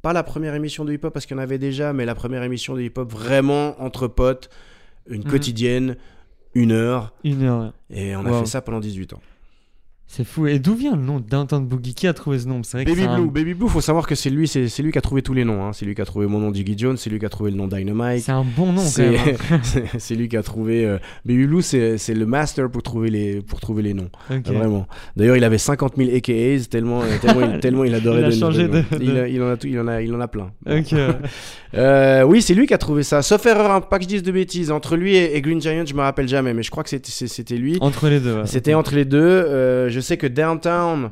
pas 0.01 0.13
la 0.13 0.23
première 0.23 0.55
émission 0.55 0.85
de 0.85 0.93
hip-hop 0.93 1.13
parce 1.13 1.27
qu'il 1.27 1.35
y 1.37 1.39
en 1.39 1.43
avait 1.43 1.59
déjà, 1.59 1.93
mais 1.93 2.05
la 2.05 2.15
première 2.15 2.41
émission 2.41 2.73
de 2.75 2.81
hip-hop 2.81 3.11
vraiment 3.11 3.79
entre 3.81 4.07
potes, 4.07 4.49
une 5.07 5.23
Mhm. 5.23 5.29
quotidienne, 5.29 5.97
une 6.55 6.71
heure. 6.71 7.13
Une 7.23 7.43
heure. 7.43 7.73
Et 7.91 8.15
on 8.15 8.25
a 8.25 8.39
fait 8.39 8.45
ça 8.47 8.61
pendant 8.61 8.79
18 8.79 9.13
ans. 9.13 9.21
C'est 10.09 10.23
fou. 10.23 10.47
Et 10.47 10.57
d'où 10.57 10.73
vient 10.73 10.95
le 10.95 11.01
nom 11.01 11.19
Downtown 11.19 11.67
Boogie? 11.67 11.93
Qui 11.93 12.07
a 12.07 12.13
trouvé 12.13 12.39
ce 12.39 12.47
nom? 12.47 12.61
Vrai 12.71 12.85
que 12.85 12.89
Baby 12.89 13.03
un- 13.03 13.19
Blue, 13.19 13.29
Baby 13.29 13.53
Blue, 13.53 13.67
faut 13.67 13.81
savoir 13.81 14.07
que 14.07 14.15
c'est 14.15 14.29
lui, 14.29 14.47
c'est 14.47 14.79
lui 14.81 14.91
qui 14.93 14.97
a 14.97 15.01
trouvé 15.01 15.21
tous 15.21 15.33
les 15.33 15.43
noms. 15.43 15.65
hein. 15.65 15.73
C'est 15.73 15.85
lui 15.85 15.95
qui 15.95 16.01
a 16.01 16.05
trouvé 16.05 16.27
mon 16.27 16.39
nom 16.39 16.53
Jiggy 16.53 16.75
Jones, 16.77 16.95
c'est 16.95 17.09
lui 17.09 17.19
qui 17.19 17.25
a 17.25 17.29
trouvé 17.29 17.51
le 17.51 17.57
nom 17.57 17.67
Dynamite. 17.67 18.21
C'est 18.23 18.31
un 18.31 18.45
bon 18.45 18.71
nom 18.71 18.81
C'est 18.81 19.17
hein. 19.17 19.59
c'est- 19.63 19.83
c'est 19.99 20.15
lui 20.15 20.29
qui 20.29 20.37
a 20.37 20.43
trouvé 20.43 20.85
euh, 20.85 20.97
Baby 21.25 21.45
Blue, 21.45 21.61
c'est 21.61 21.97
le 22.13 22.25
master 22.25 22.69
pour 22.71 22.83
trouver 22.83 23.09
les 23.09 23.41
pour 23.41 23.59
trouver 23.59 23.83
les 23.83 23.93
noms. 23.93 24.09
Ah, 24.29 24.35
Vraiment. 24.45 24.87
D'ailleurs, 25.17 25.35
il 25.35 25.43
avait 25.43 25.57
50 25.57 25.95
000 25.97 26.09
AKAs 26.15 26.67
tellement 26.69 27.01
euh, 27.01 27.05
tellement 27.21 27.41
il, 27.53 27.59
tellement 27.59 27.83
il 27.83 27.93
adorait 27.93 28.19
Il 28.21 28.25
a 28.25 28.31
changé 28.31 28.67
de- 28.69 28.83
Il, 29.01 29.13
de- 29.13 29.19
a- 29.19 29.27
il 29.27 29.41
en 29.43 29.49
a 29.49 29.57
tout- 29.57 29.67
il 29.67 29.77
en 29.79 29.87
a 29.89 30.01
il 30.01 30.15
en 30.15 30.21
a 30.21 30.27
plein. 30.29 30.51
Ok. 30.69 30.93
Euh, 31.73 32.23
oui, 32.23 32.41
c'est 32.41 32.53
lui 32.53 32.65
qui 32.65 32.73
a 32.73 32.77
trouvé 32.77 33.03
ça. 33.03 33.21
Sauf 33.21 33.45
erreur, 33.45 33.69
hein, 33.71 33.81
pas 33.81 33.97
que 33.97 34.03
je 34.05 34.07
dise 34.07 34.23
de 34.23 34.31
bêtises. 34.31 34.71
Entre 34.71 34.95
lui 34.95 35.15
et, 35.17 35.35
et 35.35 35.41
Green 35.41 35.59
Giant, 35.61 35.83
je 35.85 35.93
me 35.93 35.99
rappelle 35.99 36.27
jamais, 36.27 36.53
mais 36.53 36.63
je 36.63 36.71
crois 36.71 36.81
que 36.81 36.89
c'était 36.89 37.55
lui. 37.57 37.77
Entre 37.81 38.07
les 38.07 38.21
deux. 38.21 38.35
ouais. 38.37 38.45
C'était 38.45 38.73
entre 38.73 38.95
les 38.95 39.03
deux. 39.03 39.19
Euh, 39.19 39.89
je 39.97 40.01
sais 40.01 40.15
que 40.17 40.27
Downtown, 40.27 41.09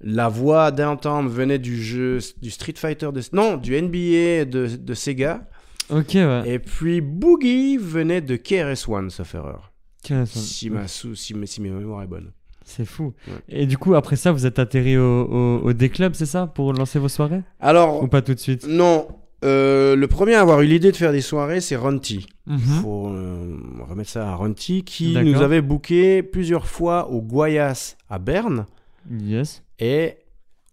la 0.00 0.28
voix 0.28 0.72
Downtown 0.72 1.28
venait 1.28 1.60
du 1.60 1.80
jeu 1.80 2.18
du 2.42 2.50
Street 2.50 2.74
Fighter 2.76 3.10
de 3.12 3.22
non 3.32 3.56
du 3.56 3.80
NBA 3.80 4.44
de, 4.46 4.66
de 4.76 4.94
Sega. 4.94 5.46
Ok, 5.88 6.14
ouais. 6.14 6.42
Et 6.46 6.58
puis 6.58 7.00
Boogie 7.00 7.76
venait 7.76 8.20
de 8.20 8.34
KRS 8.36 8.88
One, 8.88 9.10
sauf 9.10 9.34
erreur. 9.36 9.72
Ça- 10.06 10.26
Si 10.26 10.68
ma 10.68 10.88
sou- 10.88 11.14
si, 11.14 11.32
mes- 11.34 11.46
si 11.46 11.60
mes 11.62 11.70
mémoires 11.70 12.02
est 12.02 12.06
bonne. 12.08 12.32
C'est 12.64 12.84
fou. 12.86 13.12
Ouais. 13.28 13.34
Et 13.48 13.66
du 13.66 13.78
coup, 13.78 13.94
après 13.94 14.16
ça, 14.16 14.32
vous 14.32 14.46
êtes 14.46 14.58
atterri 14.58 14.96
au, 14.96 15.02
au, 15.26 15.58
au 15.62 15.72
D-Club, 15.74 16.14
c'est 16.14 16.26
ça 16.26 16.46
Pour 16.46 16.72
lancer 16.72 16.98
vos 16.98 17.08
soirées? 17.08 17.42
Alors 17.60 18.02
Ou 18.02 18.08
pas 18.08 18.20
tout 18.22 18.34
de 18.34 18.40
suite? 18.40 18.66
non. 18.66 19.06
Euh, 19.44 19.94
le 19.96 20.06
premier 20.08 20.34
à 20.34 20.40
avoir 20.40 20.60
eu 20.62 20.66
l'idée 20.66 20.90
de 20.90 20.96
faire 20.96 21.12
des 21.12 21.20
soirées, 21.20 21.60
c'est 21.60 21.76
Ronti. 21.76 22.26
Mhm. 22.46 22.58
faut 22.58 23.08
euh, 23.08 23.56
remettre 23.88 24.10
ça 24.10 24.28
à 24.30 24.34
Ronti, 24.34 24.84
qui 24.84 25.14
nous 25.14 25.40
avait 25.42 25.60
booké 25.62 26.22
plusieurs 26.22 26.66
fois 26.66 27.08
au 27.10 27.20
Guayas 27.22 27.96
à 28.08 28.18
Berne 28.18 28.66
Yes. 29.10 29.62
et 29.78 30.16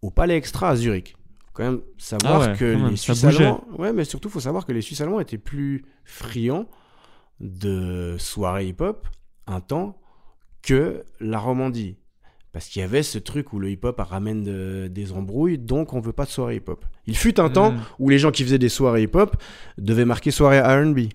au 0.01 0.09
Palais 0.09 0.37
Extra 0.37 0.69
à 0.69 0.75
Zurich. 0.75 1.15
Faut 1.45 1.51
quand 1.53 1.63
même 1.63 1.81
savoir 1.97 2.41
Ah 2.43 2.47
ouais, 2.51 2.57
que 2.57 2.75
même, 2.75 2.89
les 2.91 2.95
ça 2.97 3.13
Suisses 3.13 3.23
allemands, 3.25 3.63
ouais, 3.77 3.91
mais 3.93 4.05
surtout 4.05 4.29
faut 4.29 4.39
savoir 4.39 4.65
que 4.65 4.71
les 4.71 4.81
Suisses 4.81 5.01
allemands 5.01 5.19
étaient 5.19 5.37
plus 5.37 5.83
friands 6.05 6.65
de 7.39 8.15
soirées 8.19 8.67
hip-hop 8.67 9.07
un 9.47 9.59
temps 9.59 9.97
que 10.61 11.03
la 11.19 11.39
Romandie. 11.39 11.97
Parce 12.53 12.67
qu'il 12.67 12.81
y 12.81 12.83
avait 12.83 13.03
ce 13.03 13.17
truc 13.17 13.53
où 13.53 13.59
le 13.59 13.69
hip-hop 13.71 13.99
ramène 13.99 14.43
de- 14.43 14.87
des 14.91 15.13
embrouilles, 15.13 15.57
donc 15.57 15.93
on 15.93 16.01
veut 16.01 16.11
pas 16.11 16.25
de 16.25 16.29
soirée 16.31 16.57
hip-hop. 16.57 16.85
Il 17.07 17.15
fut 17.15 17.39
un 17.39 17.49
temps 17.49 17.71
Mm. 17.71 17.81
où 17.99 18.09
les 18.09 18.19
gens 18.19 18.31
qui 18.31 18.43
faisaient 18.43 18.57
des 18.59 18.67
soirées 18.69 19.03
hip-hop 19.03 19.37
devaient 19.77 20.03
marquer 20.05 20.31
soirée 20.31 20.59
R&B. 20.59 21.07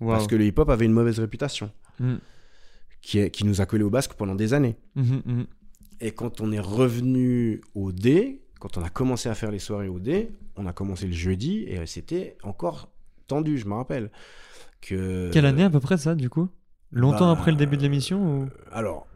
Wow. 0.00 0.08
Parce 0.10 0.26
que 0.26 0.34
le 0.36 0.44
hip-hop 0.46 0.68
avait 0.70 0.84
une 0.86 0.92
mauvaise 0.92 1.20
réputation, 1.20 1.70
Mm. 2.00 2.14
qui, 3.02 3.18
est- 3.20 3.30
qui 3.30 3.44
nous 3.44 3.60
a 3.60 3.66
collé 3.66 3.84
au 3.84 3.90
basque 3.90 4.14
pendant 4.14 4.34
des 4.34 4.52
années. 4.52 4.76
Mhm. 4.96 5.46
Et 6.00 6.10
quand 6.12 6.40
on 6.40 6.50
est 6.52 6.60
revenu 6.60 7.60
au 7.74 7.92
D, 7.92 8.42
quand 8.60 8.76
on 8.78 8.82
a 8.82 8.88
commencé 8.88 9.28
à 9.28 9.34
faire 9.34 9.50
les 9.52 9.58
soirées 9.60 9.88
au 9.88 9.98
D, 10.00 10.30
on 10.56 10.66
a 10.66 10.72
commencé 10.72 11.06
le 11.06 11.12
jeudi 11.12 11.64
et 11.68 11.84
c'était 11.86 12.36
encore 12.42 12.90
tendu, 13.28 13.58
je 13.58 13.66
me 13.66 13.74
rappelle. 13.74 14.10
Que... 14.80 15.30
Quelle 15.32 15.46
année 15.46 15.64
à 15.64 15.70
peu 15.70 15.80
près 15.80 15.96
ça, 15.98 16.14
du 16.14 16.28
coup? 16.30 16.48
Longtemps 16.92 17.32
Bah, 17.32 17.38
après 17.40 17.50
le 17.50 17.56
début 17.56 17.76
de 17.76 17.82
l'émission 17.82 18.40
ou... 18.42 18.48
Alors, 18.72 19.06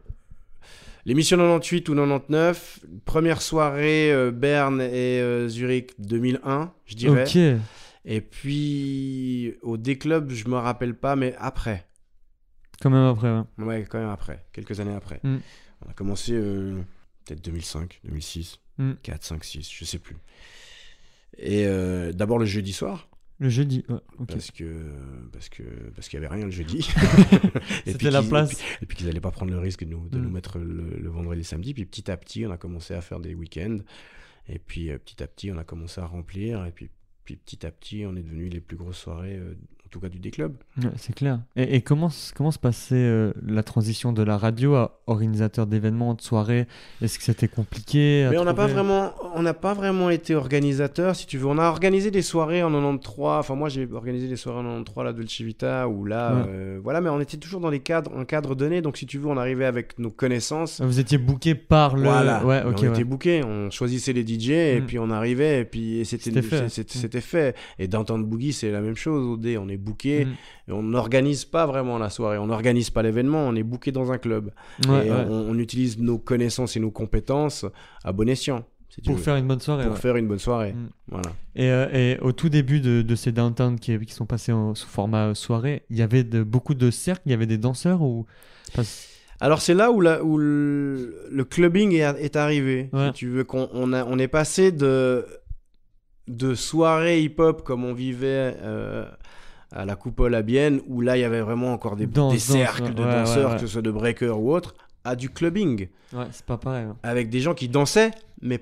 l'émission 1.05 1.37
98 1.37 1.89
ou 1.89 1.93
99, 1.93 2.79
première 3.05 3.41
soirée 3.41 4.11
euh, 4.11 4.31
Berne 4.31 4.81
et 4.81 5.19
euh, 5.21 5.47
Zurich 5.47 5.91
2001, 5.99 6.73
je 6.85 6.95
dirais. 6.95 7.23
Ok. 7.23 7.61
Et 8.05 8.21
puis 8.21 9.55
au 9.61 9.77
D 9.77 9.97
Club, 9.97 10.31
je 10.31 10.47
me 10.47 10.57
rappelle 10.57 10.95
pas, 10.95 11.15
mais 11.15 11.35
après. 11.37 11.85
Quand 12.81 12.89
même 12.89 13.05
après, 13.05 13.31
ouais. 13.31 13.65
Ouais, 13.65 13.85
quand 13.89 13.99
même 13.99 14.09
après, 14.09 14.45
quelques 14.51 14.79
années 14.79 14.95
après. 14.95 15.19
Mm. 15.23 15.37
On 15.85 15.89
a 15.89 15.93
commencé 15.93 16.33
euh, 16.33 16.81
peut-être 17.25 17.43
2005, 17.43 17.99
2006, 18.03 18.59
Mm. 18.79 18.93
4, 19.03 19.23
5, 19.23 19.43
6, 19.43 19.71
je 19.71 19.85
sais 19.85 19.99
plus. 19.99 20.17
Et 21.37 21.65
d'abord 22.13 22.39
le 22.39 22.45
jeudi 22.45 22.73
soir, 22.73 23.07
Le 23.43 23.49
jeudi, 23.49 23.83
ouais, 23.89 23.97
parce 24.25 24.51
que 24.51 24.63
parce 25.33 25.49
que 25.49 25.63
parce 25.93 26.07
qu'il 26.07 26.17
y 26.21 26.23
avait 26.25 26.33
rien 26.33 26.45
le 26.45 26.51
jeudi. 26.51 26.77
Et 27.85 27.91
C'était 27.91 27.97
puis 27.97 28.09
la 28.09 28.23
place. 28.23 28.53
Et 28.81 28.85
puis, 28.85 28.95
qu'ils 28.97 29.09
allaient 29.09 29.19
pas 29.19 29.31
prendre 29.31 29.51
le 29.51 29.59
risque 29.59 29.83
de 29.83 29.89
nous 29.89 30.07
de 30.07 30.17
Mm. 30.17 30.21
nous 30.21 30.29
mettre 30.29 30.59
le, 30.59 30.97
le 30.97 31.09
vendredi 31.09 31.41
et 31.41 31.43
samedi. 31.43 31.73
Puis 31.73 31.85
petit 31.85 32.09
à 32.09 32.15
petit, 32.15 32.45
on 32.45 32.51
a 32.51 32.57
commencé 32.57 32.93
à 32.93 33.01
faire 33.01 33.19
des 33.19 33.35
week-ends. 33.35 33.79
Et 34.47 34.59
puis 34.59 34.89
euh, 34.91 34.97
petit 34.97 35.21
à 35.21 35.27
petit, 35.27 35.51
on 35.51 35.57
a 35.57 35.65
commencé 35.65 35.99
à 35.99 36.05
remplir. 36.05 36.65
Et 36.65 36.71
puis 36.71 36.89
puis 37.25 37.35
petit 37.35 37.65
à 37.65 37.71
petit, 37.71 38.05
on 38.05 38.15
est 38.15 38.23
devenu 38.23 38.47
les 38.49 38.61
plus 38.61 38.77
grosses 38.77 38.97
soirées, 38.99 39.35
euh, 39.37 39.55
tout 39.93 39.99
cas 39.99 40.09
du 40.09 40.19
D-Club. 40.19 40.53
Ouais, 40.81 40.89
c'est 40.97 41.13
clair. 41.13 41.39
Et, 41.55 41.75
et 41.75 41.81
comment, 41.81 42.09
comment 42.35 42.51
se 42.51 42.59
passait 42.59 42.95
euh, 42.95 43.31
la 43.45 43.61
transition 43.63 44.11
de 44.11 44.23
la 44.23 44.37
radio 44.37 44.75
à 44.75 44.99
organisateur 45.07 45.67
d'événements, 45.67 46.15
de 46.15 46.21
soirées? 46.21 46.65
Est-ce 47.01 47.17
que 47.19 47.23
c'était 47.23 47.47
compliqué 47.47 48.25
à 48.25 48.31
Mais 48.31 48.37
on 48.39 48.43
n'a 48.45 48.53
pas 48.53 48.67
vraiment, 48.67 49.11
on 49.35 49.41
n'a 49.43 49.53
pas 49.53 49.73
vraiment 49.73 50.09
été 50.09 50.33
organisateur, 50.35 51.15
si 51.15 51.27
tu 51.27 51.37
veux. 51.37 51.45
On 51.45 51.57
a 51.59 51.69
organisé 51.69 52.09
des 52.11 52.21
soirées 52.23 52.63
en 52.63 52.71
93. 52.71 53.39
Enfin, 53.39 53.55
moi, 53.55 53.69
j'ai 53.69 53.87
organisé 53.91 54.27
des 54.27 54.35
soirées 54.35 54.59
en 54.59 54.63
93 54.83 55.01
à 55.01 55.03
la 55.03 55.13
Dolce 55.13 55.41
Vita, 55.41 55.87
où 55.87 56.05
là, 56.05 56.33
Ouais. 56.35 56.41
euh, 56.47 56.79
voilà. 56.83 57.01
Mais 57.01 57.09
on 57.09 57.19
était 57.21 57.37
toujours 57.37 57.61
dans 57.61 57.69
les 57.69 57.79
cadres, 57.81 58.11
un 58.17 58.25
cadre 58.25 58.55
donné. 58.55 58.81
Donc, 58.81 58.97
si 58.97 59.05
tu 59.05 59.17
veux, 59.19 59.27
on 59.27 59.37
arrivait 59.37 59.65
avec 59.65 59.99
nos 59.99 60.09
connaissances. 60.09 60.81
Vous 60.81 60.99
étiez 60.99 61.17
booké 61.19 61.53
par 61.55 61.95
le. 61.95 62.03
Voilà. 62.03 62.43
Ouais, 62.43 62.61
on 62.65 62.71
ouais. 62.73 62.87
était 62.89 63.03
bookés, 63.03 63.43
on 63.43 63.69
choisissait 63.69 64.13
les 64.13 64.25
DJ 64.25 64.49
et 64.49 64.81
Mm. 64.81 64.85
puis 64.87 64.97
on 64.99 65.09
arrivait 65.11 65.61
et 65.61 65.65
puis 65.65 66.03
c'était 66.05 66.23
C'était 66.23 66.41
fait. 66.41 66.69
c'était- 66.69 67.17
Mm. 67.19 67.21
fait. 67.21 67.55
Et 67.79 67.87
Downtown 67.87 68.23
Boogie, 68.23 68.53
c'est 68.53 68.71
la 68.71 68.81
même 68.81 68.95
chose. 68.95 69.25
Au 69.27 69.37
D, 69.37 69.57
on 69.57 69.67
est 69.69 69.77
booké 69.83 70.25
Mm. 70.25 70.33
et 70.67 70.71
on 70.71 70.81
n'organise 70.83 71.45
pas 71.45 71.65
vraiment 71.65 71.97
la 71.97 72.09
soirée. 72.09 72.37
On 72.37 72.47
n'organise 72.47 72.89
pas 72.89 73.03
l'événement, 73.03 73.45
on 73.47 73.55
est 73.55 73.63
booké 73.63 73.91
dans 73.91 74.11
un 74.11 74.17
club. 74.17 74.51
Ouais, 74.87 75.07
et 75.07 75.11
ouais. 75.11 75.25
On, 75.29 75.49
on 75.51 75.59
utilise 75.59 75.99
nos 75.99 76.17
connaissances 76.17 76.75
et 76.77 76.79
nos 76.79 76.91
compétences 76.91 77.65
à 78.03 78.11
bon 78.11 78.27
escient. 78.29 78.63
si 78.89 79.01
Pour 79.01 79.15
veux. 79.15 79.21
faire 79.21 79.35
une 79.35 79.47
bonne 79.47 79.59
soirée. 79.59 79.83
pour 79.85 79.93
ouais. 79.93 79.99
faire 79.99 80.15
une 80.15 80.27
bonne 80.27 80.39
soirée. 80.39 80.73
Mm. 80.73 80.89
Voilà. 81.09 81.29
Et, 81.55 81.69
euh, 81.69 81.87
et 81.93 82.19
au 82.21 82.31
tout 82.31 82.49
début 82.49 82.79
de, 82.79 83.01
de 83.01 83.15
ces 83.15 83.31
downtown 83.31 83.79
qui, 83.79 83.99
qui 83.99 84.13
sont 84.13 84.25
passés 84.25 84.51
en, 84.51 84.73
sous 84.75 84.87
format 84.87 85.27
euh, 85.29 85.33
soirée, 85.33 85.83
il 85.89 85.97
y 85.97 86.01
avait 86.01 86.23
de, 86.23 86.41
beaucoup 86.43 86.73
de 86.75 86.89
cercles, 86.91 87.23
il 87.27 87.31
y 87.31 87.35
avait 87.35 87.45
des 87.45 87.57
danseurs 87.59 88.01
ou. 88.01 88.25
Alors 89.39 89.61
c'est 89.61 89.73
là 89.73 89.91
où, 89.91 89.99
la- 89.99 90.23
où 90.23 90.37
le, 90.37 91.25
le 91.29 91.43
clubbing 91.43 91.91
est, 91.93 91.99
est 92.23 92.35
arrivé. 92.35 92.89
Ouais. 92.93 93.07
Si 93.07 93.13
tu 93.13 93.27
veux 93.27 93.43
qu'on 93.43 93.67
on 93.73 94.19
est 94.19 94.27
passé 94.27 94.71
de 94.71 95.25
de 96.29 96.55
soirées 96.55 97.21
hip-hop 97.21 97.63
comme 97.65 97.83
on 97.83 97.93
vivait 97.93 98.55
euh, 98.61 99.05
à 99.73 99.85
la 99.85 99.95
coupole 99.95 100.35
à 100.35 100.41
Bienne, 100.41 100.81
où 100.87 101.01
là 101.01 101.17
il 101.17 101.21
y 101.21 101.23
avait 101.23 101.41
vraiment 101.41 101.73
encore 101.73 101.95
des, 101.95 102.05
Danse, 102.07 102.31
des 102.33 102.37
danse, 102.37 102.45
cercles 102.47 102.83
ouais, 102.83 102.91
de 102.93 103.03
ouais, 103.03 103.11
danseurs, 103.11 103.49
ouais, 103.51 103.55
que 103.55 103.61
ce 103.61 103.67
soit 103.67 103.81
de 103.81 103.91
breakers 103.91 104.39
ou 104.39 104.53
autre, 104.53 104.75
à 105.03 105.15
du 105.15 105.29
clubbing, 105.29 105.87
Ouais, 106.13 106.25
c'est 106.31 106.45
pas 106.45 106.57
pareil. 106.57 106.85
hein. 106.85 106.95
avec 107.03 107.29
des 107.29 107.39
gens 107.39 107.53
qui 107.53 107.67
dansaient, 107.67 108.11
mais 108.41 108.59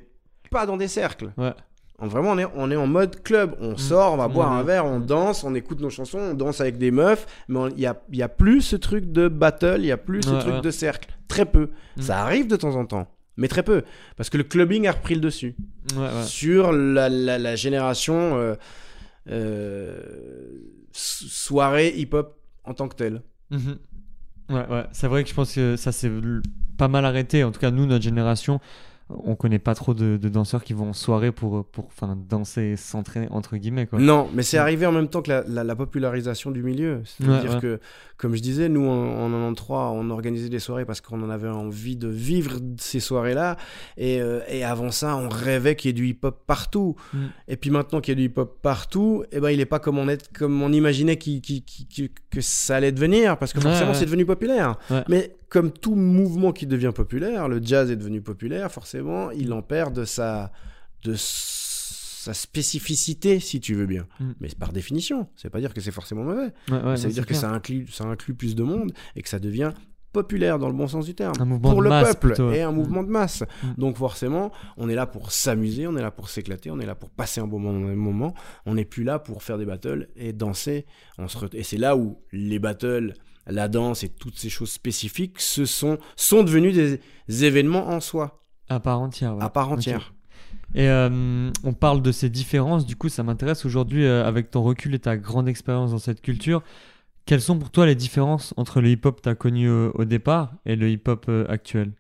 pas 0.50 0.66
dans 0.66 0.78
des 0.78 0.88
cercles. 0.88 1.32
Ouais. 1.38 1.54
En- 2.00 2.08
Vraiment, 2.08 2.32
on 2.32 2.38
est, 2.40 2.48
on 2.56 2.72
est 2.72 2.76
en 2.76 2.88
mode 2.88 3.22
club. 3.22 3.56
On 3.62 3.78
sort, 3.78 4.14
on 4.14 4.18
va 4.18 4.28
Mm. 4.28 4.34
boire 4.34 4.52
un 4.52 4.64
verre, 4.64 4.86
on 4.86 5.00
danse, 5.00 5.44
on 5.44 5.54
écoute 5.54 5.80
nos 5.82 5.92
chansons, 5.92 6.18
on 6.18 6.34
danse 6.34 6.60
avec 6.60 6.78
des 6.80 6.90
meufs, 6.90 7.28
mais 7.48 7.60
il 7.72 7.76
n'y 7.76 7.86
a, 7.86 7.96
y 8.12 8.24
a 8.24 8.28
plus 8.30 8.62
ce 8.62 8.76
truc 8.76 9.12
de 9.12 9.28
battle, 9.28 9.76
il 9.78 9.84
n'y 9.84 9.92
a 9.92 9.98
plus 9.98 10.24
ce 10.24 10.32
truc 10.40 10.62
de 10.64 10.72
cercle. 10.72 11.10
Très 11.28 11.46
peu. 11.46 11.70
Ça 12.00 12.20
arrive 12.24 12.48
de 12.48 12.56
temps 12.56 12.76
en 12.76 12.86
temps, 12.86 13.08
mais 13.38 13.48
très 13.48 13.62
peu. 13.64 13.84
Parce 14.18 14.30
que 14.32 14.38
le 14.38 14.44
clubbing 14.44 14.88
a 14.88 14.94
repris 14.94 15.14
le 15.14 15.22
dessus 15.22 15.56
Ouais, 15.96 16.02
ouais. 16.02 16.24
sur 16.26 16.72
la, 16.72 17.08
la- 17.08 17.38
la 17.38 17.56
génération 17.56 18.16
euh, 18.36 18.56
soirée 20.92 21.94
hip-hop 21.98 22.40
en 22.64 22.74
tant 22.74 22.88
que 22.88 22.96
telle. 22.96 23.22
Mhm. 23.50 23.78
Ouais, 24.50 24.68
ouais. 24.68 24.86
C'est 24.92 25.08
vrai 25.08 25.24
que 25.24 25.30
je 25.30 25.34
pense 25.34 25.54
que 25.54 25.76
ça 25.76 25.92
s'est 25.92 26.12
pas 26.78 26.88
mal 26.88 27.06
arrêté. 27.06 27.44
En 27.44 27.52
tout 27.52 27.60
cas, 27.60 27.72
nous, 27.72 27.86
notre 27.86 28.04
génération, 28.04 28.60
on 29.24 29.36
connaît 29.36 29.60
pas 29.60 29.76
trop 29.76 29.94
de, 29.94 30.18
de 30.18 30.30
danseurs 30.30 30.64
qui 30.64 30.74
vont 30.74 30.90
en 30.90 30.94
soirée 30.94 31.32
pour, 31.32 31.66
pour 31.66 31.86
enfin, 31.86 32.18
danser 32.30 32.62
et 32.62 32.76
s'entraîner, 32.76 33.28
entre 33.32 33.58
guillemets. 33.58 33.88
Quoi. 33.88 34.00
Non, 34.00 34.30
mais 34.34 34.44
c'est 34.44 34.58
arrivé 34.58 34.86
en 34.86 34.92
même 34.92 35.08
temps 35.08 35.22
que 35.22 35.30
la, 35.30 35.44
la- 35.48 35.64
la 35.64 35.76
popularisation 35.76 36.52
du 36.52 36.64
milieu. 36.64 37.02
C'est-à-dire 37.06 37.50
Ouais, 37.50 37.56
ouais. 37.56 37.62
que, 37.62 37.80
comme 38.18 38.36
je 38.36 38.42
disais, 38.42 38.70
nous, 38.70 38.88
en, 38.88 39.26
en 39.26 39.30
93, 39.54 39.70
on 39.96 40.10
organisait 40.10 40.50
des 40.50 40.60
soirées 40.60 40.86
parce 40.86 41.02
qu'on 41.02 41.22
en 41.24 41.30
avait 41.30 41.50
envie 41.50 41.96
de 41.96 42.08
vivre 42.08 42.60
ces 42.78 43.00
soirées-là. 43.00 43.58
Et, 43.98 44.22
euh, 44.22 44.42
et 44.48 44.64
avant 44.64 44.92
ça, 44.92 45.16
on 45.16 45.30
rêvait 45.30 45.76
qu'il 45.76 45.90
y 45.90 45.92
ait 45.92 45.94
du 45.94 46.08
hip-hop 46.08 46.44
partout. 46.46 46.96
Mm. 47.14 47.18
Et 47.48 47.58
puis 47.58 47.70
maintenant 47.72 48.02
qu'il 48.02 48.12
y 48.14 48.18
a 48.18 48.20
du 48.20 48.26
hip-hop 48.32 48.60
partout, 48.62 49.24
eh 49.32 49.40
ben, 49.40 49.50
il 49.50 49.58
n'est 49.58 49.66
pas 49.66 49.80
comme 49.80 49.98
on, 49.98 50.08
est, 50.08 50.32
comme 50.34 50.62
on 50.62 50.72
imaginait 50.72 51.18
que 51.18 52.42
ça 52.42 52.76
allait 52.78 52.92
devenir, 52.92 53.38
parce 53.38 53.54
que 53.54 53.60
forcément, 53.60 53.92
ouais. 53.92 53.98
c'est 53.98 54.06
devenu 54.06 54.26
populaire. 54.26 54.76
Mais 55.10 55.36
comme 55.52 55.70
tout 55.70 55.96
mouvement 55.96 56.54
qui 56.54 56.66
devient 56.66 56.94
populaire, 56.96 57.50
le 57.50 57.62
jazz 57.62 57.92
est 57.92 57.98
devenu 57.98 58.22
populaire, 58.22 58.72
forcément, 58.72 59.32
il 59.32 59.52
en 59.52 59.62
perd 59.62 59.94
de 59.94 60.06
sa, 60.06 60.54
de 61.04 61.14
sa 61.18 62.34
spécificité, 62.34 63.42
si 63.42 63.60
tu 63.60 63.76
veux 63.76 63.86
bien. 63.86 64.08
Mm. 64.22 64.32
Mais 64.40 64.48
par 64.58 64.72
définition, 64.72 65.28
ça 65.36 65.50
veut 65.50 65.50
pas 65.50 65.60
dire 65.60 65.74
que 65.74 65.82
c'est 65.82 65.92
forcément 65.92 66.24
mauvais. 66.24 66.54
Ouais, 66.70 66.76
ouais, 66.76 66.82
ça 66.82 66.90
veut 66.90 66.98
c'est 66.98 67.10
dire 67.10 67.26
que 67.26 67.34
ça 67.34 67.52
inclut, 67.52 67.86
ça 67.88 68.06
inclut 68.06 68.34
plus 68.34 68.56
de 68.56 68.64
monde 68.64 68.94
et 69.18 69.22
que 69.22 69.28
ça 69.28 69.40
devient 69.40 69.74
populaire 70.14 70.58
dans 70.58 70.70
le 70.70 70.74
bon 70.74 70.88
sens 70.88 71.06
du 71.06 71.16
terme. 71.16 71.34
Un 71.38 71.44
mouvement 71.44 71.72
pour 71.72 71.80
de 71.80 71.84
le 71.84 71.90
masse, 71.90 72.14
peuple 72.14 72.28
plutôt. 72.28 72.52
et 72.54 72.62
un 72.62 72.72
mouvement 72.72 73.04
de 73.04 73.10
masse. 73.10 73.44
Mm. 73.62 73.68
Donc 73.78 73.98
forcément, 73.98 74.54
on 74.78 74.88
est 74.88 74.96
là 74.96 75.06
pour 75.06 75.34
s'amuser, 75.34 75.86
on 75.86 75.98
est 75.98 76.02
là 76.02 76.12
pour 76.12 76.30
s'éclater, 76.30 76.72
on 76.72 76.80
est 76.80 76.86
là 76.86 76.96
pour 76.96 77.10
passer 77.10 77.42
un 77.42 77.48
bon 77.48 77.60
moment. 77.60 77.94
moment. 77.94 78.34
On 78.66 78.76
n'est 78.76 78.86
plus 78.86 79.04
là 79.04 79.20
pour 79.20 79.44
faire 79.44 79.58
des 79.58 79.66
battles 79.66 80.08
et 80.16 80.32
danser. 80.32 80.86
On 81.18 81.28
se 81.28 81.38
Et 81.52 81.64
c'est 81.64 81.78
là 81.78 81.98
où 81.98 82.22
les 82.32 82.60
battles, 82.60 83.16
la 83.48 83.68
danse 83.68 84.04
et 84.04 84.10
toutes 84.10 84.38
ces 84.38 84.50
choses 84.50 84.72
spécifiques 84.72 85.40
ce 85.42 85.66
sont, 85.66 85.98
sont 86.16 86.44
devenus 86.44 86.76
des 86.76 87.44
événements 87.44 87.88
en 87.90 88.00
soi, 88.00 88.44
À 88.70 88.80
part 88.80 89.00
entière. 89.02 89.36
ouais. 89.36 89.44
à 89.44 89.50
part 89.50 89.72
entière. 89.72 90.14
Et 90.76 90.88
euh, 90.88 91.50
on 91.64 91.74
parle 91.74 92.02
de 92.02 92.12
ces 92.12 92.30
différences, 92.30 92.86
du 92.86 92.96
coup 92.96 93.10
ça 93.10 93.24
m'intéresse 93.24 93.66
aujourd'hui 93.66 94.06
euh, 94.06 94.26
avec 94.26 94.52
ton 94.52 94.64
recul 94.64 94.94
et 94.96 95.00
ta 95.00 95.18
grande 95.18 95.48
expérience 95.50 95.92
dans 95.92 95.98
cette 96.00 96.22
culture. 96.22 96.62
Quelles 97.26 97.42
sont 97.42 97.60
pour 97.60 97.70
toi 97.72 97.86
les 97.86 97.96
différences 97.96 98.54
entre 98.58 98.82
le 98.82 98.90
hip-hop 98.90 99.18
que 99.18 99.22
tu 99.24 99.30
as 99.30 99.36
connu 99.36 99.68
euh, 99.70 99.92
au 99.96 100.06
départ 100.06 100.54
et 100.66 100.76
le 100.76 100.90
hip-hop 100.90 101.26
euh, 101.30 101.46
actuel? 101.50 101.92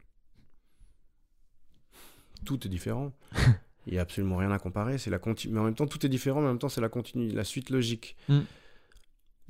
Tout 2.45 2.65
est 2.65 2.69
différent. 2.69 3.11
Il 3.87 3.93
n'y 3.93 3.99
a 3.99 4.01
absolument 4.03 4.37
rien 4.37 4.51
à 4.51 4.59
comparer. 4.59 4.97
C'est 4.97 5.09
la 5.09 5.17
conti- 5.19 5.49
Mais 5.49 5.59
en 5.59 5.63
même 5.63 5.73
temps, 5.75 5.87
tout 5.87 6.05
est 6.05 6.09
différent, 6.09 6.39
mais 6.41 6.47
en 6.47 6.51
même 6.51 6.59
temps, 6.59 6.69
c'est 6.69 6.81
la, 6.81 6.89
continue, 6.89 7.29
la 7.29 7.43
suite 7.43 7.69
logique. 7.71 8.15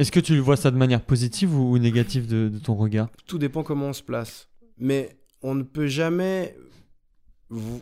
Est-ce 0.01 0.11
que 0.11 0.19
tu 0.19 0.37
vois 0.39 0.57
ça 0.57 0.71
de 0.71 0.77
manière 0.77 1.01
positive 1.01 1.55
ou, 1.55 1.71
ou 1.73 1.77
négative 1.77 2.27
de, 2.27 2.49
de 2.49 2.57
ton 2.59 2.75
regard? 2.75 3.09
Tout 3.27 3.37
dépend 3.37 3.63
comment 3.63 3.87
on 3.87 3.93
se 3.93 4.03
place. 4.03 4.49
Mais 4.77 5.15
on 5.41 5.55
ne 5.55 5.63
peut 5.63 5.87
jamais. 5.87 6.55
vous- 7.49 7.81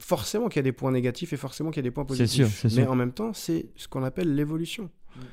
Forcément 0.00 0.48
qu'il 0.48 0.56
y 0.56 0.60
a 0.60 0.62
des 0.62 0.70
points 0.72 0.92
négatifs 0.92 1.32
et 1.32 1.36
forcément 1.36 1.70
qu'il 1.70 1.78
y 1.78 1.80
a 1.80 1.82
des 1.82 1.90
points 1.90 2.04
C'est 2.08 2.18
positifs. 2.18 2.46
sûr, 2.46 2.70
c'est 2.70 2.76
Mais 2.76 2.84
sûr. 2.84 2.92
en 2.92 2.94
même 2.94 3.12
temps, 3.12 3.32
c'est 3.32 3.70
ce 3.74 3.88
qu'on 3.88 4.04
appelle 4.04 4.32
l'évolution. 4.34 4.90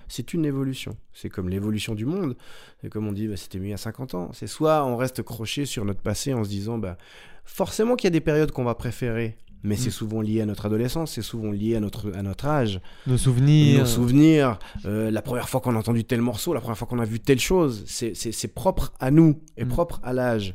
C'est 0.08 0.34
une 0.34 0.46
évolution. 0.46 0.98
C'est 1.14 1.30
comme 1.30 1.48
l'évolution 1.50 1.94
du 1.94 2.06
monde. 2.08 2.36
C'est 2.82 2.90
comme 2.90 3.06
on 3.08 3.12
dit, 3.12 3.28
bah, 3.28 3.38
c'était 3.38 3.60
mieux 3.60 3.68
il 3.68 3.70
y 3.70 3.74
a 3.74 3.78
50 3.78 4.16
ans. 4.16 4.32
C'est 4.34 4.48
soit 4.48 4.84
on 4.84 4.98
reste 4.98 5.22
croché 5.22 5.66
sur 5.68 5.86
notre 5.86 6.02
passé 6.02 6.34
en 6.34 6.44
se 6.44 6.50
disant, 6.50 6.80
bah, 6.80 6.98
forcément 7.44 7.96
qu'il 7.96 8.08
y 8.08 8.08
a 8.08 8.12
des 8.12 8.22
périodes 8.22 8.52
qu'on 8.52 8.64
va 8.64 8.74
préférer. 8.74 9.38
Mais 9.66 9.76
c'est 9.76 9.90
Mm. 9.90 9.92
souvent 9.92 10.22
lié 10.22 10.42
à 10.42 10.46
notre 10.46 10.66
adolescence, 10.68 11.14
c'est 11.14 11.22
souvent 11.22 11.52
lié 11.52 11.76
à 11.76 11.80
notre, 11.80 12.14
à 12.16 12.22
notre 12.22 12.46
âge 12.46 12.80
Nos 13.08 13.18
souvenirs 13.18 13.80
nos 13.80 13.86
souvenirs, 13.86 14.60
euh, 14.86 15.10
la 15.12 15.22
première 15.22 15.50
fois 15.50 15.60
qu'on 15.60 15.76
a 15.76 15.80
entendu 15.80 16.04
tel 16.06 16.22
morceau, 16.22 16.54
la 16.54 16.62
première 16.62 16.78
fois 16.78 16.88
qu'on 16.88 17.00
a 17.00 17.06
vu 17.06 17.20
telle 17.20 17.40
chose, 17.40 17.84
c'est- 17.88 18.48
propre 18.54 18.94
à 19.00 19.10
nous 19.12 19.42
et 19.58 19.66
Mm. 19.66 19.70
propre 19.70 20.00
à 20.04 20.14
l'âge. 20.14 20.54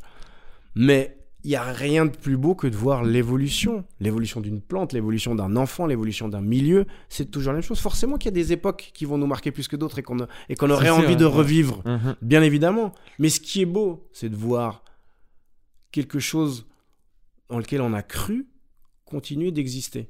Mais 0.75 1.17
il 1.43 1.49
n'y 1.51 1.57
a 1.57 1.65
rien 1.65 2.05
de 2.05 2.11
plus 2.17 2.37
beau 2.37 2.55
que 2.55 2.67
de 2.69 2.77
voir 2.77 3.03
l'évolution. 3.03 3.85
L'évolution 3.99 4.41
d'une 4.41 4.61
plante, 4.61 4.93
l'évolution 4.93 5.35
d'un 5.35 5.57
enfant, 5.57 5.87
l'évolution 5.87 6.29
d'un 6.29 6.43
milieu, 6.43 6.85
c'est 7.09 7.31
toujours 7.31 7.53
la 7.53 7.59
même 7.61 7.63
chose. 7.65 7.81
Forcément 7.81 8.17
qu'il 8.19 8.27
y 8.27 8.35
a 8.35 8.41
des 8.43 8.53
époques 8.53 8.91
qui 8.95 9.07
vont 9.07 9.17
nous 9.19 9.27
marquer 9.27 9.51
plus 9.51 9.67
que 9.67 9.75
d'autres 9.77 9.99
et 9.99 10.03
qu'on 10.03 10.19
qu'on 10.59 10.71
aurait 10.71 10.91
envie 10.91 11.17
de 11.17 11.25
revivre, 11.25 11.83
Mhm. 11.87 12.15
bien 12.23 12.43
évidemment. 12.43 12.93
Mais 13.19 13.29
ce 13.31 13.41
qui 13.41 13.63
est 13.63 13.67
beau, 13.67 14.07
c'est 14.13 14.29
de 14.29 14.37
voir 14.37 14.85
quelque 15.91 16.19
chose 16.21 16.67
dans 17.49 17.59
lequel 17.59 17.81
on 17.81 17.93
a 17.95 18.03
cru 18.03 18.47
continuer 19.11 19.51
d'exister 19.53 20.09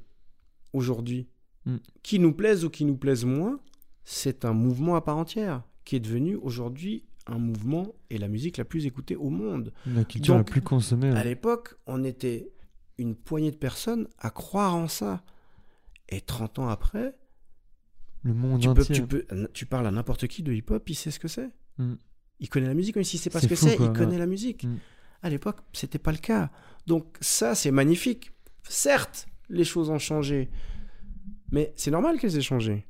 aujourd'hui. 0.73 1.27
Mm. 1.65 1.77
Qui 2.03 2.19
nous 2.19 2.33
plaise 2.33 2.63
ou 2.63 2.69
qui 2.69 2.85
nous 2.85 2.97
plaise 2.97 3.25
moins, 3.25 3.59
c'est 4.03 4.45
un 4.45 4.53
mouvement 4.53 4.95
à 4.95 5.01
part 5.01 5.17
entière 5.17 5.63
qui 5.83 5.95
est 5.95 5.99
devenu 5.99 6.35
aujourd'hui 6.35 7.03
un 7.27 7.37
mouvement 7.37 7.93
et 8.09 8.17
la 8.17 8.27
musique 8.27 8.57
la 8.57 8.65
plus 8.65 8.85
écoutée 8.85 9.15
au 9.15 9.29
monde. 9.29 9.73
La 9.85 10.03
culture 10.03 10.35
Donc, 10.35 10.47
la 10.47 10.51
plus 10.51 10.61
consommée. 10.61 11.09
À 11.09 11.23
l'époque, 11.23 11.75
on 11.85 12.03
était 12.03 12.51
une 12.97 13.15
poignée 13.15 13.51
de 13.51 13.57
personnes 13.57 14.07
à 14.17 14.29
croire 14.29 14.75
en 14.75 14.87
ça. 14.87 15.23
Et 16.09 16.19
30 16.19 16.59
ans 16.59 16.67
après, 16.67 17.15
Le 18.23 18.33
monde 18.33 18.59
tu, 18.59 18.73
peux, 18.73 18.81
entier. 18.81 18.95
tu, 18.95 19.07
peux, 19.07 19.25
tu 19.53 19.65
parles 19.65 19.87
à 19.87 19.91
n'importe 19.91 20.27
qui 20.27 20.43
de 20.43 20.51
hip-hop, 20.51 20.89
il 20.89 20.95
sait 20.95 21.11
ce 21.11 21.19
que 21.19 21.27
c'est. 21.27 21.49
Mm. 21.77 21.93
Il 22.39 22.49
connaît 22.49 22.67
la 22.67 22.73
musique, 22.73 22.95
même 22.95 23.05
s'il 23.05 23.19
sait 23.19 23.29
pas 23.29 23.39
ce 23.39 23.47
que 23.47 23.55
c'est, 23.55 23.75
il 23.75 23.81
ouais. 23.81 23.93
connaît 23.93 24.17
la 24.17 24.25
musique. 24.25 24.65
Mm. 24.65 24.77
À 25.21 25.29
l'époque, 25.29 25.57
c'était 25.73 25.99
pas 25.99 26.11
le 26.11 26.17
cas. 26.17 26.51
Donc 26.87 27.17
ça, 27.21 27.55
c'est 27.55 27.71
magnifique. 27.71 28.30
Certes, 28.67 29.27
les 29.49 29.63
choses 29.63 29.89
ont 29.89 29.99
changé, 29.99 30.49
mais 31.51 31.73
c'est 31.75 31.91
normal 31.91 32.19
qu'elles 32.19 32.37
aient 32.37 32.41
changé. 32.41 32.87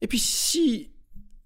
Et 0.00 0.06
puis 0.06 0.18
si 0.18 0.92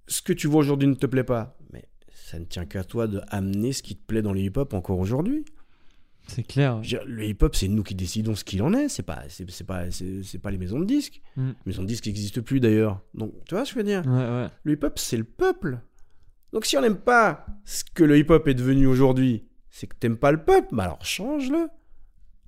ce 0.07 0.23
que 0.23 0.33
tu 0.33 0.47
vois 0.47 0.61
aujourd'hui 0.61 0.89
ne 0.89 0.95
te 0.95 1.07
plaît 1.07 1.25
pas, 1.25 1.57
mais 1.73 1.89
ça 2.11 2.39
ne 2.39 2.45
tient 2.45 2.67
qu'à 2.67 2.85
toi 2.85 3.07
de 3.07 3.21
amener 3.29 3.73
ce 3.73 3.83
qui 3.83 3.97
te 3.97 4.05
plaît 4.05 4.23
dans 4.23 4.33
le 4.33 4.41
hip-hop 4.41 4.75
encore 4.75 4.99
aujourd'hui. 4.99 5.45
C'est 6.27 6.43
clair. 6.43 6.81
Dire, 6.81 7.03
le 7.07 7.25
hip-hop, 7.25 7.57
c'est 7.57 7.69
nous 7.69 7.83
qui 7.83 7.95
décidons 7.95 8.35
ce 8.35 8.45
qu'il 8.45 8.63
en 8.63 8.75
est. 8.75 8.91
C'est 8.91 9.03
pas, 9.03 9.23
c'est, 9.29 9.65
pas, 9.65 9.91
c'est, 9.91 10.23
c'est 10.23 10.39
pas 10.39 10.51
les 10.51 10.59
maisons 10.59 10.79
de 10.79 10.85
disques. 10.85 11.23
Mm. 11.37 11.49
Les 11.49 11.55
maisons 11.65 11.83
de 11.83 11.89
disques 11.89 12.07
n'existent 12.07 12.43
plus 12.43 12.61
d'ailleurs. 12.61 13.01
Donc, 13.15 13.33
tu 13.47 13.55
vois 13.55 13.65
ce 13.65 13.73
que 13.73 13.81
je 13.81 13.85
veux 13.85 13.91
dire? 13.91 14.07
Ouais, 14.07 14.13
ouais. 14.13 14.49
Le 14.63 14.73
hip-hop, 14.73 14.99
c'est 14.99 15.17
le 15.17 15.25
peuple. 15.25 15.79
Donc, 16.53 16.67
si 16.67 16.77
on 16.77 16.83
n'aime 16.83 16.99
pas 16.99 17.47
ce 17.65 17.83
que 17.83 18.05
le 18.05 18.19
hip-hop 18.19 18.47
est 18.47 18.55
devenu 18.55 18.87
aujourd'hui, 18.87 19.49
c'est 19.71 19.87
que 19.87 19.97
t'aimes 19.97 20.19
pas 20.19 20.33
le 20.33 20.45
peuple. 20.45 20.69
Bah 20.73 20.85
alors, 20.85 21.03
change-le. 21.03 21.69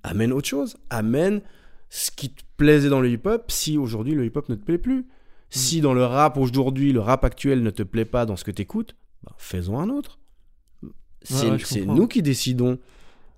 Amène 0.03 0.31
autre 0.33 0.47
chose. 0.47 0.77
Amène 0.89 1.41
ce 1.89 2.11
qui 2.11 2.29
te 2.33 2.41
plaisait 2.57 2.89
dans 2.89 3.01
le 3.01 3.09
hip-hop. 3.09 3.51
Si 3.51 3.77
aujourd'hui 3.77 4.13
le 4.13 4.25
hip-hop 4.25 4.49
ne 4.49 4.55
te 4.55 4.63
plaît 4.63 4.77
plus, 4.77 5.07
si 5.49 5.81
dans 5.81 5.93
le 5.93 6.05
rap 6.05 6.37
aujourd'hui, 6.37 6.93
le 6.93 7.01
rap 7.01 7.25
actuel 7.25 7.61
ne 7.61 7.69
te 7.69 7.83
plaît 7.83 8.05
pas 8.05 8.25
dans 8.25 8.37
ce 8.37 8.43
que 8.43 8.51
t'écoutes, 8.51 8.95
bah, 9.23 9.33
fais-en 9.37 9.79
un 9.79 9.89
autre. 9.89 10.19
C'est, 11.23 11.49
ouais, 11.49 11.85
nous 11.85 12.07
qui 12.07 12.21
décidons. 12.21 12.79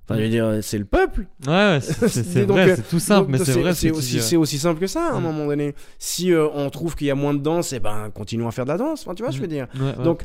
Enfin, 0.06 0.18
je 0.18 0.24
veux 0.24 0.30
dire, 0.30 0.60
c'est 0.62 0.78
le 0.78 0.84
peuple. 0.86 1.28
Ouais, 1.48 1.80
c'est 1.82 2.44
vrai, 2.46 2.72
euh, 2.72 2.76
c'est 2.76 2.90
tout 2.90 3.00
simple, 3.00 3.32
Donc, 3.32 3.40
mais 3.40 3.46
c'est 3.46 3.60
vrai. 3.62 3.74
ce 3.74 3.80
C'est 4.20 4.36
aussi, 4.36 4.58
simple 4.60 4.80
que 4.82 4.88
ça, 4.88 5.08
à 5.08 5.12
un 5.14 5.20
Mm. 5.20 5.24
moment 5.24 5.46
donné. 5.48 5.76
Si 5.98 6.32
euh, 6.34 6.48
on 6.54 6.70
trouve 6.70 6.96
qu'il 6.96 7.08
y 7.08 7.12
a 7.12 7.16
moins 7.16 7.34
de 7.34 7.40
danse, 7.40 7.72
eh 7.72 7.80
ben, 7.80 8.10
continuons 8.10 8.48
à 8.50 8.52
faire 8.52 8.66
de 8.66 8.72
la 8.72 8.78
danse. 8.78 9.04
Enfin, 9.04 9.16
tu 9.16 9.24
vois, 9.24 9.32
je 9.32 9.40
veux 9.40 9.48
dire. 9.48 9.68
Ouais, 9.80 9.96
ouais. 9.98 10.04
Donc, 10.04 10.24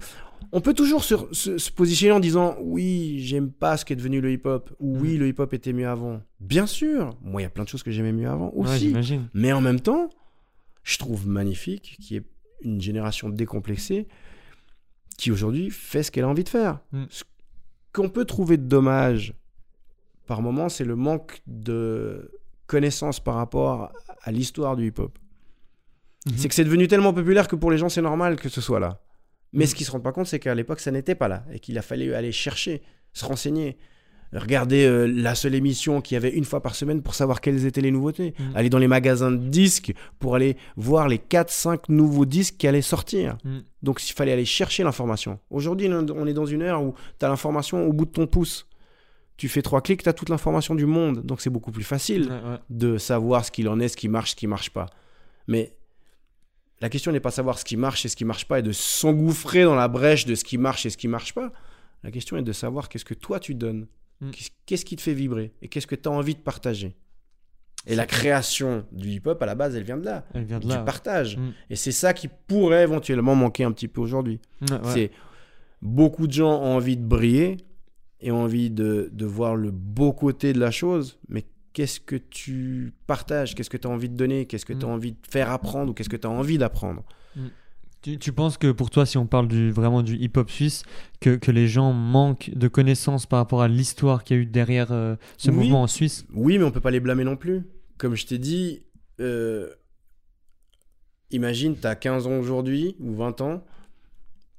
on 0.50 0.60
peut 0.60 0.74
toujours 0.74 1.04
se, 1.04 1.14
se- 1.32 1.58
se 1.58 1.70
positionner 1.70 2.12
en 2.12 2.18
disant 2.20 2.56
oui, 2.60 3.20
j'aime 3.20 3.50
pas 3.52 3.76
ce 3.76 3.84
qu'est 3.84 3.94
devenu 3.96 4.20
le 4.20 4.32
hip-hop, 4.32 4.70
ou 4.80 4.98
oui, 4.98 5.14
Mm. 5.14 5.18
le 5.20 5.28
hip-hop 5.28 5.54
était 5.54 5.72
mieux 5.72 5.88
avant. 5.88 6.20
Bien 6.40 6.66
sûr, 6.66 7.16
moi, 7.22 7.40
il 7.40 7.44
y 7.44 7.46
a 7.46 7.50
plein 7.50 7.62
de 7.64 7.68
choses 7.68 7.84
que 7.84 7.92
j'aimais 7.92 8.12
mieux 8.12 8.28
avant 8.28 8.50
aussi. 8.56 8.94
Mais 9.32 9.52
en 9.52 9.60
même 9.60 9.78
temps, 9.80 10.10
je 10.82 10.98
trouve 10.98 11.28
magnifique 11.28 11.98
qu'il 12.00 12.16
y 12.16 12.18
ait 12.18 12.24
une 12.62 12.80
génération 12.80 13.28
décomplexée 13.28 14.08
qui 15.16 15.30
aujourd'hui 15.30 15.70
fait 15.70 16.02
ce 16.02 16.10
qu'elle 16.10 16.24
a 16.24 16.28
envie 16.28 16.44
de 16.44 16.48
faire. 16.48 16.80
Mm. 16.92 17.04
Ce 17.10 17.22
qu'on 17.92 18.08
peut 18.08 18.24
trouver 18.24 18.56
de 18.56 18.64
dommage 18.64 19.34
par 20.28 20.42
moment, 20.42 20.68
c'est 20.68 20.84
le 20.84 20.94
manque 20.94 21.40
de 21.48 22.30
connaissances 22.66 23.18
par 23.18 23.34
rapport 23.34 23.90
à 24.22 24.30
l'histoire 24.30 24.76
du 24.76 24.86
hip-hop. 24.86 25.18
Mhm. 26.26 26.34
C'est 26.36 26.48
que 26.48 26.54
c'est 26.54 26.64
devenu 26.64 26.86
tellement 26.86 27.12
populaire 27.14 27.48
que 27.48 27.56
pour 27.56 27.70
les 27.70 27.78
gens, 27.78 27.88
c'est 27.88 28.02
normal 28.02 28.36
que 28.36 28.48
ce 28.48 28.60
soit 28.60 28.78
là. 28.78 29.00
Mais 29.54 29.64
Mm. 29.64 29.68
ce 29.68 29.74
qu'ils 29.74 29.86
se 29.86 29.90
rendent 29.90 30.02
pas 30.02 30.12
compte, 30.12 30.26
c'est 30.26 30.38
qu'à 30.38 30.54
l'époque, 30.54 30.80
ça 30.80 30.90
n'était 30.90 31.14
pas 31.14 31.26
là 31.28 31.44
et 31.52 31.58
qu'il 31.58 31.78
a 31.78 31.82
fallu 31.82 32.12
aller 32.14 32.30
chercher, 32.32 32.82
se 33.14 33.24
renseigner. 33.24 33.78
Regarder 34.34 34.84
euh, 34.84 35.06
la 35.06 35.34
seule 35.34 35.54
émission 35.54 36.02
qu'il 36.02 36.14
y 36.16 36.18
avait 36.18 36.28
une 36.28 36.44
fois 36.44 36.60
par 36.60 36.74
semaine 36.74 37.00
pour 37.00 37.14
savoir 37.14 37.40
quelles 37.40 37.64
étaient 37.64 37.80
les 37.80 37.90
nouveautés. 37.90 38.34
Mm. 38.38 38.56
Aller 38.56 38.68
dans 38.68 38.76
les 38.78 38.86
magasins 38.88 39.30
de 39.30 39.38
disques 39.38 39.94
pour 40.18 40.34
aller 40.34 40.58
voir 40.76 41.08
les 41.08 41.16
4-5 41.16 41.84
nouveaux 41.88 42.26
disques 42.26 42.56
qui 42.58 42.68
allaient 42.68 42.82
sortir. 42.82 43.38
Donc 43.82 44.06
il 44.06 44.12
fallait 44.12 44.32
aller 44.32 44.44
chercher 44.44 44.84
l'information. 44.84 45.38
Aujourd'hui, 45.48 45.88
on 45.90 46.26
est 46.26 46.34
dans 46.34 46.44
une 46.44 46.60
ère 46.60 46.82
où 46.82 46.92
tu 47.18 47.24
as 47.24 47.28
l'information 47.30 47.86
au 47.88 47.94
bout 47.94 48.04
de 48.04 48.10
ton 48.10 48.26
pouce. 48.26 48.67
Tu 49.38 49.48
fais 49.48 49.62
trois 49.62 49.80
clics, 49.80 50.02
tu 50.02 50.08
as 50.08 50.12
toute 50.12 50.28
l'information 50.28 50.74
du 50.74 50.84
monde. 50.84 51.22
Donc 51.24 51.40
c'est 51.40 51.48
beaucoup 51.50 51.70
plus 51.72 51.84
facile 51.84 52.24
Ouais, 52.24 52.50
ouais. 52.50 52.58
de 52.68 52.98
savoir 52.98 53.44
ce 53.46 53.50
qu'il 53.50 53.68
en 53.70 53.80
est, 53.80 53.88
ce 53.88 53.96
qui 53.96 54.08
marche, 54.08 54.32
ce 54.32 54.36
qui 54.36 54.46
marche 54.46 54.68
pas. 54.70 54.86
Mais 55.46 55.72
la 56.80 56.88
question 56.90 57.10
n'est 57.12 57.20
pas 57.20 57.30
de 57.30 57.34
savoir 57.34 57.58
ce 57.58 57.64
qui 57.64 57.76
marche 57.76 58.04
et 58.04 58.08
ce 58.08 58.16
qui 58.16 58.24
marche 58.26 58.46
pas 58.46 58.58
et 58.58 58.62
de 58.62 58.72
s'engouffrer 58.72 59.64
dans 59.64 59.74
la 59.76 59.88
brèche 59.88 60.26
de 60.26 60.34
ce 60.34 60.44
qui 60.44 60.58
marche 60.58 60.84
et 60.84 60.90
ce 60.90 60.96
qui 60.98 61.08
marche 61.08 61.32
pas. 61.34 61.52
La 62.04 62.10
question 62.10 62.36
est 62.36 62.42
de 62.42 62.52
savoir 62.52 62.88
qu'est-ce 62.88 63.04
que 63.06 63.14
toi 63.14 63.40
tu 63.40 63.54
donnes, 63.54 63.86
Mm. 64.20 64.30
Qu'est-ce- 64.66 64.84
qui 64.84 64.96
te 64.96 65.00
fait 65.00 65.14
vibrer 65.14 65.52
et 65.62 65.68
qu'est-ce 65.68 65.86
que 65.86 65.94
tu 65.94 66.08
as 66.08 66.12
envie 66.12 66.34
de 66.34 66.40
partager? 66.40 66.96
Et 67.86 67.94
la 67.94 68.04
création 68.04 68.84
du 68.90 69.08
hip-hop, 69.10 69.40
à 69.40 69.46
la 69.46 69.54
base, 69.54 69.76
elle 69.76 69.84
vient 69.84 69.96
de 69.96 70.04
là, 70.04 70.24
Elle 70.34 70.42
vient 70.44 70.58
de 70.58 70.64
du 70.64 70.70
là. 70.70 70.78
partage. 70.78 71.36
Mm. 71.36 71.52
Et 71.70 71.76
c'est 71.76 71.92
ça 71.92 72.12
qui 72.12 72.26
pourrait 72.48 72.82
éventuellement 72.82 73.36
manquer 73.36 73.62
un 73.62 73.70
petit 73.70 73.86
peu 73.86 74.00
aujourd'hui. 74.00 74.40
Ouais, 74.62 74.72
ouais. 74.72 74.80
C'est 74.92 75.10
beaucoup 75.80 76.26
de 76.26 76.32
gens 76.32 76.50
ont 76.60 76.74
envie 76.74 76.96
de 76.96 77.04
briller 77.06 77.58
et 78.20 78.30
ont 78.32 78.42
envie 78.42 78.70
de, 78.70 79.08
de 79.12 79.26
voir 79.26 79.54
le 79.56 79.70
beau 79.70 80.12
côté 80.12 80.52
de 80.52 80.58
la 80.60 80.70
chose, 80.70 81.18
mais 81.28 81.44
qu'est-ce 81.72 82.00
que 82.00 82.16
tu 82.16 82.92
partages? 83.06 83.54
Qu'est-ce 83.54 83.70
que 83.70 83.76
tu 83.76 83.86
as 83.86 83.90
envie 83.90 84.08
de 84.08 84.16
donner? 84.16 84.46
Qu'est-ce 84.46 84.66
que 84.66 84.72
tu 84.72 84.84
as 84.84 84.88
Mm. 84.88 84.92
envie 84.92 85.12
de 85.12 85.18
faire 85.30 85.50
apprendre 85.50 85.90
ou 85.90 85.94
qu'est-ce 85.94 86.08
que 86.08 86.16
tu 86.16 86.26
as 86.26 86.30
envie 86.30 86.58
d'apprendre? 86.58 87.04
Tu, 88.02 88.16
tu 88.18 88.32
penses 88.32 88.58
que 88.58 88.70
pour 88.72 88.90
toi, 88.90 89.06
si 89.06 89.18
on 89.18 89.26
parle 89.26 89.48
du, 89.48 89.70
vraiment 89.72 90.02
du 90.02 90.14
hip-hop 90.16 90.50
suisse, 90.50 90.82
que, 91.20 91.34
que 91.36 91.50
les 91.50 91.66
gens 91.68 91.92
manquent 91.92 92.50
de 92.54 92.68
connaissances 92.68 93.26
par 93.26 93.40
rapport 93.40 93.60
à 93.62 93.66
l'histoire 93.68 94.22
qu'il 94.24 94.36
y 94.36 94.40
a 94.40 94.42
eu 94.42 94.46
derrière 94.46 94.92
euh, 94.92 95.16
ce 95.36 95.50
Oui. 95.50 95.56
mouvement 95.56 95.82
en 95.82 95.86
Suisse? 95.88 96.24
Oui, 96.32 96.58
mais 96.58 96.64
on 96.64 96.70
peut 96.70 96.80
pas 96.80 96.92
les 96.92 97.00
blâmer 97.00 97.24
non 97.24 97.36
plus. 97.36 97.62
Comme 97.98 98.14
je 98.14 98.24
t'ai 98.26 98.38
dit, 98.38 98.82
euh, 99.20 99.68
imagine, 101.30 101.76
tu 101.78 101.86
as 101.86 101.96
15 101.96 102.26
ans 102.26 102.38
aujourd'hui 102.38 102.96
ou 103.00 103.14
20 103.14 103.40
ans, 103.40 103.64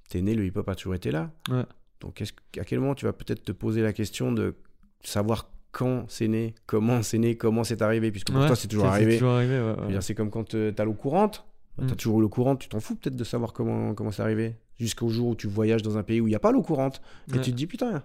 t'es 0.09 0.21
né, 0.21 0.35
le 0.35 0.45
hip-hop 0.45 0.67
a 0.67 0.75
toujours 0.75 0.95
été 0.95 1.11
là. 1.11 1.31
Ouais. 1.49 1.63
Donc 2.01 2.21
à 2.57 2.63
quel 2.63 2.79
moment 2.79 2.95
tu 2.95 3.05
vas 3.05 3.13
peut-être 3.13 3.43
te 3.43 3.51
poser 3.51 3.81
la 3.81 3.93
question 3.93 4.31
de 4.31 4.55
savoir 5.03 5.49
quand 5.71 6.05
c'est 6.09 6.27
né, 6.27 6.55
comment 6.65 7.03
c'est 7.03 7.17
né, 7.19 7.35
comment 7.35 7.63
c'est 7.63 7.81
arrivé, 7.81 8.09
puisque 8.11 8.31
pour 8.31 8.39
Ouais, 8.41 8.47
toi 8.47 8.55
c'est 8.55 8.67
toujours 8.67 8.87
arrivé. 8.87 9.11
C'est 9.11 9.17
toujours 9.19 9.33
arrivé, 9.33 9.53
ouais, 9.53 9.73
Je 9.75 9.79
veux 9.81 9.85
ouais. 9.87 9.91
dire, 9.91 10.03
C'est 10.03 10.15
comme 10.15 10.29
quand 10.31 10.45
tu 10.45 10.73
as 10.77 10.83
l'eau 10.85 10.93
courante. 10.93 11.45
Bah, 11.77 11.83
Mm. 11.85 11.87
T'as 11.87 11.95
toujours 11.95 12.19
eu 12.19 12.21
l'eau 12.23 12.29
courante, 12.29 12.59
tu 12.59 12.67
t'en 12.67 12.81
fous 12.81 12.95
peut-être 12.95 13.15
de 13.15 13.23
savoir 13.23 13.53
comment, 13.53 13.93
comment 13.93 14.11
c'est 14.11 14.21
arrivé. 14.21 14.55
Jusqu'au 14.79 15.07
jour 15.09 15.29
où 15.29 15.35
tu 15.35 15.47
voyages 15.47 15.81
dans 15.81 15.97
un 15.97 16.03
pays 16.03 16.19
où 16.19 16.27
il 16.27 16.31
n'y 16.31 16.35
a 16.35 16.39
pas 16.39 16.51
l'eau 16.51 16.61
courante. 16.61 17.01
Et 17.33 17.39
tu 17.39 17.51
te 17.51 17.55
dis 17.55 17.67
putain. 17.67 18.03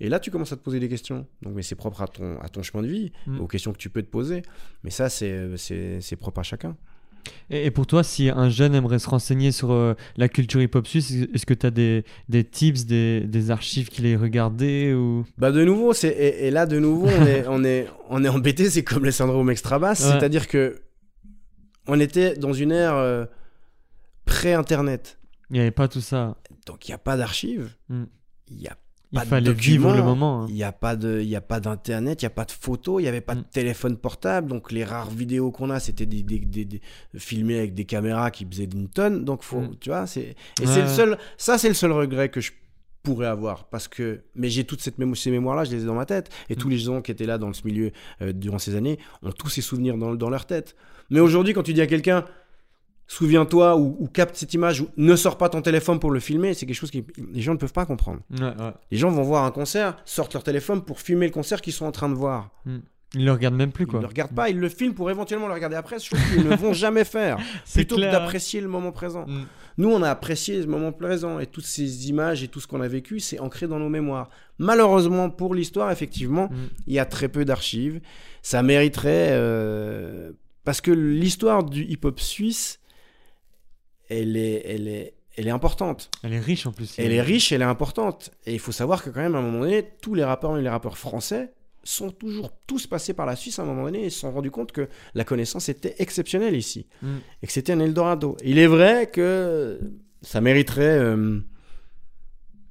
Et 0.00 0.08
là, 0.10 0.18
tu 0.20 0.30
commences 0.30 0.52
à 0.52 0.56
te 0.56 0.62
poser 0.62 0.80
des 0.80 0.88
questions. 0.88 1.26
Donc, 1.42 1.54
mais 1.54 1.62
c'est 1.62 1.74
propre 1.76 2.02
à 2.02 2.08
ton, 2.08 2.38
à 2.40 2.48
ton 2.48 2.62
chemin 2.62 2.82
de 2.82 2.88
vie, 2.88 3.12
Mm. 3.26 3.40
aux 3.40 3.46
questions 3.46 3.72
que 3.72 3.78
tu 3.78 3.88
peux 3.90 4.02
te 4.02 4.08
poser. 4.10 4.42
Mais 4.82 4.90
ça, 4.90 5.08
c'est 5.08 5.56
c'est- 5.56 6.00
c'est 6.02 6.16
propre 6.16 6.40
à 6.40 6.42
chacun. 6.42 6.76
Et, 7.50 7.66
et 7.66 7.70
pour 7.70 7.86
toi, 7.86 8.02
si 8.02 8.28
un 8.30 8.48
jeune 8.48 8.74
aimerait 8.74 8.98
se 8.98 9.08
renseigner 9.08 9.52
sur 9.52 9.72
euh, 9.72 9.94
la 10.16 10.28
culture 10.28 10.60
hip-hop 10.62 10.86
suisse, 10.86 11.10
est-ce 11.34 11.44
que 11.46 11.54
tu 11.54 11.66
as 11.66 11.70
des, 11.70 12.04
des 12.28 12.44
tips, 12.44 12.86
des, 12.86 13.20
des 13.20 13.50
archives 13.50 13.88
qu'il 13.88 14.06
ait 14.06 14.16
regardées 14.16 14.92
ou... 14.94 15.24
Bah 15.38 15.50
de 15.52 15.64
nouveau, 15.64 15.92
c'est 15.92 16.08
et, 16.10 16.46
et 16.46 16.50
là 16.50 16.66
de 16.66 16.78
nouveau, 16.78 17.06
on 17.08 17.26
est 17.26 17.44
on 17.48 17.64
est 17.64 17.86
on 18.08 18.24
est 18.24 18.28
embêté. 18.28 18.70
C'est 18.70 18.84
comme 18.84 19.04
le 19.04 19.10
syndrome 19.10 19.50
extra 19.50 19.78
basse, 19.78 20.04
Ouais. 20.04 20.12
c'est-à-dire 20.12 20.46
que 20.48 20.80
on 21.86 21.98
était 21.98 22.34
dans 22.36 22.52
une 22.52 22.72
ère 22.72 22.94
euh, 22.94 23.24
pré-internet. 24.24 25.18
Il 25.50 25.54
n'y 25.54 25.60
avait 25.60 25.70
pas 25.70 25.88
tout 25.88 26.00
ça. 26.00 26.36
Donc 26.66 26.86
il 26.88 26.90
n'y 26.92 26.94
a 26.94 26.98
pas 26.98 27.16
d'archives. 27.16 27.70
Mm. 27.88 28.04
Il 28.48 28.56
n'y 28.58 28.68
a 28.68 28.76
Il 29.12 29.16
Pas 29.18 29.24
de 29.24 29.28
fallait 29.30 29.52
vivre 29.52 29.92
le 29.96 30.02
moment. 30.04 30.42
hein. 30.42 30.46
Il 30.48 30.54
n'y 30.54 30.62
a 30.62 30.70
pas 30.70 30.94
de, 30.94 31.20
il 31.20 31.28
y 31.28 31.34
a 31.34 31.40
pas 31.40 31.58
d'internet, 31.58 32.22
il 32.22 32.24
n'y 32.24 32.28
a 32.28 32.30
pas 32.30 32.44
de 32.44 32.52
photos, 32.52 33.00
il 33.00 33.02
n'y 33.02 33.08
avait 33.08 33.20
pas 33.20 33.34
de 33.34 33.40
Mm. 33.40 33.44
téléphone 33.52 33.96
portable. 33.96 34.48
Donc 34.48 34.70
les 34.70 34.84
rares 34.84 35.10
vidéos 35.10 35.50
qu'on 35.50 35.70
a, 35.70 35.80
c'était 35.80 36.06
des, 36.06 36.22
des, 36.22 36.38
des- 36.38 36.64
des- 36.64 36.80
filmées 37.16 37.58
avec 37.58 37.74
des 37.74 37.84
caméras 37.86 38.30
qui 38.30 38.46
faisaient 38.48 38.68
d'une 38.68 38.88
tonne. 38.88 39.24
Donc 39.24 39.42
faut, 39.42 39.62
Mm. 39.62 39.76
tu 39.80 39.88
vois, 39.90 40.06
c'est 40.06 40.20
et 40.20 40.34
Ouais, 40.60 40.66
c'est 40.66 40.82
le 40.82 40.88
seul, 40.88 41.18
ça 41.38 41.58
c'est 41.58 41.68
le 41.68 41.74
seul 41.74 41.90
regret 41.90 42.28
que 42.28 42.40
je 42.40 42.52
pourrais 43.02 43.26
avoir 43.26 43.64
parce 43.64 43.88
que 43.88 44.20
mais 44.36 44.48
j'ai 44.50 44.64
toutes 44.64 44.82
cette 44.82 44.98
mémo- 44.98 45.14
ces 45.16 45.30
mémoires 45.30 45.56
là 45.56 45.64
je 45.64 45.70
les 45.70 45.82
ai 45.82 45.86
dans 45.86 45.94
ma 45.94 46.04
tête 46.04 46.28
et 46.50 46.54
Mm. 46.54 46.58
tous 46.58 46.68
les 46.68 46.78
gens 46.78 47.00
qui 47.00 47.10
étaient 47.10 47.24
là 47.26 47.38
dans 47.38 47.50
ce 47.54 47.62
milieu 47.66 47.92
euh, 48.20 48.32
durant 48.34 48.58
ces 48.58 48.74
années 48.76 48.98
ont 49.22 49.32
tous 49.32 49.48
ces 49.48 49.62
souvenirs 49.62 49.96
dans, 49.96 50.14
dans 50.14 50.28
leur 50.28 50.44
tête 50.44 50.76
mais 51.08 51.18
aujourd'hui 51.18 51.54
quand 51.54 51.62
tu 51.62 51.72
dis 51.72 51.80
à 51.80 51.86
quelqu'un 51.86 52.26
souviens-toi 53.14 53.76
ou, 53.76 53.96
ou 53.98 54.06
capte 54.06 54.36
cette 54.36 54.54
image 54.54 54.80
ou 54.82 54.88
ne 54.96 55.16
sors 55.16 55.36
pas 55.36 55.48
ton 55.48 55.62
téléphone 55.62 55.98
pour 55.98 56.12
le 56.12 56.20
filmer 56.20 56.54
c'est 56.54 56.64
quelque 56.64 56.76
chose 56.76 56.92
que 56.92 56.98
les 57.32 57.40
gens 57.42 57.54
ne 57.54 57.58
peuvent 57.58 57.72
pas 57.72 57.84
comprendre 57.84 58.20
Ouais, 58.30 58.40
ouais. 58.44 58.72
les 58.92 58.98
gens 58.98 59.10
vont 59.10 59.22
voir 59.24 59.44
un 59.44 59.50
concert, 59.50 59.96
sortent 60.04 60.32
leur 60.34 60.44
téléphone 60.44 60.82
pour 60.82 61.00
filmer 61.00 61.26
le 61.26 61.32
concert 61.32 61.60
qu'ils 61.60 61.72
sont 61.72 61.86
en 61.86 61.92
train 61.92 62.08
de 62.08 62.14
voir. 62.14 62.50
Ils 63.14 63.24
le 63.24 63.32
regardent 63.32 63.56
même 63.56 63.72
plus, 63.72 63.84
Ils 63.86 63.88
quoi. 63.88 63.98
ne 63.98 64.02
le 64.04 64.08
regardent 64.08 64.34
pas, 64.36 64.48
ils 64.50 64.56
le 64.60 64.68
filment 64.68 64.94
pour 64.94 65.10
éventuellement 65.10 65.48
le 65.48 65.54
regarder 65.54 65.74
après, 65.74 65.98
chose 65.98 66.20
qu'ils 66.32 66.48
ne 66.48 66.54
vont 66.54 66.72
jamais 66.72 67.02
faire. 67.02 67.38
C'est 67.64 67.80
Plutôt 67.80 67.96
que 67.96 68.00
clair. 68.02 68.12
d'apprécier 68.12 68.60
le 68.60 68.68
moment 68.68 68.92
présent. 68.92 69.26
Mm. 69.26 69.42
Nous, 69.78 69.88
on 69.90 70.00
a 70.04 70.10
apprécié 70.10 70.62
ce 70.62 70.68
moment 70.68 70.92
présent 70.92 71.40
et 71.40 71.46
toutes 71.46 71.64
ces 71.64 72.08
images 72.08 72.44
et 72.44 72.48
tout 72.48 72.60
ce 72.60 72.68
qu'on 72.68 72.80
a 72.80 72.86
vécu, 72.86 73.18
c'est 73.18 73.40
ancré 73.40 73.66
dans 73.66 73.80
nos 73.80 73.88
mémoires. 73.88 74.28
Malheureusement, 74.58 75.28
pour 75.30 75.54
l'histoire, 75.56 75.90
effectivement, 75.90 76.46
Mm. 76.52 76.56
il 76.86 76.92
y 76.94 76.98
a 77.00 77.04
très 77.04 77.26
peu 77.28 77.44
d'archives. 77.44 78.00
Ça 78.42 78.62
mériterait. 78.62 79.30
euh, 79.32 80.30
Parce 80.64 80.80
que 80.80 80.90
l'histoire 80.92 81.64
du 81.64 81.82
hip-hop 81.84 82.20
suisse, 82.20 82.79
elle 84.10 84.36
est, 84.36 84.62
elle 84.66 84.88
est, 84.88 85.14
elle 85.36 85.46
est 85.46 85.50
importante. 85.50 86.10
Elle 86.22 86.32
est 86.34 86.40
riche 86.40 86.66
en 86.66 86.72
plus. 86.72 86.98
Elle 86.98 87.12
est 87.12 87.22
riche, 87.22 87.52
elle 87.52 87.62
est 87.62 87.64
importante. 87.64 88.30
Et 88.46 88.52
il 88.52 88.58
faut 88.58 88.72
savoir 88.72 89.02
que 89.02 89.10
quand 89.10 89.20
même, 89.20 89.34
à 89.34 89.38
un 89.38 89.42
moment 89.42 89.60
donné, 89.60 89.84
tous 90.02 90.14
les 90.14 90.24
rappeurs, 90.24 90.52
même 90.52 90.62
les 90.62 90.68
rappeurs 90.68 90.98
français, 90.98 91.52
sont 91.82 92.10
toujours 92.10 92.52
tous 92.66 92.86
passés 92.86 93.14
par 93.14 93.24
la 93.24 93.36
Suisse 93.36 93.58
à 93.58 93.62
un 93.62 93.64
moment 93.64 93.84
donné 93.84 94.04
et 94.04 94.10
se 94.10 94.20
sont 94.20 94.30
rendus 94.32 94.50
compte 94.50 94.70
que 94.72 94.88
la 95.14 95.24
connaissance 95.24 95.70
était 95.70 95.94
exceptionnelle 95.98 96.54
ici. 96.54 96.86
Mm. 97.00 97.08
Et 97.42 97.46
que 97.46 97.52
c'était 97.52 97.72
un 97.72 97.80
Eldorado. 97.80 98.36
Il 98.44 98.58
est 98.58 98.66
vrai 98.66 99.08
que 99.10 99.80
ça 100.20 100.42
mériterait, 100.42 100.98
euh, 100.98 101.40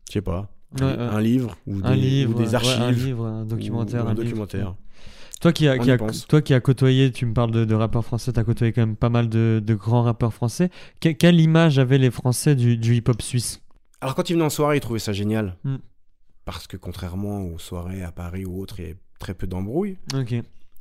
je 0.08 0.14
sais 0.14 0.22
pas, 0.22 0.52
Ouais, 0.80 0.84
un, 0.84 1.00
un 1.00 1.22
livre 1.22 1.58
ou 1.66 1.82
des, 1.82 1.88
Un 1.88 1.96
livre, 1.96 2.36
ou 2.36 2.38
des 2.38 2.50
ouais, 2.50 2.56
archives. 2.56 2.80
un 2.84 2.92
livre, 2.92 3.26
un 3.26 3.44
documentaire. 3.44 4.06
ou 4.06 4.10
un 4.10 4.14
documentaire. 4.14 4.76
Toi 5.40 5.54
qui, 5.54 5.68
a, 5.70 5.76
On 5.76 5.80
qui 5.80 5.88
y 5.88 5.92
a- 5.92 5.98
pense. 5.98 6.28
toi 6.28 6.42
qui 6.42 6.54
as 6.54 6.60
côtoyé, 6.60 7.12
tu 7.12 7.26
me 7.26 7.34
parles 7.34 7.52
de, 7.52 7.64
de 7.66 7.74
rappeurs 7.76 8.04
français, 8.04 8.34
tu 8.34 8.40
as 8.40 8.44
côtoyé 8.44 8.74
quand 8.74 8.82
même 8.82 8.96
pas 8.98 9.10
mal 9.10 9.30
de, 9.30 9.62
de 9.66 9.74
grands 9.74 10.04
rappeurs 10.04 10.34
français. 10.34 10.70
Que- 11.00 11.10
quelle 11.10 11.40
image 11.40 11.80
avaient 11.80 11.98
les 11.98 12.12
Français 12.12 12.56
du, 12.56 12.76
du 12.78 12.96
hip-hop 12.96 13.22
suisse? 13.22 13.62
Alors 14.02 14.16
quand 14.16 14.30
ils 14.30 14.34
venaient 14.34 14.46
en 14.46 14.50
soirée, 14.50 14.78
ils 14.78 14.82
trouvaient 14.82 15.00
ça 15.00 15.14
génial. 15.14 15.56
Mm. 15.64 15.76
Parce 16.46 16.68
que 16.68 16.76
contrairement 16.78 17.44
aux 17.44 17.60
soirées 17.60 18.04
à 18.04 18.12
Paris 18.12 18.46
ou 18.46 18.60
autres, 18.60 18.80
il 18.80 18.82
y 18.84 18.86
avait 18.88 18.98
très 19.20 19.34
peu 19.34 19.48
d'embrouilles. 19.48 19.98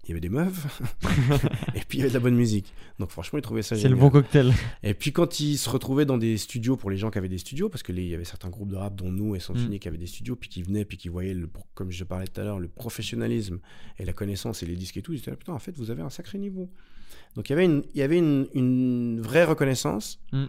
Il 0.09 0.13
y 0.13 0.15
avait 0.15 0.21
des 0.21 0.31
meufs, 0.31 0.83
et 1.75 1.81
puis 1.87 1.99
il 1.99 1.99
y 1.99 2.01
avait 2.01 2.09
de 2.09 2.15
la 2.15 2.21
bonne 2.21 2.35
musique. 2.35 2.73
Donc 2.99 3.11
franchement, 3.11 3.39
il 3.39 3.43
trouvait 3.43 3.63
ça 3.63 3.77
C'est 3.77 3.89
le 3.89 3.97
bon 3.97 4.09
cocktail. 4.09 4.55
Et 4.83 4.95
puis 4.95 5.13
quand 5.13 5.39
il 5.39 5.59
se 5.59 5.69
retrouvait 5.69 6.07
dans 6.07 6.17
des 6.17 6.39
studios, 6.39 6.77
pour 6.77 6.89
les 6.91 6.97
gens 6.97 7.11
qui 7.11 7.19
avaient 7.19 7.29
des 7.29 7.39
studios, 7.39 7.69
parce 7.69 7.83
qu'il 7.83 7.99
y 8.01 8.15
avait 8.15 8.25
certains 8.25 8.49
groupes 8.49 8.71
de 8.71 8.77
rap, 8.77 8.95
dont 8.97 9.13
nous 9.13 9.37
et 9.37 9.41
Symphony, 9.41 9.77
Mm. 9.77 9.79
qui 9.81 9.89
avaient 9.89 9.99
des 9.99 10.07
studios, 10.07 10.35
puis 10.35 10.49
qui 10.49 10.63
venaient, 10.63 10.85
puis 10.87 10.97
qui 10.97 11.09
voyaient, 11.09 11.35
le, 11.35 11.51
comme 11.75 11.91
je 11.91 12.05
parlais 12.05 12.27
tout 12.27 12.41
à 12.41 12.45
l'heure, 12.45 12.59
le 12.59 12.69
professionnalisme 12.69 13.59
et 13.99 14.05
la 14.05 14.13
connaissance 14.13 14.63
et 14.63 14.67
les 14.67 14.77
disques 14.77 14.97
et 14.97 15.03
tout, 15.03 15.13
ils 15.13 15.19
étaient 15.19 15.31
là, 15.31 15.37
putain, 15.37 15.53
en 15.53 15.59
fait, 15.59 15.77
vous 15.77 15.91
avez 15.91 16.03
un 16.03 16.11
sacré 16.11 16.39
niveau. 16.39 16.71
Donc 17.35 17.51
il 17.51 17.53
y 17.53 17.55
avait 17.55 17.67
une, 17.67 17.83
il 17.95 17.99
y 17.99 18.03
avait 18.03 18.19
une, 18.19 18.49
une 18.55 19.21
vraie 19.21 19.45
reconnaissance. 19.45 20.21
Mm. 20.33 20.47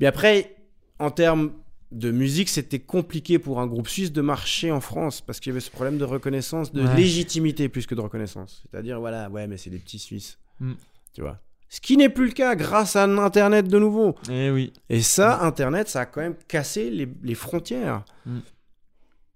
Mais 0.00 0.06
après, 0.06 0.56
en 0.98 1.10
termes 1.10 1.52
de 1.92 2.10
musique, 2.10 2.48
c'était 2.48 2.78
compliqué 2.80 3.38
pour 3.38 3.60
un 3.60 3.66
groupe 3.66 3.88
suisse 3.88 4.12
de 4.12 4.20
marcher 4.20 4.70
en 4.72 4.80
France 4.80 5.20
parce 5.20 5.38
qu'il 5.40 5.50
y 5.50 5.52
avait 5.52 5.60
ce 5.60 5.70
problème 5.70 5.98
de 5.98 6.04
reconnaissance, 6.04 6.72
de 6.72 6.82
Ouais. 6.82 6.96
légitimité 6.96 7.68
plus 7.68 7.86
que 7.86 7.94
de 7.94 8.00
reconnaissance. 8.00 8.64
C'est-à-dire, 8.70 8.98
voilà, 9.00 9.28
ouais, 9.30 9.46
mais 9.46 9.56
c'est 9.58 9.70
des 9.70 9.78
petits 9.78 9.98
Suisses. 9.98 10.38
Mm. 10.60 10.72
Tu 11.14 11.20
vois. 11.20 11.38
Ce 11.68 11.80
qui 11.80 11.96
n'est 11.96 12.08
plus 12.10 12.26
le 12.26 12.32
cas 12.32 12.54
grâce 12.54 12.96
à 12.96 13.04
Internet 13.04 13.66
de 13.68 13.78
nouveau. 13.78 14.14
Eh 14.30 14.50
oui. 14.50 14.72
Et 14.90 15.00
ça, 15.02 15.42
Internet, 15.42 15.88
ça 15.88 16.00
a 16.02 16.06
quand 16.06 16.20
même 16.20 16.36
cassé 16.48 16.90
les, 16.90 17.08
les 17.22 17.34
frontières. 17.34 18.04
Mm. 18.26 18.38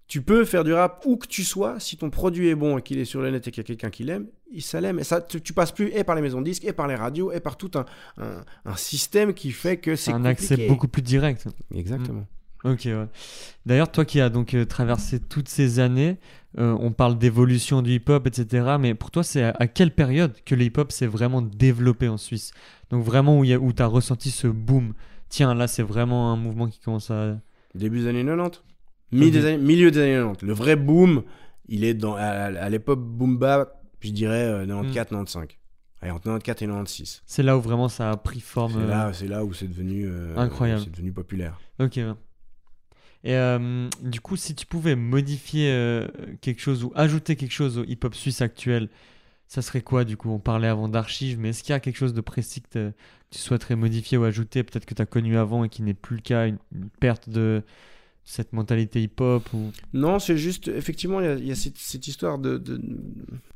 Tu 0.07 0.21
peux 0.21 0.45
faire 0.45 0.63
du 0.63 0.71
rap 0.73 1.03
où 1.05 1.17
que 1.17 1.27
tu 1.27 1.43
sois, 1.43 1.79
si 1.81 1.97
ton 1.97 2.09
produit 2.09 2.47
est 2.47 2.55
bon 2.55 2.77
et 2.77 2.81
qu'il 2.81 2.97
est 2.97 3.05
sur 3.05 3.21
le 3.21 3.29
net 3.29 3.45
et 3.47 3.51
qu'il 3.51 3.59
y 3.61 3.65
a 3.65 3.67
quelqu'un 3.67 3.89
qui 3.89 4.03
l'aime, 4.05 4.27
il 4.51 4.61
ça 4.61 4.79
l'aime. 4.79 4.99
Et 4.99 5.03
ça, 5.03 5.19
tu, 5.19 5.41
tu 5.41 5.51
passes 5.51 5.73
plus 5.73 5.89
et 5.89 6.05
par 6.05 6.15
les 6.15 6.21
maisons 6.21 6.39
de 6.39 6.45
disques, 6.45 6.63
et 6.63 6.71
par 6.71 6.87
les 6.87 6.95
radios, 6.95 7.33
et 7.33 7.41
par 7.41 7.57
tout 7.57 7.71
un, 7.75 7.83
un, 8.17 8.43
un 8.63 8.75
système 8.77 9.33
qui 9.33 9.51
fait 9.51 9.75
que 9.77 9.97
c'est 9.97 10.11
un 10.11 10.21
compliqué. 10.21 10.53
accès 10.53 10.67
beaucoup 10.67 10.87
plus 10.87 11.01
direct. 11.01 11.45
Exactement. 11.75 12.25
Ok, 12.63 12.81
ouais. 12.85 13.07
D'ailleurs, 13.65 13.91
toi 13.91 14.03
qui 14.05 14.19
as 14.19 14.29
donc 14.29 14.53
euh, 14.53 14.65
traversé 14.65 15.19
toutes 15.19 15.47
ces 15.47 15.79
années, 15.79 16.17
euh, 16.57 16.75
on 16.79 16.91
parle 16.91 17.17
d'évolution 17.17 17.81
du 17.81 17.91
hip-hop, 17.93 18.25
etc. 18.27 18.77
Mais 18.79 18.95
pour 18.95 19.11
toi, 19.11 19.23
c'est 19.23 19.43
à, 19.43 19.53
à 19.59 19.67
quelle 19.67 19.91
période 19.91 20.33
que 20.45 20.55
le 20.55 20.63
hip-hop 20.65 20.91
s'est 20.91 21.05
vraiment 21.07 21.41
développé 21.41 22.07
en 22.07 22.17
Suisse? 22.17 22.51
Donc 22.89 23.03
vraiment 23.03 23.39
où, 23.39 23.43
il 23.43 23.49
y 23.51 23.53
a- 23.53 23.59
où 23.59 23.71
tu 23.73 23.81
as 23.83 23.87
ressenti 23.87 24.31
ce 24.31 24.47
boom? 24.47 24.93
Tiens, 25.29 25.53
là, 25.53 25.67
c'est 25.67 25.83
vraiment 25.83 26.31
un 26.31 26.35
mouvement 26.37 26.67
qui 26.67 26.79
commence 26.79 27.11
à... 27.11 27.37
Début 27.75 27.99
des 27.99 28.07
années 28.07 28.25
90. 28.25 28.61
Mi- 29.11 29.27
Ok. 29.27 29.31
des 29.33 29.45
années- 29.45 29.57
milieu 29.63 29.91
des 29.91 29.99
années 29.99 30.13
90. 30.15 30.45
Le 30.47 30.53
vrai 30.53 30.75
boom, 30.75 31.23
il 31.67 31.83
est 31.83 31.93
dans, 31.93 32.15
à, 32.15 32.21
à 32.23 32.69
l'époque 32.69 32.99
boom 33.01 33.37
bap, 33.37 33.81
je 34.01 34.09
dirais 34.11 34.45
euh, 34.45 34.65
94-95. 34.65 35.47
Allez, 36.01 36.11
entre 36.11 36.23
94 36.23 36.39
et 36.39 36.65
96. 36.67 37.21
C'est 37.25 37.43
là 37.43 37.57
où 37.57 37.61
vraiment 37.61 37.87
ça 37.89 38.11
a 38.11 38.17
pris 38.17 38.39
forme. 38.39 38.73
C'est 38.73 38.79
euh, 38.79 38.87
là, 38.87 39.11
là 39.37 39.45
où 39.45 39.53
c'est 39.53 39.67
devenu, 39.67 40.05
euh, 40.07 40.35
Incroyable. 40.37 40.81
c'est 40.83 40.91
devenu 40.91 41.11
populaire. 41.11 41.59
Ok. 41.79 41.93
ouais. 41.97 42.11
Et 43.23 43.35
euh, 43.35 43.89
du 44.01 44.21
coup, 44.21 44.35
si 44.35 44.55
tu 44.55 44.65
pouvais 44.65 44.95
modifier 44.95 45.71
euh, 45.71 46.07
quelque 46.41 46.61
chose 46.61 46.83
ou 46.83 46.91
ajouter 46.95 47.35
quelque 47.35 47.51
chose 47.51 47.77
au 47.79 47.83
hip-hop 47.83 48.15
suisse 48.15 48.41
actuel, 48.41 48.89
ça 49.47 49.61
serait 49.61 49.81
quoi 49.81 50.03
du 50.05 50.17
coup? 50.17 50.29
On 50.29 50.39
parlait 50.39 50.67
avant 50.67 50.87
d'archives, 50.89 51.39
mais 51.39 51.49
est-ce 51.49 51.63
qu'il 51.63 51.73
y 51.73 51.75
a 51.75 51.79
quelque 51.79 51.97
chose 51.97 52.13
de 52.13 52.21
précis 52.21 52.61
que, 52.61 52.93
tu 53.29 53.39
souhaiterais 53.39 53.75
modifier 53.75 54.17
ou 54.17 54.23
ajouter, 54.23 54.63
peut-être 54.63 54.85
que 54.85 54.93
tu 54.93 55.01
as 55.01 55.05
connu 55.05 55.37
avant 55.37 55.63
et 55.63 55.69
qui 55.69 55.81
n'est 55.81 55.93
plus 55.93 56.17
le 56.17 56.21
cas, 56.21 56.47
une 56.47 56.59
perte 56.99 57.29
de 57.29 57.63
cette 58.29 58.51
mentalité 58.51 59.01
hip-hop 59.01 59.53
ou... 59.53 59.71
Non, 59.93 60.19
c'est 60.19 60.37
juste, 60.37 60.67
effectivement, 60.67 61.21
il 61.21 61.25
y 61.25 61.29
a, 61.29 61.35
il 61.35 61.47
y 61.47 61.51
a 61.51 61.55
cette, 61.55 61.77
cette 61.77 62.07
histoire 62.07 62.37
de- 62.37 62.61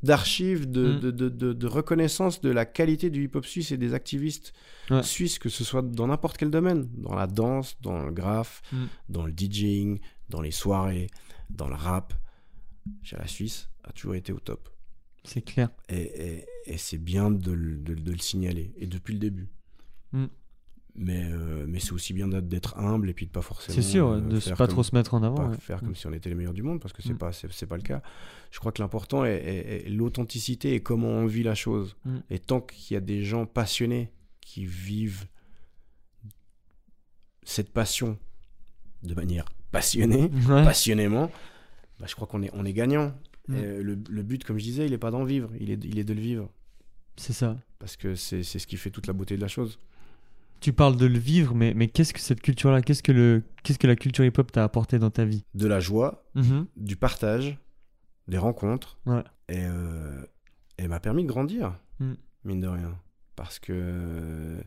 d'archives, 0.02 0.70
de, 0.70 0.94
Mm. 0.94 1.00
de, 1.00 1.10
de, 1.10 1.28
de- 1.28 1.52
de 1.52 1.66
reconnaissance 1.66 2.40
de 2.40 2.48
la 2.50 2.64
qualité 2.64 3.10
du 3.10 3.24
hip-hop 3.24 3.44
suisse 3.44 3.70
et 3.70 3.76
des 3.76 3.92
activistes 3.92 4.54
Ouais. 4.90 5.02
suisses, 5.02 5.38
que 5.38 5.50
ce 5.50 5.62
soit 5.62 5.82
dans 5.82 6.06
n'importe 6.06 6.38
quel 6.38 6.50
domaine, 6.50 6.88
dans 6.96 7.14
la 7.14 7.26
danse, 7.26 7.76
dans 7.82 8.02
le 8.02 8.12
graphe, 8.12 8.62
Mm. 8.72 8.84
dans 9.10 9.26
le 9.26 9.32
DJing, 9.36 10.00
dans 10.30 10.40
les 10.40 10.50
soirées, 10.50 11.08
dans 11.50 11.68
le 11.68 11.74
rap. 11.74 12.14
Chez 13.02 13.16
la 13.16 13.26
Suisse 13.26 13.68
a 13.84 13.92
toujours 13.92 14.14
été 14.14 14.32
au 14.32 14.40
top. 14.40 14.70
C'est 15.24 15.42
clair. 15.42 15.68
Et, 15.90 16.00
et- 16.00 16.44
et 16.66 16.78
c'est 16.78 16.98
bien 16.98 17.30
de, 17.30 17.52
le- 17.52 17.76
de- 17.76 17.94
de 17.94 18.10
le 18.12 18.18
signaler, 18.18 18.72
et 18.78 18.86
depuis 18.86 19.12
le 19.12 19.20
début. 19.20 19.48
Mm. 20.12 20.26
Mais, 20.94 21.24
euh, 21.24 21.64
mais 21.66 21.78
c'est 21.80 21.92
aussi 21.92 22.12
bien 22.12 22.28
d'être- 22.28 22.76
humble 22.78 23.08
et 23.08 23.14
puis 23.14 23.24
de 23.26 23.30
pas 23.30 23.40
forcément. 23.40 23.74
C'est 23.74 23.80
sûr, 23.82 24.08
euh, 24.08 24.20
de 24.20 24.38
faire 24.38 24.56
pas 24.58 24.66
comme- 24.66 24.74
trop 24.74 24.82
se 24.82 24.94
mettre 24.94 25.14
en 25.14 25.22
avant. 25.22 25.36
pas 25.36 25.48
ouais. 25.48 25.56
faire 25.56 25.78
Mm. 25.82 25.86
comme 25.86 25.94
si 25.94 26.06
on 26.06 26.12
était 26.12 26.28
les 26.28 26.34
meilleurs 26.34 26.52
du 26.52 26.62
monde 26.62 26.80
parce 26.80 26.92
que 26.92 27.00
c'est 27.02 27.14
Mm. 27.14 27.18
pas 27.18 27.32
c'est, 27.32 27.66
pas 27.66 27.76
le 27.76 27.82
cas. 27.82 28.02
Je 28.50 28.58
crois 28.58 28.72
que 28.72 28.82
l'important 28.82 29.24
est, 29.24 29.36
est- 29.36 29.86
est 29.86 29.88
l'authenticité 29.88 30.74
et 30.74 30.80
comment 30.82 31.08
on 31.08 31.24
vit 31.26 31.42
la 31.44 31.54
chose. 31.54 31.96
Mm. 32.04 32.16
Et 32.28 32.38
tant 32.38 32.60
qu'il 32.60 32.94
y 32.94 32.96
a 32.98 33.00
des 33.00 33.24
gens 33.24 33.46
passionnés 33.46 34.12
qui 34.42 34.66
vivent 34.66 35.24
cette 37.44 37.72
passion 37.72 38.18
de 39.02 39.14
manière 39.14 39.46
passionnée, 39.70 40.30
Ouais. 40.48 40.62
passionnément, 40.64 41.30
bah, 41.98 42.06
je 42.06 42.14
crois 42.14 42.26
qu'on 42.26 42.42
est 42.42 42.50
on 42.52 42.64
est 42.64 42.72
gagnant. 42.72 43.14
Mm. 43.48 43.54
Le, 43.56 43.98
le 44.08 44.22
but, 44.22 44.44
comme 44.44 44.58
je 44.58 44.64
disais, 44.64 44.86
il 44.86 44.92
est 44.92 44.98
pas 44.98 45.10
d'en 45.10 45.24
vivre, 45.24 45.50
il 45.58 45.70
est, 45.70 45.82
il 45.84 45.98
est 45.98 46.04
de 46.04 46.12
le 46.14 46.20
vivre 46.20 46.50
C'est 47.16 47.32
ça. 47.32 47.56
parce 47.78 47.96
que 47.96 48.14
c'est 48.14 48.42
ce 48.44 48.66
qui 48.66 48.76
fait 48.76 48.90
toute 48.90 49.06
la 49.06 49.12
beauté 49.14 49.36
de 49.36 49.40
la 49.40 49.48
chose. 49.48 49.78
Tu 50.62 50.72
parles 50.72 50.96
de 50.96 51.06
le 51.06 51.18
vivre, 51.18 51.54
mais, 51.56 51.74
mais 51.74 51.88
qu'est-ce 51.88 52.14
que 52.14 52.20
cette 52.20 52.40
culture-là, 52.40 52.82
qu'est-ce 52.82 53.02
que, 53.02 53.10
le, 53.10 53.42
qu'est-ce 53.64 53.80
que 53.80 53.88
la 53.88 53.96
culture 53.96 54.24
hip-hop 54.24 54.52
t'a 54.52 54.62
apporté 54.62 54.98
dans 55.00 55.10
ta 55.10 55.24
vie? 55.24 55.44
De 55.54 55.66
la 55.66 55.80
joie, 55.80 56.24
Mhm. 56.36 56.66
du 56.76 56.94
partage, 56.96 57.58
des 58.28 58.38
rencontres. 58.38 58.98
Ouais. 59.04 59.24
Et 59.48 59.58
euh, 59.58 60.24
elle 60.76 60.88
m'a 60.88 61.00
permis 61.00 61.24
de 61.24 61.28
grandir, 61.28 61.76
Mm. 61.98 62.12
mine 62.44 62.60
de 62.60 62.68
rien. 62.68 62.96
Parce 63.34 63.58
que 63.58 63.72
euh, 63.74 64.60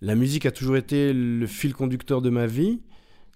la 0.00 0.14
musique 0.14 0.46
a 0.46 0.52
toujours 0.52 0.76
été 0.76 1.12
le 1.12 1.46
fil 1.48 1.74
conducteur 1.74 2.22
de 2.22 2.30
ma 2.30 2.46
vie. 2.46 2.80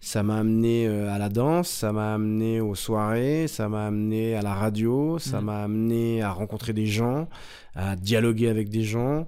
Ça 0.00 0.22
m'a 0.22 0.38
amené 0.38 0.86
euh, 0.86 1.10
à 1.12 1.18
la 1.18 1.28
danse, 1.28 1.68
ça 1.68 1.90
m'a 1.92 2.14
amené 2.14 2.60
aux 2.60 2.76
soirées, 2.76 3.48
ça 3.48 3.68
m'a 3.68 3.86
amené 3.88 4.36
à 4.36 4.42
la 4.42 4.54
radio, 4.54 5.18
ça 5.18 5.40
Mm. 5.40 5.44
m'a 5.44 5.64
amené 5.64 6.22
à 6.22 6.30
rencontrer 6.30 6.72
des 6.72 6.86
gens, 6.86 7.28
à 7.74 7.96
dialoguer 7.96 8.46
avec 8.48 8.68
des 8.68 8.84
gens, 8.84 9.26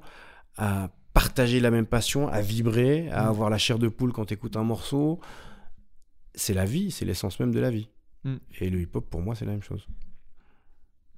à 0.57 0.91
partager 1.21 1.61
la 1.61 1.71
même 1.71 1.87
passion, 1.87 2.29
à 2.29 2.41
vibrer, 2.41 3.11
à 3.11 3.25
Mm. 3.25 3.29
avoir 3.29 3.51
la 3.51 3.59
chair 3.59 3.79
de 3.79 3.89
poule 3.89 4.12
quand 4.12 4.27
tu 4.27 4.35
écoutes 4.35 4.57
un 4.57 4.62
morceau. 4.64 5.21
C'est 6.35 6.55
la 6.55 6.64
vie, 6.64 6.91
c'est 6.91 7.05
l'essence 7.05 7.39
même 7.41 7.53
de 7.53 7.61
la 7.61 7.71
vie. 7.71 7.89
Mm. 8.25 8.37
Et 8.61 8.71
le 8.71 8.81
hip-hop, 8.81 9.09
pour 9.11 9.21
moi, 9.21 9.35
c'est 9.35 9.45
la 9.45 9.53
même 9.53 9.62
chose. 9.62 9.87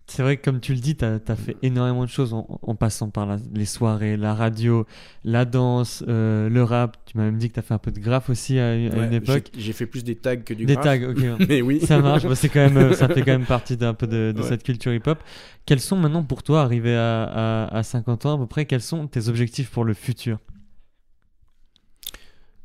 C'est 0.08 0.22
vrai 0.22 0.36
que 0.36 0.44
comme 0.44 0.60
tu 0.60 0.74
le 0.74 0.80
dis, 0.80 0.94
tu 0.96 1.04
as, 1.04 1.20
fait 1.36 1.56
énormément 1.62 2.04
de 2.04 2.08
choses 2.10 2.34
en, 2.34 2.58
en 2.60 2.74
passant 2.74 3.08
par 3.08 3.24
la- 3.24 3.38
les 3.54 3.64
soirées, 3.64 4.16
la 4.16 4.34
radio, 4.34 4.84
la 5.24 5.44
danse, 5.44 6.04
euh, 6.08 6.48
le 6.50 6.62
rap. 6.64 6.96
Tu 7.06 7.16
m'as 7.16 7.24
même 7.24 7.38
dit 7.38 7.48
que 7.48 7.54
tu 7.54 7.60
as 7.60 7.62
fait 7.62 7.72
un 7.72 7.78
peu 7.78 7.92
de 7.92 8.00
graphe 8.00 8.28
aussi 8.28 8.58
à, 8.58 8.70
à 8.72 8.74
une 8.74 9.12
époque. 9.12 9.46
J'ai 9.56 9.72
fait 9.72 9.86
plus 9.86 10.04
des 10.04 10.16
tags 10.16 10.36
que 10.36 10.52
du 10.54 10.66
Des 10.66 10.74
graphe. 10.74 10.84
tags, 11.00 11.10
ok. 11.10 11.46
Mais 11.48 11.62
oui. 11.62 11.80
ça 11.80 11.98
marche, 12.00 12.24
bah, 12.26 12.34
quand 12.42 12.54
même, 12.56 12.76
euh, 12.76 12.92
ça 12.94 13.08
fait 13.08 13.20
quand 13.22 13.32
même 13.32 13.46
partie 13.46 13.76
d'un 13.76 13.94
peu 13.94 14.06
de, 14.06 14.32
de 14.36 14.42
Ouais. 14.42 14.48
cette 14.48 14.64
culture 14.64 14.92
hip-hop. 14.92 15.18
Quels 15.66 15.80
sont 15.80 15.96
maintenant 15.96 16.24
pour 16.24 16.42
toi, 16.42 16.62
arrivé 16.62 16.94
à, 16.96 17.22
à, 17.24 17.76
à 17.78 17.82
50 17.82 18.26
ans 18.26 18.34
à 18.34 18.38
peu 18.38 18.46
près, 18.46 18.66
quels 18.66 18.82
sont 18.82 19.06
tes 19.06 19.28
objectifs 19.28 19.70
pour 19.70 19.84
le 19.84 19.94
futur? 19.94 20.38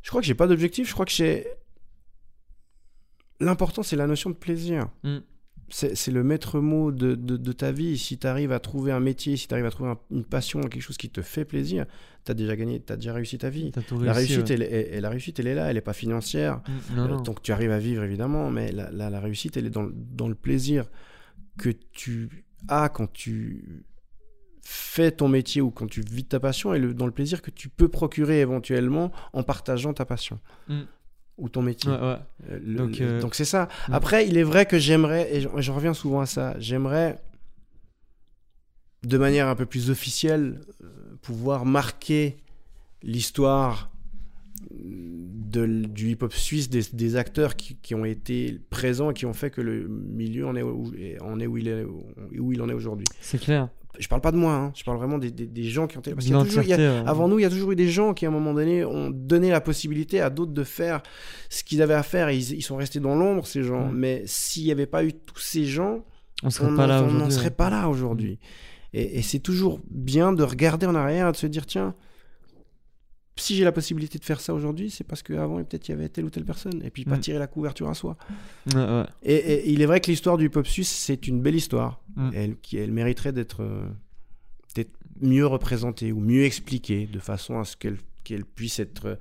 Je 0.01 0.09
crois 0.09 0.21
que 0.21 0.27
j'ai 0.27 0.35
pas 0.35 0.47
d'objectif. 0.47 0.87
Je 0.87 0.93
crois 0.93 1.05
que 1.05 1.11
j'ai. 1.11 1.45
L'important, 3.39 3.83
c'est 3.83 3.95
la 3.95 4.07
notion 4.07 4.29
de 4.31 4.35
plaisir. 4.35 4.87
Mm. 5.03 5.17
C'est 5.69 6.11
le 6.11 6.23
maître 6.23 6.59
mot 6.61 6.91
de, 6.93 7.15
de- 7.15 7.35
de 7.35 7.51
ta 7.51 7.71
vie. 7.73 7.97
Si 7.97 8.17
tu 8.17 8.25
arrives 8.25 8.53
à 8.53 8.59
trouver 8.61 8.91
un 8.93 9.01
métier, 9.01 9.35
si 9.35 9.47
tu 9.49 9.53
arrives 9.53 9.65
à 9.65 9.69
trouver 9.69 9.89
un- 9.89 9.99
une 10.11 10.23
passion, 10.23 10.61
quelque 10.61 10.81
chose 10.81 10.95
qui 10.97 11.09
te 11.09 11.21
fait 11.21 11.43
plaisir, 11.43 11.85
tu 12.23 12.31
as 12.31 12.35
déjà 12.35 12.55
gagné, 12.55 12.81
tu 12.81 12.93
as 12.93 12.95
déjà 12.95 13.11
réussi 13.13 13.37
ta 13.37 13.49
vie. 13.49 13.71
La 14.05 14.13
réussi, 14.13 14.35
réussite, 14.37 14.57
ouais. 14.59 14.89
elle, 14.93 15.01
la 15.01 15.09
réussite, 15.09 15.39
elle 15.39 15.47
est 15.47 15.55
là, 15.55 15.67
elle 15.67 15.75
n'est 15.75 15.81
pas 15.81 15.91
financière. 15.93 16.61
Mm, 16.91 16.95
non, 16.95 17.03
Euh, 17.03 17.07
non. 17.09 17.21
donc 17.21 17.41
tu 17.41 17.51
arrives 17.51 17.71
à 17.71 17.79
vivre 17.79 18.01
évidemment, 18.03 18.49
mais 18.49 18.71
la, 18.71 18.89
la- 18.91 19.09
la 19.09 19.19
réussite, 19.19 19.57
elle 19.57 19.65
est 19.65 19.69
dans, 19.69 19.83
le- 19.83 19.93
dans 19.93 20.29
le 20.29 20.35
plaisir 20.35 20.85
que 21.57 21.69
tu 21.91 22.45
as 22.69 22.87
quand 22.87 23.11
tu 23.11 23.83
fais 24.61 25.11
ton 25.11 25.27
métier 25.29 25.61
ou 25.61 25.71
quand 25.71 25.87
tu 25.87 26.01
vis 26.01 26.25
ta 26.25 26.39
passion 26.39 26.73
et 26.73 26.79
le- 26.79 26.93
dans 26.93 27.05
le 27.05 27.11
plaisir 27.11 27.41
que 27.41 27.51
tu 27.51 27.69
peux 27.69 27.87
procurer 27.87 28.41
éventuellement 28.41 29.11
en 29.33 29.43
partageant 29.43 29.93
ta 29.93 30.05
passion 30.05 30.39
Mm. 30.67 30.81
Ou 31.37 31.49
ton 31.49 31.61
métier. 31.61 31.91
Ouais, 31.91 31.97
ouais. 31.99 32.17
Euh, 32.49 32.59
le- 32.63 32.75
Donc, 32.75 32.97
le- 32.99 33.05
euh, 33.05 33.21
donc 33.21 33.35
c'est 33.35 33.45
ça. 33.45 33.67
Après, 33.91 34.27
il 34.27 34.37
est 34.37 34.43
vrai 34.43 34.65
que 34.65 34.77
j'aimerais, 34.79 35.35
et 35.35 35.41
je, 35.41 35.71
reviens 35.71 35.93
souvent 35.93 36.21
à 36.21 36.25
ça, 36.25 36.55
j'aimerais 36.59 37.19
de 39.03 39.17
manière 39.17 39.47
un 39.47 39.55
peu 39.55 39.65
plus 39.65 39.89
officielle 39.89 40.61
euh, 40.83 40.87
pouvoir 41.21 41.65
marquer 41.65 42.37
l'histoire 43.03 43.91
du 44.69 46.09
hip-hop 46.11 46.33
suisse, 46.33 46.69
des, 46.69 46.81
des 46.93 47.15
acteurs 47.15 47.55
qui, 47.55 47.75
qui 47.77 47.95
ont 47.95 48.05
été 48.05 48.59
présents 48.69 49.11
et 49.11 49.13
qui 49.13 49.25
ont 49.25 49.33
fait 49.33 49.49
que 49.49 49.61
le 49.61 49.87
milieu 49.87 50.45
en 50.47 50.55
est 50.55 50.61
où, 50.61 50.91
en 51.21 51.39
est 51.39 51.47
où 51.47 51.57
il 51.57 51.67
est 51.67 51.83
où 51.83 52.51
il 52.51 52.61
en 52.61 52.69
est 52.69 52.73
aujourd'hui. 52.73 53.05
C'est 53.21 53.39
clair. 53.39 53.69
Je 53.99 54.07
parle 54.07 54.21
pas 54.21 54.31
de 54.31 54.37
moi, 54.37 54.53
hein, 54.53 54.71
je 54.75 54.83
parle 54.83 54.97
vraiment 54.97 55.17
des, 55.17 55.31
des- 55.31 55.47
des 55.47 55.63
gens 55.63 55.87
qui 55.87 55.97
ont 55.97 56.01
été 56.01 56.13
parce 56.13 56.25
qu'il 56.25 56.35
y 56.35 56.39
a 56.39 56.43
toujours- 56.43 56.63
il 56.63 56.69
y 56.69 56.73
a- 56.73 56.77
L'entièreté, 56.77 57.03
ouais. 57.03 57.09
avant 57.09 57.27
nous, 57.27 57.39
il 57.39 57.41
y 57.41 57.45
a 57.45 57.49
toujours 57.49 57.71
eu 57.71 57.75
des 57.75 57.87
gens 57.89 58.13
qui, 58.13 58.25
à 58.25 58.29
un 58.29 58.31
moment 58.31 58.53
donné, 58.53 58.85
ont 58.85 59.09
donné 59.09 59.49
la 59.49 59.61
possibilité 59.61 60.21
à 60.21 60.29
d'autres 60.29 60.51
de 60.53 60.63
faire 60.63 61.01
ce 61.49 61.63
qu'ils 61.63 61.81
avaient 61.81 61.93
à 61.93 62.03
faire. 62.03 62.29
Et 62.29 62.37
ils, 62.37 62.53
ils 62.53 62.61
sont 62.61 62.75
restés 62.77 62.99
dans 62.99 63.15
l'ombre, 63.15 63.45
ces 63.47 63.63
gens. 63.63 63.89
Mais 63.91 64.23
s'il 64.25 64.65
n'y 64.65 64.71
avait 64.71 64.85
pas 64.85 65.03
eu 65.03 65.13
tous 65.13 65.39
ces 65.39 65.65
gens, 65.65 66.03
on 66.43 66.49
serait 66.49 66.67
on 66.71 66.75
pas 66.75 66.85
là 66.87 67.01
n'en- 67.01 67.29
serait 67.29 67.51
pas 67.51 67.69
là 67.69 67.89
aujourd'hui. 67.89 68.39
Et, 68.93 69.19
et 69.19 69.21
c'est 69.21 69.39
toujours 69.39 69.79
bien 69.89 70.31
de 70.33 70.43
regarder 70.43 70.85
en 70.85 70.95
arrière 70.95 71.27
et 71.27 71.31
de 71.31 71.37
se 71.37 71.47
dire 71.47 71.65
tiens, 71.65 71.93
si 73.37 73.55
j'ai 73.55 73.63
la 73.63 73.71
possibilité 73.71 74.17
de 74.19 74.23
faire 74.25 74.39
ça 74.39 74.53
aujourd'hui, 74.53 74.89
c'est 74.89 75.03
parce 75.03 75.23
qu'avant, 75.23 75.57
peut-être 75.63 75.87
il 75.87 75.91
y 75.91 75.93
avait 75.93 76.09
telle 76.09 76.25
ou 76.25 76.29
telle 76.29 76.45
personne. 76.45 76.81
Et 76.83 76.89
puis 76.89 77.05
pas 77.05 77.17
Mm. 77.17 77.21
tirer 77.21 77.39
la 77.39 77.47
couverture 77.47 77.89
à 77.89 77.93
soi. 77.93 78.17
Ouais, 78.73 78.75
ouais. 78.81 79.05
Et, 79.23 79.35
et 79.35 79.69
il 79.71 79.81
est 79.81 79.85
vrai 79.85 79.99
que 80.01 80.09
l'histoire 80.11 80.37
du 80.37 80.45
hip-hop 80.47 80.65
suisse, 80.67 80.89
c'est 80.89 81.27
une 81.27 81.41
belle 81.41 81.55
histoire. 81.55 82.01
Mm. 82.15 82.29
Elle, 82.33 82.57
qui, 82.57 82.77
elle 82.77 82.91
mériterait 82.91 83.31
d'être 83.33 83.61
euh, 83.63 83.87
d'être 84.75 84.91
mieux 85.21 85.45
représentée 85.47 86.11
ou 86.11 86.19
mieux 86.19 86.43
expliquée 86.43 87.07
de 87.11 87.19
façon 87.19 87.59
à 87.59 87.65
ce 87.65 87.75
qu'elle 87.77 87.97
qu'elle 88.23 88.43
puisse 88.45 88.79
être 88.79 89.05
euh, 89.07 89.15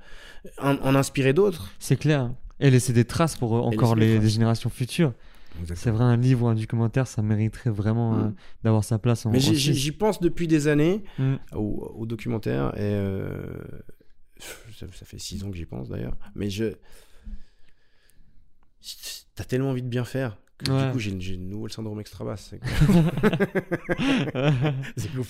en, 0.61 0.75
en 0.77 0.95
inspirer 0.95 1.33
d'autres. 1.33 1.71
C'est 1.79 1.95
clair. 1.97 2.31
Et 2.59 2.69
laisser 2.71 2.91
des 2.93 3.05
traces 3.05 3.35
pour 3.37 3.55
euh, 3.55 3.59
encore 3.61 3.95
les, 3.95 4.27
générations 4.27 4.69
futures. 4.69 5.13
C'est 5.73 5.89
vrai, 5.89 6.03
un 6.03 6.17
livre 6.17 6.45
ou 6.45 6.47
un 6.49 6.53
documentaire, 6.55 7.07
ça 7.07 7.21
mériterait 7.23 7.71
vraiment 7.71 8.11
Mm. 8.13 8.19
euh, 8.25 8.29
d'avoir 8.63 8.83
sa 8.83 8.99
place 8.99 9.25
en 9.25 9.31
Mais 9.31 9.39
j'y- 9.39 9.91
pense 9.91 10.19
depuis 10.19 10.47
des 10.47 10.67
années 10.67 11.03
Mm. 11.17 11.35
au, 11.55 11.93
au 11.99 12.05
documentaire 12.05 12.73
et 12.75 12.81
euh, 12.81 13.47
ça, 14.77 14.85
ça 14.93 15.05
fait 15.05 15.19
six 15.19 15.43
ans 15.43 15.51
que 15.51 15.57
j'y 15.57 15.65
pense 15.65 15.89
d'ailleurs. 15.89 16.15
Mais 16.35 16.49
je 16.49 16.75
t'as 19.35 19.43
tellement 19.43 19.71
envie 19.71 19.83
de 19.83 19.89
bien 19.89 20.05
faire 20.05 20.37
que 20.57 20.71
Ouais. 20.71 20.87
du 20.87 20.91
coup 20.93 20.99
j'ai 20.99 21.19
j'ai 21.19 21.37
de 21.37 21.43
nouveau 21.43 21.67
le 21.67 21.71
syndrome 21.71 21.99
extra 21.99 22.25
basse. 22.25 22.51
C'est 22.51 22.59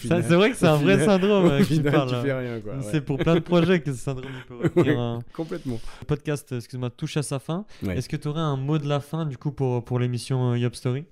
Ça, 0.07 0.19
vrai 0.37 0.51
que 0.51 0.55
c'est 0.57 0.67
un 0.67 0.77
vrai 0.77 1.03
syndrome 1.03 1.45
euh, 1.47 1.57
qui 1.59 1.75
final, 1.75 1.91
parle. 1.93 2.09
tu 2.09 2.15
hein. 2.15 2.23
fais 2.23 2.33
rien 2.33 2.61
quoi. 2.61 2.81
C'est 2.81 2.93
ouais. 2.93 3.01
pour 3.01 3.17
plein 3.17 3.35
de 3.35 3.39
projets 3.41 3.81
que 3.81 3.91
ce 3.91 3.97
syndrome 3.99 4.31
peut 4.47 4.55
revenir. 4.75 4.97
hein. 4.99 5.19
Complètement. 5.33 5.79
Le 6.01 6.05
podcast, 6.05 6.51
euh, 6.53 6.57
excuse-moi, 6.57 6.89
touche 6.91 7.17
à 7.17 7.23
sa 7.23 7.39
fin. 7.39 7.65
Ouais. 7.83 7.97
Est-ce 7.97 8.07
que 8.07 8.15
tu 8.15 8.27
aurais 8.29 8.39
un 8.41 8.55
mot 8.57 8.77
de 8.77 8.87
la 8.87 8.99
fin 9.01 9.25
du 9.25 9.37
coup 9.37 9.51
pour, 9.51 9.83
pour 9.83 9.99
l'émission 9.99 10.51
euh, 10.53 10.57
Yop 10.57 10.75
Story? 10.75 11.03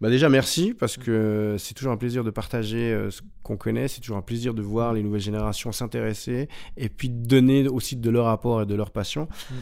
Bah 0.00 0.10
déjà 0.10 0.28
merci 0.28 0.74
parce 0.74 0.96
que 0.96 1.56
c'est 1.58 1.74
toujours 1.74 1.92
un 1.92 1.96
plaisir 1.96 2.22
de 2.22 2.30
partager 2.30 2.92
euh, 2.92 3.10
ce 3.10 3.20
qu'on 3.42 3.56
connaît, 3.56 3.88
c'est 3.88 4.00
toujours 4.00 4.16
un 4.16 4.22
plaisir 4.22 4.54
de 4.54 4.62
voir 4.62 4.92
les 4.92 5.02
nouvelles 5.02 5.20
générations 5.20 5.72
s'intéresser 5.72 6.48
et 6.76 6.88
puis 6.88 7.10
de 7.10 7.26
donner 7.26 7.66
aussi 7.66 7.96
de 7.96 8.10
leur 8.10 8.28
apport 8.28 8.62
et 8.62 8.66
de 8.66 8.74
leur 8.76 8.92
passion. 8.92 9.28
Mm. 9.50 9.54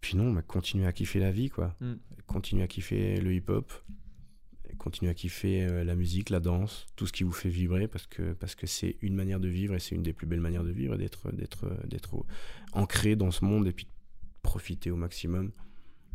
Puis 0.00 0.16
non, 0.16 0.32
bah, 0.32 0.42
continuer 0.42 0.86
à 0.86 0.92
kiffer 0.92 1.20
la 1.20 1.30
vie 1.30 1.48
quoi. 1.48 1.76
Mm. 1.80 1.94
Continuer 2.26 2.62
à 2.64 2.66
kiffer 2.66 3.20
le 3.20 3.32
hip-hop, 3.34 3.72
continuer 4.78 5.12
à 5.12 5.14
kiffer 5.14 5.64
euh, 5.64 5.84
la 5.84 5.94
musique, 5.94 6.30
la 6.30 6.40
danse, 6.40 6.86
tout 6.96 7.06
ce 7.06 7.12
qui 7.12 7.22
vous 7.22 7.30
fait 7.30 7.48
vibrer 7.48 7.86
parce 7.86 8.08
que 8.08 8.32
parce 8.32 8.56
que 8.56 8.66
c'est 8.66 8.96
une 9.00 9.14
manière 9.14 9.38
de 9.38 9.48
vivre 9.48 9.76
et 9.76 9.78
c'est 9.78 9.94
une 9.94 10.02
des 10.02 10.12
plus 10.12 10.26
belles 10.26 10.40
manières 10.40 10.64
de 10.64 10.72
vivre 10.72 10.94
et 10.94 10.98
d'être 10.98 11.30
d'être 11.86 12.24
ancré 12.72 13.14
dans 13.14 13.30
ce 13.30 13.44
monde 13.44 13.68
et 13.68 13.72
puis 13.72 13.84
de 13.84 13.90
profiter 14.42 14.90
au 14.90 14.96
maximum 14.96 15.52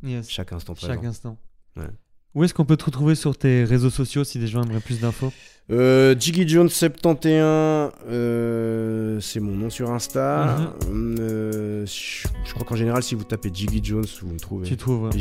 Yes. 0.03 0.29
chaque 0.29 0.51
instant 0.51 0.73
présent. 0.73 0.93
Chaque 0.93 1.05
instant. 1.05 1.38
Ouais. 1.77 1.88
Où 2.34 2.43
est-ce 2.43 2.53
qu'on 2.53 2.65
peut 2.65 2.77
te 2.77 2.86
retrouver 2.86 3.15
sur 3.15 3.38
tes 3.38 3.63
réseaux 3.65 3.89
sociaux 3.89 4.23
si 4.23 4.39
des 4.39 4.47
gens 4.47 4.63
aimeraient 4.63 4.79
plus 4.79 4.99
d'infos 5.01 5.32
Euh, 5.69 6.15
Jiggy 6.19 6.47
Jones 6.47 6.69
71, 6.69 7.91
euh, 8.09 9.19
c'est 9.19 9.39
mon 9.39 9.51
nom 9.55 9.69
sur 9.69 9.91
Insta. 9.91 10.73
Mhm. 10.89 11.15
Euh, 11.19 11.86
je, 11.86 12.27
je 12.45 12.53
crois 12.53 12.65
qu'en 12.65 12.75
général, 12.75 13.03
si 13.03 13.15
vous 13.15 13.23
tapez 13.25 13.49
Jiggy 13.53 13.79
Jones, 13.84 14.05
vous 14.21 14.34
me 14.34 14.39
trouvez. 14.39 14.67
Tu 14.67 14.75
trouves 14.77 15.03
ouais. 15.03 15.11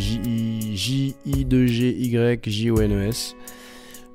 J-I-J-I-2-G-Y-J-O-N-E-S. 2.11 3.37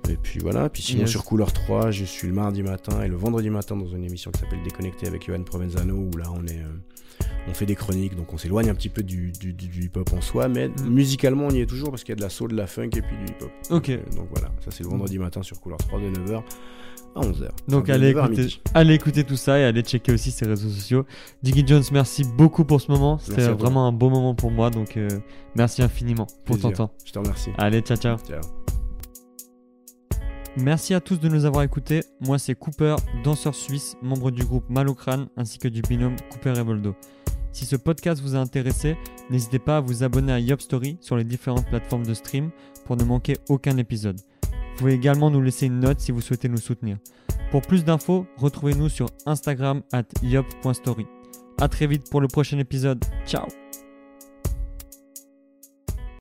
Et 0.10 0.18
puis 0.22 0.40
voilà, 0.40 0.70
puis 0.70 0.84
sinon 0.84 1.02
Yes. 1.02 1.10
sur 1.10 1.24
Couleur 1.26 1.52
3, 1.52 1.90
je 1.92 2.06
suis 2.06 2.28
le 2.28 2.34
mardi 2.34 2.62
matin 2.62 3.02
et 3.04 3.08
le 3.08 3.16
vendredi 3.16 3.50
matin 3.50 3.76
dans 3.76 3.88
une 3.88 4.04
émission 4.06 4.30
qui 4.32 4.40
s'appelle 4.40 4.62
Déconnecté 4.64 5.08
avec 5.08 5.26
Johan 5.26 5.42
Provenzano, 5.44 5.96
où 5.96 6.18
là 6.18 6.26
on 6.32 6.46
est, 6.46 6.60
euh, 6.60 6.68
on 7.48 7.54
fait 7.54 7.66
des 7.66 7.76
chroniques, 7.76 8.16
donc 8.16 8.34
on 8.34 8.38
s'éloigne 8.38 8.70
un 8.70 8.76
petit 8.76 8.90
peu 8.90 9.04
du, 9.04 9.32
du- 9.32 9.54
du- 9.54 9.68
du 9.68 9.86
hip-hop 9.86 10.12
en 10.14 10.22
soi, 10.22 10.48
mais 10.48 10.68
Mm. 10.70 10.88
musicalement 10.90 11.46
on 11.48 11.52
y 11.52 11.60
est 11.62 11.66
toujours 11.66 11.90
parce 11.92 12.04
qu'il 12.04 12.12
y 12.12 12.14
a 12.14 12.16
de 12.18 12.22
la 12.22 12.30
soul, 12.30 12.52
de 12.52 12.56
la 12.58 12.68
funk 12.68 12.90
et 12.96 13.02
puis 13.02 13.18
du 13.18 13.32
hip-hop. 13.32 13.52
Ok. 13.72 13.90
Donc, 13.90 13.90
euh, 13.90 14.16
donc 14.16 14.28
voilà, 14.32 14.50
ça 14.64 14.72
c'est 14.72 14.84
le 14.84 14.90
vendredi 14.90 15.20
matin 15.20 15.44
sur 15.44 15.60
Couleur 15.62 15.78
3 15.80 16.00
de 16.00 16.10
9h 16.10 16.44
à 17.16 17.20
11h. 17.22 17.50
Donc 17.68 17.90
allez 17.90 18.14
9h 18.14 18.20
à 18.22 18.26
écouter, 18.26 18.42
midi. 18.42 18.62
allez 18.74 18.94
écouter 18.94 19.24
tout 19.24 19.38
ça 19.38 19.60
et 19.60 19.64
allez 19.64 19.82
checker 19.84 20.12
aussi 20.12 20.32
ses 20.32 20.46
réseaux 20.46 20.70
sociaux. 20.70 21.06
Diggy 21.44 21.64
Jones, 21.66 21.84
merci 21.92 22.24
beaucoup 22.24 22.66
pour 22.66 22.82
ce 22.82 22.92
moment. 22.92 23.18
C'était 23.20 23.48
vraiment 23.50 23.88
un 23.88 23.92
beau 23.92 24.10
moment 24.10 24.36
pour 24.36 24.52
moi. 24.52 24.70
Donc 24.70 24.98
euh, 24.98 25.08
merci 25.56 25.82
infiniment 25.82 26.28
pour 26.46 26.60
ton 26.60 26.72
temps. 26.72 26.92
Je 27.06 27.12
te 27.12 27.20
remercie. 27.20 27.52
Allez, 27.58 27.82
ciao 27.82 27.98
ciao. 27.98 28.18
Ciao. 28.18 28.42
Merci 30.58 30.94
à 30.94 31.02
tous 31.02 31.20
de 31.20 31.28
nous 31.28 31.44
avoir 31.46 31.64
écoutés. 31.64 32.02
Moi, 32.22 32.40
c'est 32.40 32.56
Cooper, 32.56 32.96
danseur 33.26 33.54
suisse, 33.54 33.98
membre 34.02 34.32
du 34.32 34.44
groupe 34.46 34.64
Malocrane 34.70 35.28
ainsi 35.36 35.58
que 35.60 35.68
du 35.68 35.82
binôme 35.82 36.16
Cooper 36.32 36.54
et 36.58 36.64
Voldo. 36.64 36.96
Si 37.56 37.66
ce 37.66 37.78
podcast 37.78 38.22
vous 38.22 38.36
a 38.36 38.40
intéressé, 38.40 38.98
n'hésitez 39.30 39.60
pas 39.60 39.78
à 39.78 39.80
vous 39.80 40.04
abonner 40.04 40.34
à 40.34 40.42
Yop 40.42 40.60
Story 40.60 40.98
sur 41.00 41.16
les 41.16 41.24
différentes 41.24 41.66
plateformes 41.68 42.06
de 42.06 42.14
stream 42.14 42.50
pour 42.84 42.98
ne 42.98 43.06
manquer 43.06 43.38
aucun 43.48 43.78
épisode. 43.78 44.20
Vous 44.44 44.80
pouvez 44.80 44.94
également 44.94 45.32
nous 45.32 45.42
laisser 45.42 45.68
une 45.68 45.80
note 45.80 46.02
si 46.02 46.12
vous 46.12 46.20
souhaitez 46.20 46.50
nous 46.50 46.58
soutenir. 46.58 46.98
Pour 47.52 47.62
plus 47.62 47.86
d'infos, 47.86 48.26
retrouvez-nous 48.36 48.90
sur 48.90 49.08
Instagram 49.26 49.84
at 49.94 50.04
yop.story. 50.22 51.06
A 51.62 51.70
très 51.70 51.88
vite 51.88 52.10
pour 52.10 52.20
le 52.20 52.28
prochain 52.28 52.60
épisode. 52.60 53.02
Ciao 53.26 53.46